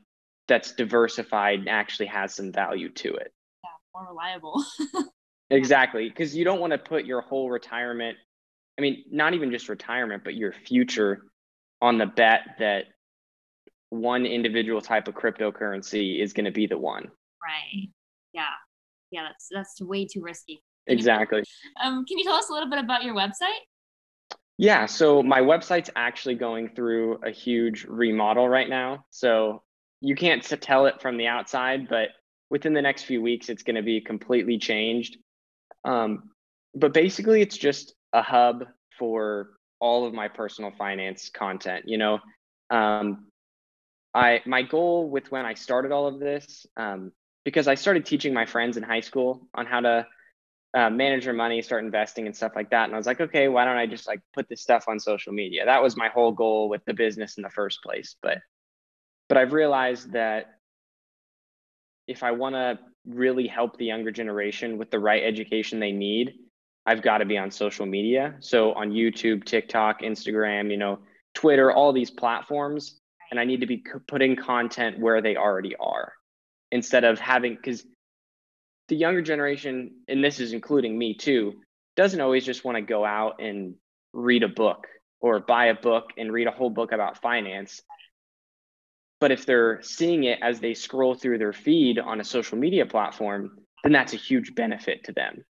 that's 0.48 0.74
diversified 0.74 1.60
and 1.60 1.70
actually 1.70 2.06
has 2.06 2.36
some 2.36 2.52
value 2.52 2.90
to 2.90 3.16
it. 3.16 3.34
Yeah 3.64 3.70
more 3.94 4.08
reliable. 4.10 4.64
Exactly 5.52 6.10
because 6.10 6.36
you 6.36 6.44
don't 6.44 6.60
want 6.60 6.72
to 6.72 6.80
put 6.80 7.06
your 7.06 7.22
whole 7.22 7.52
retirement 7.52 8.18
i 8.80 8.82
mean 8.82 9.04
not 9.12 9.36
even 9.36 9.52
just 9.52 9.70
retirement 9.70 10.24
but 10.24 10.34
your 10.34 10.52
future 10.52 11.28
on 11.84 12.00
the 12.00 12.08
bet 12.08 12.56
that 12.58 12.86
one 13.92 14.26
individual 14.26 14.82
type 14.82 15.08
of 15.08 15.14
cryptocurrency 15.14 16.20
is 16.20 16.34
going 16.34 16.46
to 16.46 16.52
be 16.52 16.66
the 16.66 16.80
one. 16.80 17.12
Right 17.44 17.90
yeah 18.34 18.56
yeah 19.16 19.24
that's 19.24 19.48
that's 19.52 19.82
way 19.82 20.06
too 20.06 20.22
risky 20.22 20.62
exactly 20.88 21.44
um, 21.84 22.06
can 22.06 22.18
you 22.18 22.24
tell 22.24 22.36
us 22.36 22.50
a 22.50 22.54
little 22.54 22.70
bit 22.70 22.80
about 22.80 23.04
your 23.04 23.16
website 23.16 23.64
yeah, 24.58 24.86
so 24.86 25.22
my 25.22 25.42
website's 25.42 25.90
actually 25.96 26.36
going 26.36 26.70
through 26.70 27.20
a 27.26 27.30
huge 27.30 27.86
remodel 27.86 28.48
right 28.48 28.70
now. 28.70 29.06
So 29.10 29.64
you 30.00 30.16
can't 30.16 30.42
tell 30.62 30.86
it 30.86 31.02
from 31.02 31.18
the 31.18 31.28
outside, 31.28 31.90
but 31.90 32.10
within 32.50 32.74
the 32.74 32.82
next 32.82 33.04
few 33.04 33.22
weeks, 33.22 33.50
it's 33.50 33.64
going 33.64 33.76
to 33.76 33.82
be 33.82 34.00
completely 34.00 34.58
changed. 34.58 35.18
Um, 35.84 36.30
but 36.74 36.94
basically, 36.94 37.42
it's 37.42 37.58
just 37.58 37.96
a 38.14 38.22
hub 38.22 38.66
for 38.98 39.50
all 39.82 40.08
of 40.08 40.14
my 40.14 40.30
personal 40.30 40.72
finance 40.78 41.30
content. 41.30 41.86
You 41.88 41.98
know, 41.98 42.20
um, 42.70 43.26
I 44.14 44.42
my 44.46 44.62
goal 44.62 45.10
with 45.10 45.32
when 45.32 45.46
I 45.46 45.54
started 45.54 45.92
all 45.92 46.08
of 46.08 46.20
this, 46.20 46.66
um, 46.78 47.12
because 47.46 47.68
I 47.68 47.76
started 47.76 48.06
teaching 48.06 48.34
my 48.34 48.46
friends 48.46 48.76
in 48.76 48.84
high 48.84 49.00
school 49.00 49.48
on 49.54 49.66
how 49.66 49.80
to 49.80 50.08
uh, 50.74 50.90
manage 50.90 51.24
their 51.24 51.34
money, 51.34 51.62
start 51.62 51.86
investing 51.86 52.26
and 52.26 52.36
stuff 52.36 52.52
like 52.56 52.72
that. 52.72 52.86
And 52.86 52.94
I 52.94 52.98
was 52.98 53.06
like, 53.06 53.22
okay, 53.22 53.48
why 53.48 53.64
don't 53.64 53.78
I 53.78 53.86
just 53.86 54.08
like 54.08 54.20
put 54.34 54.50
this 54.50 54.62
stuff 54.62 54.86
on 54.90 55.00
social 55.00 55.32
media? 55.32 55.64
That 55.66 55.82
was 55.82 55.96
my 55.96 56.10
whole 56.10 56.34
goal 56.34 56.68
with 56.68 56.84
the 56.86 56.94
business 56.94 57.38
in 57.38 57.44
the 57.44 57.50
first 57.50 57.82
place. 57.82 58.16
But 58.22 58.40
but 59.30 59.38
I've 59.38 59.54
realized 59.54 60.12
that 60.12 60.58
if 62.08 62.24
I 62.24 62.32
want 62.32 62.56
to 62.56 62.78
really 63.08 63.48
help 63.48 63.78
the 63.78 63.86
younger 63.86 64.12
generation 64.12 64.78
with 64.78 64.92
the 64.92 65.00
right 65.00 65.24
education 65.24 65.80
they 65.80 65.92
need, 65.92 66.34
I've 66.86 67.02
got 67.02 67.20
to 67.20 67.26
be 67.26 67.38
on 67.38 67.50
social 67.50 67.86
media. 67.86 68.36
So 68.40 68.74
on 68.74 68.92
YouTube, 68.92 69.46
TikTok, 69.46 70.02
Instagram, 70.02 70.70
you 70.70 70.78
know, 70.78 71.00
Twitter, 71.34 71.72
all 71.72 71.94
these 71.94 72.12
platforms, 72.12 73.00
and 73.32 73.40
I 73.40 73.46
need 73.46 73.62
to 73.62 73.68
be 73.68 73.84
putting 74.08 74.36
content 74.36 75.00
where 75.00 75.22
they 75.22 75.36
already 75.36 75.76
are 75.78 76.14
instead 76.76 77.06
of 77.06 77.18
having 77.20 77.56
because 77.56 77.86
the 78.90 78.96
younger 78.96 79.22
generation, 79.22 79.92
and 80.08 80.24
this 80.24 80.40
is 80.40 80.54
including 80.54 80.96
me 80.96 81.16
too, 81.16 81.54
doesn't 81.96 82.22
always 82.22 82.46
just 82.46 82.64
want 82.66 82.76
to 82.76 82.82
go 82.82 83.04
out 83.04 83.42
and 83.42 83.76
read 84.14 84.44
a 84.44 84.48
book 84.48 84.88
or 85.22 85.40
buy 85.40 85.68
a 85.68 85.74
book 85.74 86.12
and 86.18 86.32
read 86.32 86.48
a 86.48 86.52
whole 86.52 86.70
book 86.70 86.92
about 86.92 87.22
finance. 87.22 87.82
But 89.22 89.32
if 89.32 89.46
they're 89.46 89.82
seeing 89.82 90.26
it 90.26 90.40
as 90.42 90.60
they 90.60 90.74
scroll 90.74 91.16
through 91.16 91.38
their 91.38 91.54
feed 91.54 91.98
on 91.98 92.20
a 92.20 92.24
social 92.24 92.58
media 92.58 92.86
platform, 92.86 93.58
then 93.84 93.94
that's 93.94 94.14
a 94.14 94.18
huge 94.18 94.54
benefit 94.54 95.06
to 95.06 95.14
them. 95.14 95.46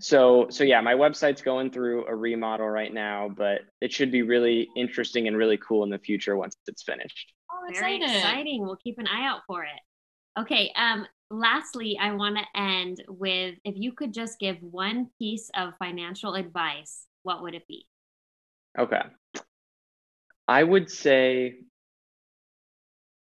So, 0.00 0.46
so 0.50 0.64
yeah, 0.64 0.80
my 0.80 0.94
website's 0.94 1.42
going 1.42 1.70
through 1.72 2.06
a 2.06 2.14
remodel 2.14 2.68
right 2.68 2.92
now, 2.92 3.28
but 3.36 3.62
it 3.80 3.92
should 3.92 4.12
be 4.12 4.22
really 4.22 4.68
interesting 4.76 5.26
and 5.26 5.36
really 5.36 5.58
cool 5.58 5.82
in 5.84 5.90
the 5.90 5.98
future 5.98 6.36
once 6.36 6.56
it's 6.66 6.82
finished. 6.84 7.32
Oh, 7.52 7.72
Very 7.72 8.02
exciting. 8.02 8.62
We'll 8.62 8.76
keep 8.76 8.98
an 8.98 9.06
eye 9.08 9.26
out 9.26 9.40
for 9.46 9.64
it. 9.64 9.80
Okay. 10.38 10.72
Um, 10.76 11.06
lastly, 11.30 11.98
I 12.00 12.12
want 12.12 12.36
to 12.38 12.60
end 12.60 13.02
with 13.08 13.56
if 13.64 13.74
you 13.76 13.92
could 13.92 14.12
just 14.12 14.38
give 14.38 14.56
one 14.60 15.10
piece 15.18 15.50
of 15.56 15.74
financial 15.78 16.34
advice, 16.34 17.06
what 17.22 17.42
would 17.42 17.54
it 17.54 17.66
be? 17.68 17.86
Okay. 18.78 19.02
I 20.46 20.62
would 20.62 20.90
say 20.90 21.54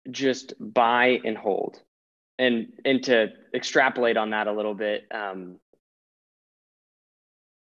just 0.10 0.54
buy 0.60 1.20
and 1.24 1.38
hold. 1.38 1.82
And 2.40 2.74
and 2.86 3.04
to 3.04 3.28
extrapolate 3.54 4.18
on 4.18 4.32
that 4.32 4.48
a 4.48 4.52
little 4.52 4.74
bit, 4.74 5.06
um, 5.12 5.58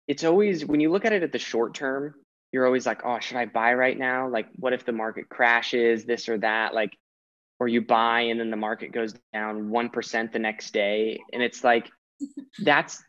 it's 0.08 0.24
always 0.24 0.64
when 0.64 0.80
you 0.80 0.90
look 0.90 1.04
at 1.04 1.12
it 1.12 1.22
at 1.22 1.32
the 1.32 1.38
short 1.38 1.74
term, 1.74 2.14
you're 2.52 2.64
always 2.64 2.86
like, 2.86 3.04
oh, 3.04 3.18
should 3.20 3.36
I 3.36 3.46
buy 3.46 3.74
right 3.74 3.98
now? 3.98 4.28
Like, 4.28 4.46
what 4.56 4.72
if 4.72 4.84
the 4.86 4.92
market 4.92 5.28
crashes, 5.28 6.04
this 6.04 6.28
or 6.28 6.38
that? 6.38 6.72
Like, 6.72 6.96
or 7.60 7.68
you 7.68 7.80
buy 7.80 8.22
and 8.22 8.40
then 8.40 8.50
the 8.50 8.56
market 8.56 8.92
goes 8.92 9.14
down 9.32 9.70
1% 9.70 10.32
the 10.32 10.38
next 10.38 10.72
day. 10.72 11.18
And 11.32 11.42
it's 11.42 11.64
like 11.64 11.90
that's 12.64 13.02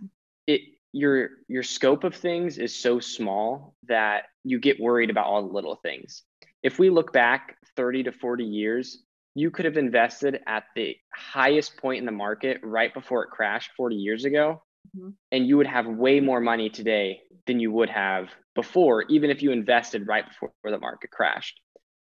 it 0.48 0.62
your 0.92 1.30
your 1.48 1.64
scope 1.64 2.04
of 2.04 2.16
things 2.16 2.58
is 2.58 2.76
so 2.76 3.00
small 3.00 3.76
that 3.88 4.24
you 4.44 4.60
get 4.60 4.80
worried 4.80 5.10
about 5.10 5.26
all 5.26 5.48
the 5.48 5.54
little 5.54 5.76
things. 5.76 6.24
If 6.64 6.80
we 6.80 6.90
look 6.90 7.12
back 7.12 7.58
30 7.76 8.04
to 8.04 8.12
40 8.12 8.44
years 8.44 9.04
you 9.36 9.52
could 9.52 9.66
have 9.66 9.78
invested 9.78 10.40
at 10.48 10.64
the 10.76 10.96
highest 11.14 11.78
point 11.78 12.00
in 12.00 12.06
the 12.06 12.12
market 12.12 12.60
right 12.64 12.94
before 12.94 13.24
it 13.24 13.30
crashed 13.30 13.72
40 13.76 13.98
years 13.98 14.24
ago 14.24 14.64
mm-hmm. 14.98 15.10
and 15.32 15.46
you 15.46 15.58
would 15.58 15.68
have 15.68 15.86
way 15.86 16.22
more 16.22 16.40
money 16.40 16.70
today 16.70 17.20
than 17.46 17.60
you 17.60 17.72
would 17.72 17.90
have 17.90 18.30
before 18.56 19.04
even 19.10 19.30
if 19.30 19.44
you 19.44 19.52
invested 19.52 20.08
right 20.08 20.24
before 20.28 20.52
the 20.64 20.80
market 20.80 21.12
crashed. 21.12 21.60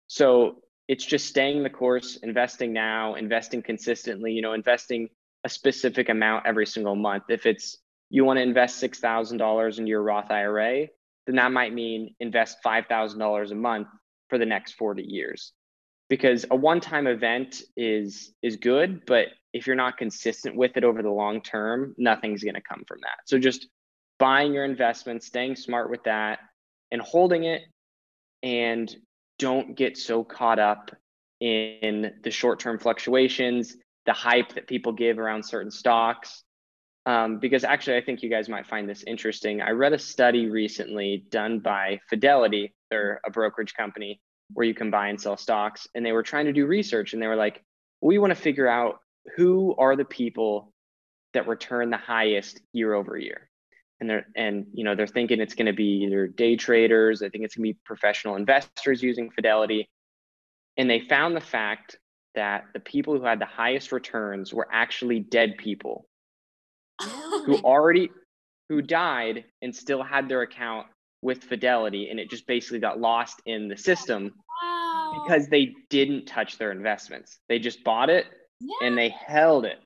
So 0.07 0.57
it's 0.91 1.05
just 1.05 1.25
staying 1.25 1.63
the 1.63 1.69
course, 1.69 2.17
investing 2.17 2.73
now, 2.73 3.15
investing 3.15 3.61
consistently, 3.61 4.33
you 4.33 4.41
know, 4.41 4.51
investing 4.51 5.07
a 5.45 5.49
specific 5.49 6.09
amount 6.09 6.45
every 6.45 6.65
single 6.65 6.97
month. 6.97 7.23
If 7.29 7.45
it's 7.45 7.77
you 8.09 8.25
want 8.25 8.39
to 8.39 8.43
invest 8.43 8.83
$6,000 8.83 9.77
into 9.79 9.89
your 9.89 10.03
Roth 10.03 10.29
IRA, 10.29 10.87
then 11.27 11.35
that 11.37 11.53
might 11.53 11.73
mean 11.73 12.13
invest 12.19 12.57
$5,000 12.65 13.51
a 13.51 13.55
month 13.55 13.87
for 14.27 14.37
the 14.37 14.45
next 14.45 14.73
40 14.73 15.01
years. 15.03 15.53
Because 16.09 16.45
a 16.51 16.57
one-time 16.57 17.07
event 17.07 17.61
is 17.77 18.33
is 18.43 18.57
good, 18.57 19.05
but 19.05 19.27
if 19.53 19.67
you're 19.67 19.77
not 19.77 19.97
consistent 19.97 20.57
with 20.57 20.75
it 20.75 20.83
over 20.83 21.01
the 21.01 21.09
long 21.09 21.41
term, 21.41 21.95
nothing's 21.97 22.43
going 22.43 22.55
to 22.55 22.61
come 22.61 22.83
from 22.85 22.97
that. 23.03 23.19
So 23.27 23.39
just 23.39 23.65
buying 24.19 24.53
your 24.53 24.65
investments, 24.65 25.25
staying 25.25 25.55
smart 25.55 25.89
with 25.89 26.03
that 26.03 26.39
and 26.91 27.01
holding 27.01 27.45
it 27.45 27.61
and 28.43 28.93
don't 29.41 29.75
get 29.75 29.97
so 29.97 30.23
caught 30.23 30.59
up 30.59 30.91
in 31.39 32.13
the 32.23 32.29
short 32.29 32.59
term 32.59 32.77
fluctuations, 32.77 33.75
the 34.05 34.13
hype 34.13 34.53
that 34.53 34.67
people 34.67 34.91
give 34.93 35.17
around 35.17 35.43
certain 35.43 35.71
stocks. 35.71 36.43
Um, 37.07 37.39
because 37.39 37.63
actually, 37.63 37.97
I 37.97 38.01
think 38.01 38.21
you 38.21 38.29
guys 38.29 38.47
might 38.47 38.67
find 38.67 38.87
this 38.87 39.03
interesting. 39.07 39.59
I 39.59 39.71
read 39.71 39.93
a 39.93 39.97
study 39.97 40.47
recently 40.47 41.25
done 41.31 41.59
by 41.59 41.99
Fidelity, 42.07 42.75
they're 42.91 43.19
a 43.25 43.31
brokerage 43.31 43.73
company 43.73 44.21
where 44.53 44.67
you 44.67 44.75
can 44.75 44.91
buy 44.91 45.07
and 45.07 45.19
sell 45.19 45.35
stocks. 45.35 45.87
And 45.95 46.05
they 46.05 46.11
were 46.11 46.21
trying 46.21 46.45
to 46.45 46.53
do 46.53 46.67
research 46.67 47.13
and 47.13 47.21
they 47.21 47.27
were 47.27 47.35
like, 47.35 47.63
we 48.01 48.19
want 48.19 48.29
to 48.29 48.39
figure 48.39 48.67
out 48.67 48.99
who 49.35 49.73
are 49.79 49.95
the 49.95 50.05
people 50.05 50.71
that 51.33 51.47
return 51.47 51.89
the 51.89 51.97
highest 51.97 52.61
year 52.73 52.93
over 52.93 53.17
year 53.17 53.49
and 54.01 54.09
they're 54.09 54.25
and 54.35 54.65
you 54.73 54.83
know 54.83 54.95
they're 54.95 55.07
thinking 55.07 55.39
it's 55.39 55.53
going 55.53 55.67
to 55.67 55.73
be 55.73 56.03
either 56.03 56.27
day 56.27 56.55
traders 56.55 57.21
i 57.21 57.29
think 57.29 57.45
it's 57.45 57.55
going 57.55 57.69
to 57.69 57.73
be 57.73 57.79
professional 57.85 58.35
investors 58.35 59.01
using 59.01 59.29
fidelity. 59.29 59.89
And 60.77 60.89
they 60.89 61.01
found 61.01 61.35
the 61.35 61.41
fact 61.41 61.97
that 62.33 62.65
the 62.73 62.79
people 62.79 63.17
who 63.17 63.23
had 63.23 63.39
the 63.39 63.45
highest 63.45 63.91
returns 63.91 64.53
were 64.53 64.67
actually 64.71 65.19
dead 65.19 65.57
people. 65.57 66.07
Oh. 67.01 67.43
Who 67.45 67.57
already 67.57 68.09
who 68.69 68.81
died 68.81 69.43
and 69.61 69.75
still 69.75 70.01
had 70.01 70.29
their 70.29 70.43
account 70.43 70.87
with 71.21 71.43
fidelity 71.43 72.09
and 72.09 72.19
it 72.19 72.29
just 72.29 72.47
basically 72.47 72.79
got 72.79 72.99
lost 72.99 73.41
in 73.45 73.67
the 73.67 73.77
system 73.77 74.31
wow. 74.63 75.23
because 75.23 75.47
they 75.47 75.73
didn't 75.89 76.25
touch 76.25 76.57
their 76.57 76.71
investments. 76.71 77.39
They 77.49 77.59
just 77.59 77.83
bought 77.83 78.09
it 78.09 78.27
yeah. 78.59 78.87
and 78.87 78.97
they 78.97 79.09
held 79.09 79.65
it 79.65 79.79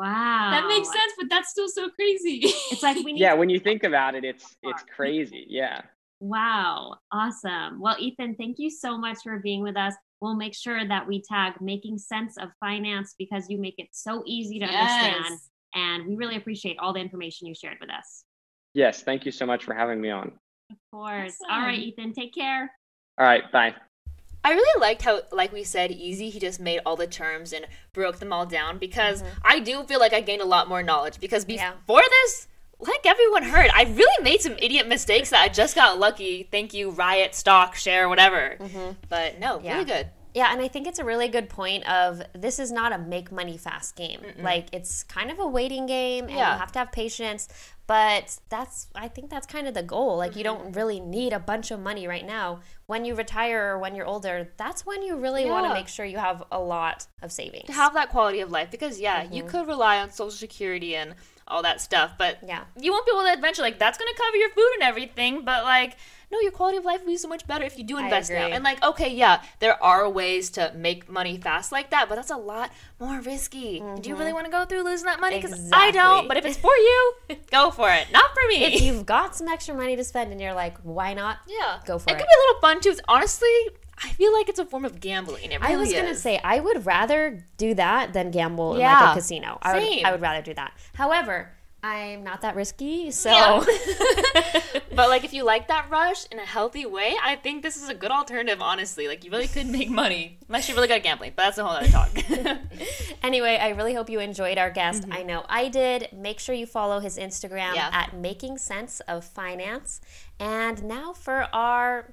Wow. 0.00 0.48
That 0.50 0.66
makes 0.66 0.88
sense, 0.88 1.12
but 1.18 1.28
that's 1.28 1.50
still 1.50 1.68
so 1.68 1.90
crazy. 1.90 2.40
It's 2.70 2.82
like 2.82 2.96
we 3.04 3.12
Yeah, 3.16 3.34
when 3.34 3.50
you 3.50 3.60
think 3.60 3.84
about 3.84 4.14
it, 4.14 4.24
it's 4.24 4.56
it's 4.62 4.82
crazy. 4.94 5.44
Yeah. 5.46 5.82
Wow. 6.20 6.96
Awesome. 7.12 7.80
Well, 7.80 7.96
Ethan, 7.98 8.36
thank 8.36 8.58
you 8.58 8.70
so 8.70 8.96
much 8.96 9.18
for 9.22 9.38
being 9.40 9.62
with 9.62 9.76
us. 9.76 9.92
We'll 10.22 10.36
make 10.36 10.54
sure 10.54 10.88
that 10.88 11.06
we 11.06 11.22
tag 11.22 11.60
making 11.60 11.98
sense 11.98 12.38
of 12.38 12.48
finance 12.60 13.14
because 13.18 13.50
you 13.50 13.58
make 13.58 13.74
it 13.76 13.88
so 13.92 14.22
easy 14.24 14.58
to 14.60 14.66
yes. 14.66 15.04
understand. 15.04 15.40
And 15.74 16.06
we 16.06 16.16
really 16.16 16.36
appreciate 16.36 16.78
all 16.78 16.94
the 16.94 17.00
information 17.00 17.46
you 17.46 17.54
shared 17.54 17.76
with 17.78 17.90
us. 17.90 18.24
Yes, 18.72 19.02
thank 19.02 19.26
you 19.26 19.32
so 19.32 19.44
much 19.44 19.64
for 19.64 19.74
having 19.74 20.00
me 20.00 20.08
on. 20.08 20.32
Of 20.70 20.76
course. 20.90 21.36
Awesome. 21.44 21.50
All 21.50 21.60
right, 21.60 21.78
Ethan, 21.78 22.14
take 22.14 22.32
care. 22.32 22.70
All 23.18 23.26
right, 23.26 23.52
bye. 23.52 23.74
I 24.42 24.52
really 24.52 24.80
liked 24.80 25.02
how, 25.02 25.20
like 25.32 25.52
we 25.52 25.64
said, 25.64 25.90
easy. 25.90 26.30
He 26.30 26.38
just 26.38 26.60
made 26.60 26.80
all 26.86 26.96
the 26.96 27.06
terms 27.06 27.52
and 27.52 27.66
broke 27.92 28.18
them 28.18 28.32
all 28.32 28.46
down 28.46 28.78
because 28.78 29.22
mm-hmm. 29.22 29.38
I 29.44 29.60
do 29.60 29.84
feel 29.84 30.00
like 30.00 30.12
I 30.12 30.20
gained 30.20 30.42
a 30.42 30.46
lot 30.46 30.68
more 30.68 30.82
knowledge. 30.82 31.20
Because 31.20 31.44
before 31.44 32.00
yeah. 32.00 32.08
this, 32.10 32.48
like 32.78 33.04
everyone 33.04 33.42
heard, 33.42 33.70
I 33.74 33.82
really 33.84 34.24
made 34.24 34.40
some 34.40 34.56
idiot 34.58 34.88
mistakes 34.88 35.30
that 35.30 35.42
I 35.42 35.48
just 35.48 35.74
got 35.74 35.98
lucky. 35.98 36.48
Thank 36.50 36.72
you, 36.72 36.90
Riot, 36.90 37.34
Stock, 37.34 37.74
Share, 37.74 38.08
whatever. 38.08 38.56
Mm-hmm. 38.58 38.92
But 39.08 39.38
no, 39.38 39.60
yeah. 39.62 39.74
really 39.74 39.84
good. 39.84 40.08
Yeah, 40.34 40.52
and 40.52 40.60
I 40.60 40.68
think 40.68 40.86
it's 40.86 40.98
a 40.98 41.04
really 41.04 41.28
good 41.28 41.48
point 41.48 41.88
of 41.88 42.22
this 42.34 42.58
is 42.58 42.70
not 42.70 42.92
a 42.92 42.98
make 42.98 43.32
money 43.32 43.56
fast 43.56 43.96
game. 43.96 44.20
Mm-mm. 44.20 44.42
Like 44.42 44.68
it's 44.72 45.02
kind 45.04 45.30
of 45.30 45.38
a 45.38 45.46
waiting 45.46 45.86
game 45.86 46.24
and 46.24 46.34
yeah. 46.34 46.54
you 46.54 46.58
have 46.58 46.72
to 46.72 46.78
have 46.78 46.92
patience, 46.92 47.48
but 47.86 48.38
that's 48.48 48.86
I 48.94 49.08
think 49.08 49.30
that's 49.30 49.46
kind 49.46 49.66
of 49.66 49.74
the 49.74 49.82
goal. 49.82 50.16
Like 50.16 50.36
you 50.36 50.44
don't 50.44 50.66
mm-hmm. 50.66 50.72
really 50.72 51.00
need 51.00 51.32
a 51.32 51.40
bunch 51.40 51.70
of 51.70 51.80
money 51.80 52.06
right 52.06 52.24
now. 52.24 52.60
When 52.86 53.04
you 53.04 53.14
retire 53.14 53.74
or 53.74 53.78
when 53.78 53.94
you're 53.94 54.06
older, 54.06 54.52
that's 54.56 54.86
when 54.86 55.02
you 55.02 55.16
really 55.16 55.44
yeah. 55.44 55.50
want 55.50 55.66
to 55.66 55.74
make 55.74 55.88
sure 55.88 56.06
you 56.06 56.18
have 56.18 56.44
a 56.52 56.60
lot 56.60 57.06
of 57.22 57.32
savings. 57.32 57.66
To 57.66 57.72
have 57.72 57.94
that 57.94 58.10
quality 58.10 58.40
of 58.40 58.50
life 58.50 58.70
because 58.70 59.00
yeah, 59.00 59.24
mm-hmm. 59.24 59.34
you 59.34 59.44
could 59.44 59.66
rely 59.66 59.98
on 60.00 60.12
social 60.12 60.30
security 60.30 60.94
and 60.94 61.14
all 61.50 61.62
that 61.62 61.80
stuff, 61.80 62.12
but 62.18 62.38
yeah. 62.46 62.64
You 62.80 62.92
won't 62.92 63.06
be 63.06 63.12
able 63.12 63.24
to 63.24 63.32
adventure 63.32 63.62
like 63.62 63.78
that's 63.78 63.98
going 63.98 64.12
to 64.12 64.20
cover 64.20 64.36
your 64.36 64.50
food 64.50 64.70
and 64.74 64.82
everything, 64.82 65.44
but 65.44 65.64
like 65.64 65.96
no, 66.32 66.38
your 66.40 66.52
quality 66.52 66.76
of 66.76 66.84
life 66.84 67.00
will 67.00 67.08
be 67.08 67.16
so 67.16 67.26
much 67.26 67.44
better 67.46 67.64
if 67.64 67.76
you 67.76 67.82
do 67.82 67.98
invest 67.98 68.30
now. 68.30 68.46
And 68.46 68.62
like, 68.62 68.82
okay, 68.84 69.12
yeah, 69.12 69.42
there 69.58 69.82
are 69.82 70.08
ways 70.08 70.50
to 70.50 70.72
make 70.76 71.10
money 71.10 71.36
fast 71.36 71.72
like 71.72 71.90
that, 71.90 72.08
but 72.08 72.14
that's 72.14 72.30
a 72.30 72.36
lot 72.36 72.70
more 73.00 73.20
risky. 73.20 73.80
Mm-hmm. 73.80 74.00
Do 74.00 74.08
you 74.08 74.14
really 74.14 74.28
mm-hmm. 74.28 74.34
want 74.34 74.46
to 74.46 74.52
go 74.52 74.64
through 74.64 74.84
losing 74.84 75.06
that 75.06 75.20
money? 75.20 75.36
Because 75.36 75.58
exactly. 75.58 75.88
I 75.88 75.90
don't. 75.90 76.28
But 76.28 76.36
if 76.36 76.44
it's 76.44 76.56
for 76.56 76.74
you, 76.74 77.14
go 77.50 77.72
for 77.72 77.90
it. 77.90 78.06
Not 78.12 78.30
for 78.32 78.48
me. 78.48 78.64
If 78.64 78.80
you've 78.80 79.04
got 79.04 79.34
some 79.34 79.48
extra 79.48 79.74
money 79.74 79.96
to 79.96 80.04
spend 80.04 80.30
and 80.30 80.40
you're 80.40 80.54
like, 80.54 80.78
why 80.84 81.14
not? 81.14 81.38
Yeah, 81.48 81.80
go 81.84 81.98
for 81.98 82.10
it. 82.10 82.12
It 82.12 82.18
could 82.18 82.26
be 82.26 82.32
a 82.32 82.42
little 82.46 82.60
fun 82.60 82.80
too. 82.80 82.94
Honestly, 83.08 83.48
I 84.02 84.08
feel 84.10 84.32
like 84.32 84.48
it's 84.48 84.58
a 84.58 84.64
form 84.64 84.84
of 84.84 85.00
gambling. 85.00 85.50
Really 85.50 85.60
I 85.60 85.76
was 85.76 85.92
gonna 85.92 86.14
say 86.14 86.40
I 86.42 86.60
would 86.60 86.86
rather 86.86 87.44
do 87.56 87.74
that 87.74 88.12
than 88.12 88.30
gamble 88.30 88.78
yeah. 88.78 88.98
in 88.98 89.04
like 89.04 89.16
a 89.16 89.20
casino. 89.20 89.58
I 89.62 89.78
would, 89.78 90.04
I 90.04 90.12
would 90.12 90.20
rather 90.20 90.42
do 90.42 90.54
that. 90.54 90.72
However, 90.94 91.50
I'm 91.82 92.22
not 92.24 92.42
that 92.42 92.56
risky, 92.56 93.10
so 93.10 93.30
Yeah. 93.30 93.64
but 94.94 95.08
like 95.08 95.24
if 95.24 95.32
you 95.32 95.44
like 95.44 95.68
that 95.68 95.88
rush 95.90 96.26
in 96.30 96.38
a 96.38 96.44
healthy 96.44 96.84
way, 96.84 97.14
I 97.22 97.36
think 97.36 97.62
this 97.62 97.76
is 97.76 97.88
a 97.88 97.94
good 97.94 98.10
alternative, 98.10 98.60
honestly. 98.60 99.08
Like 99.08 99.24
you 99.24 99.30
really 99.30 99.48
could 99.48 99.66
make 99.66 99.88
money. 99.88 100.38
Unless 100.48 100.68
you're 100.68 100.76
really 100.76 100.88
good 100.88 100.98
at 100.98 101.02
gambling, 101.02 101.32
but 101.36 101.44
that's 101.44 101.58
a 101.58 101.64
whole 101.64 101.76
other 101.76 101.88
talk. 101.88 102.10
anyway, 103.22 103.58
I 103.60 103.70
really 103.70 103.94
hope 103.94 104.10
you 104.10 104.20
enjoyed 104.20 104.58
our 104.58 104.70
guest. 104.70 105.02
Mm-hmm. 105.02 105.12
I 105.12 105.22
know 105.22 105.44
I 105.48 105.68
did. 105.68 106.08
Make 106.12 106.38
sure 106.38 106.54
you 106.54 106.66
follow 106.66 107.00
his 107.00 107.16
Instagram 107.16 107.74
Yeah. 107.74 107.90
at 107.92 108.14
Making 108.14 108.58
Sense 108.58 109.00
of 109.00 109.24
Finance. 109.24 110.00
And 110.38 110.84
now 110.84 111.12
for 111.12 111.48
our 111.52 112.12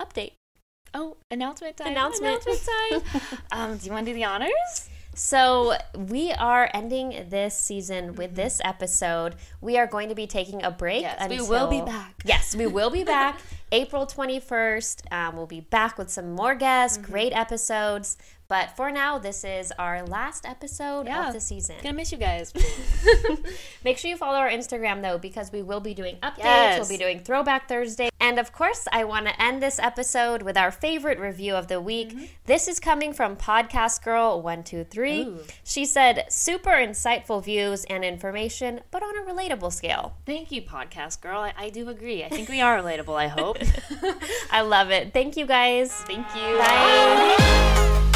update. 0.00 0.32
Oh, 0.94 1.16
announcement 1.30 1.76
time. 1.76 1.88
Announcement. 1.88 2.42
Announcement 2.46 3.04
time. 3.12 3.38
um, 3.52 3.76
do 3.76 3.86
you 3.86 3.92
want 3.92 4.06
to 4.06 4.12
do 4.12 4.14
the 4.14 4.24
honors? 4.24 4.88
So, 5.14 5.76
we 5.94 6.32
are 6.32 6.70
ending 6.72 7.26
this 7.28 7.54
season 7.54 8.14
with 8.14 8.34
this 8.34 8.62
episode. 8.64 9.34
We 9.60 9.76
are 9.76 9.86
going 9.86 10.08
to 10.08 10.14
be 10.14 10.26
taking 10.26 10.62
a 10.62 10.70
break. 10.70 11.02
Yes, 11.02 11.28
we 11.28 11.42
will 11.42 11.68
be 11.68 11.82
back. 11.82 12.14
Yes, 12.24 12.56
we 12.56 12.66
will 12.66 12.88
be 12.88 13.04
back 13.16 13.38
April 13.72 14.06
21st. 14.06 15.10
Um, 15.12 15.36
we'll 15.36 15.46
be 15.46 15.60
back 15.60 15.98
with 15.98 16.10
some 16.10 16.32
more 16.32 16.54
guests, 16.54 16.98
Mm-hmm. 16.98 17.10
great 17.10 17.32
episodes. 17.32 18.16
But 18.48 18.76
for 18.76 18.90
now, 18.90 19.18
this 19.18 19.44
is 19.44 19.72
our 19.78 20.02
last 20.04 20.44
episode 20.46 21.06
Yeah. 21.06 21.28
of 21.28 21.32
the 21.32 21.40
season. 21.40 21.76
Gonna 21.82 21.94
miss 21.94 22.12
you 22.12 22.18
guys. 22.18 22.52
Make 23.84 23.96
sure 23.96 24.10
you 24.10 24.16
follow 24.18 24.36
our 24.36 24.50
Instagram 24.50 25.00
though, 25.00 25.16
because 25.16 25.50
we 25.50 25.62
will 25.62 25.80
be 25.80 25.94
doing 25.94 26.16
updates. 26.22 26.38
Yes. 26.38 26.78
We'll 26.80 26.88
be 26.90 27.02
doing 27.02 27.20
Throwback 27.20 27.66
Thursday. 27.66 28.10
And 28.20 28.38
of 28.38 28.52
course, 28.52 28.86
I 28.92 29.04
want 29.04 29.24
to 29.26 29.42
end 29.42 29.62
this 29.62 29.78
episode 29.78 30.42
with 30.42 30.58
our 30.58 30.70
favorite 30.70 31.18
review 31.18 31.54
of 31.54 31.68
the 31.68 31.80
week. 31.80 32.10
Mm-hmm. 32.10 32.24
This 32.44 32.68
is 32.68 32.78
coming 32.78 33.14
from 33.14 33.36
Podcast 33.36 34.02
Girl123. 34.04 35.26
Ooh. 35.26 35.38
She 35.64 35.86
said, 35.86 36.26
super 36.28 36.72
insightful 36.72 37.42
views 37.42 37.84
and 37.86 38.04
information, 38.04 38.80
but 38.90 39.02
on 39.02 39.16
a 39.16 39.22
relatable 39.22 39.72
scale. 39.72 40.16
Thank 40.26 40.52
you, 40.52 40.60
podcast 40.60 41.22
girl. 41.22 41.40
I, 41.40 41.54
I 41.56 41.70
do 41.70 41.88
agree. 41.88 42.22
I 42.22 42.28
think 42.28 42.50
we 42.50 42.60
are 42.60 42.76
relatable. 42.78 43.14
I 43.16 43.28
hope. 43.28 43.56
I 44.50 44.62
love 44.62 44.90
it. 44.90 45.12
Thank 45.12 45.36
you 45.36 45.46
guys. 45.46 45.92
Thank 45.92 46.26
you. 46.34 46.58
Bye. 46.58 48.08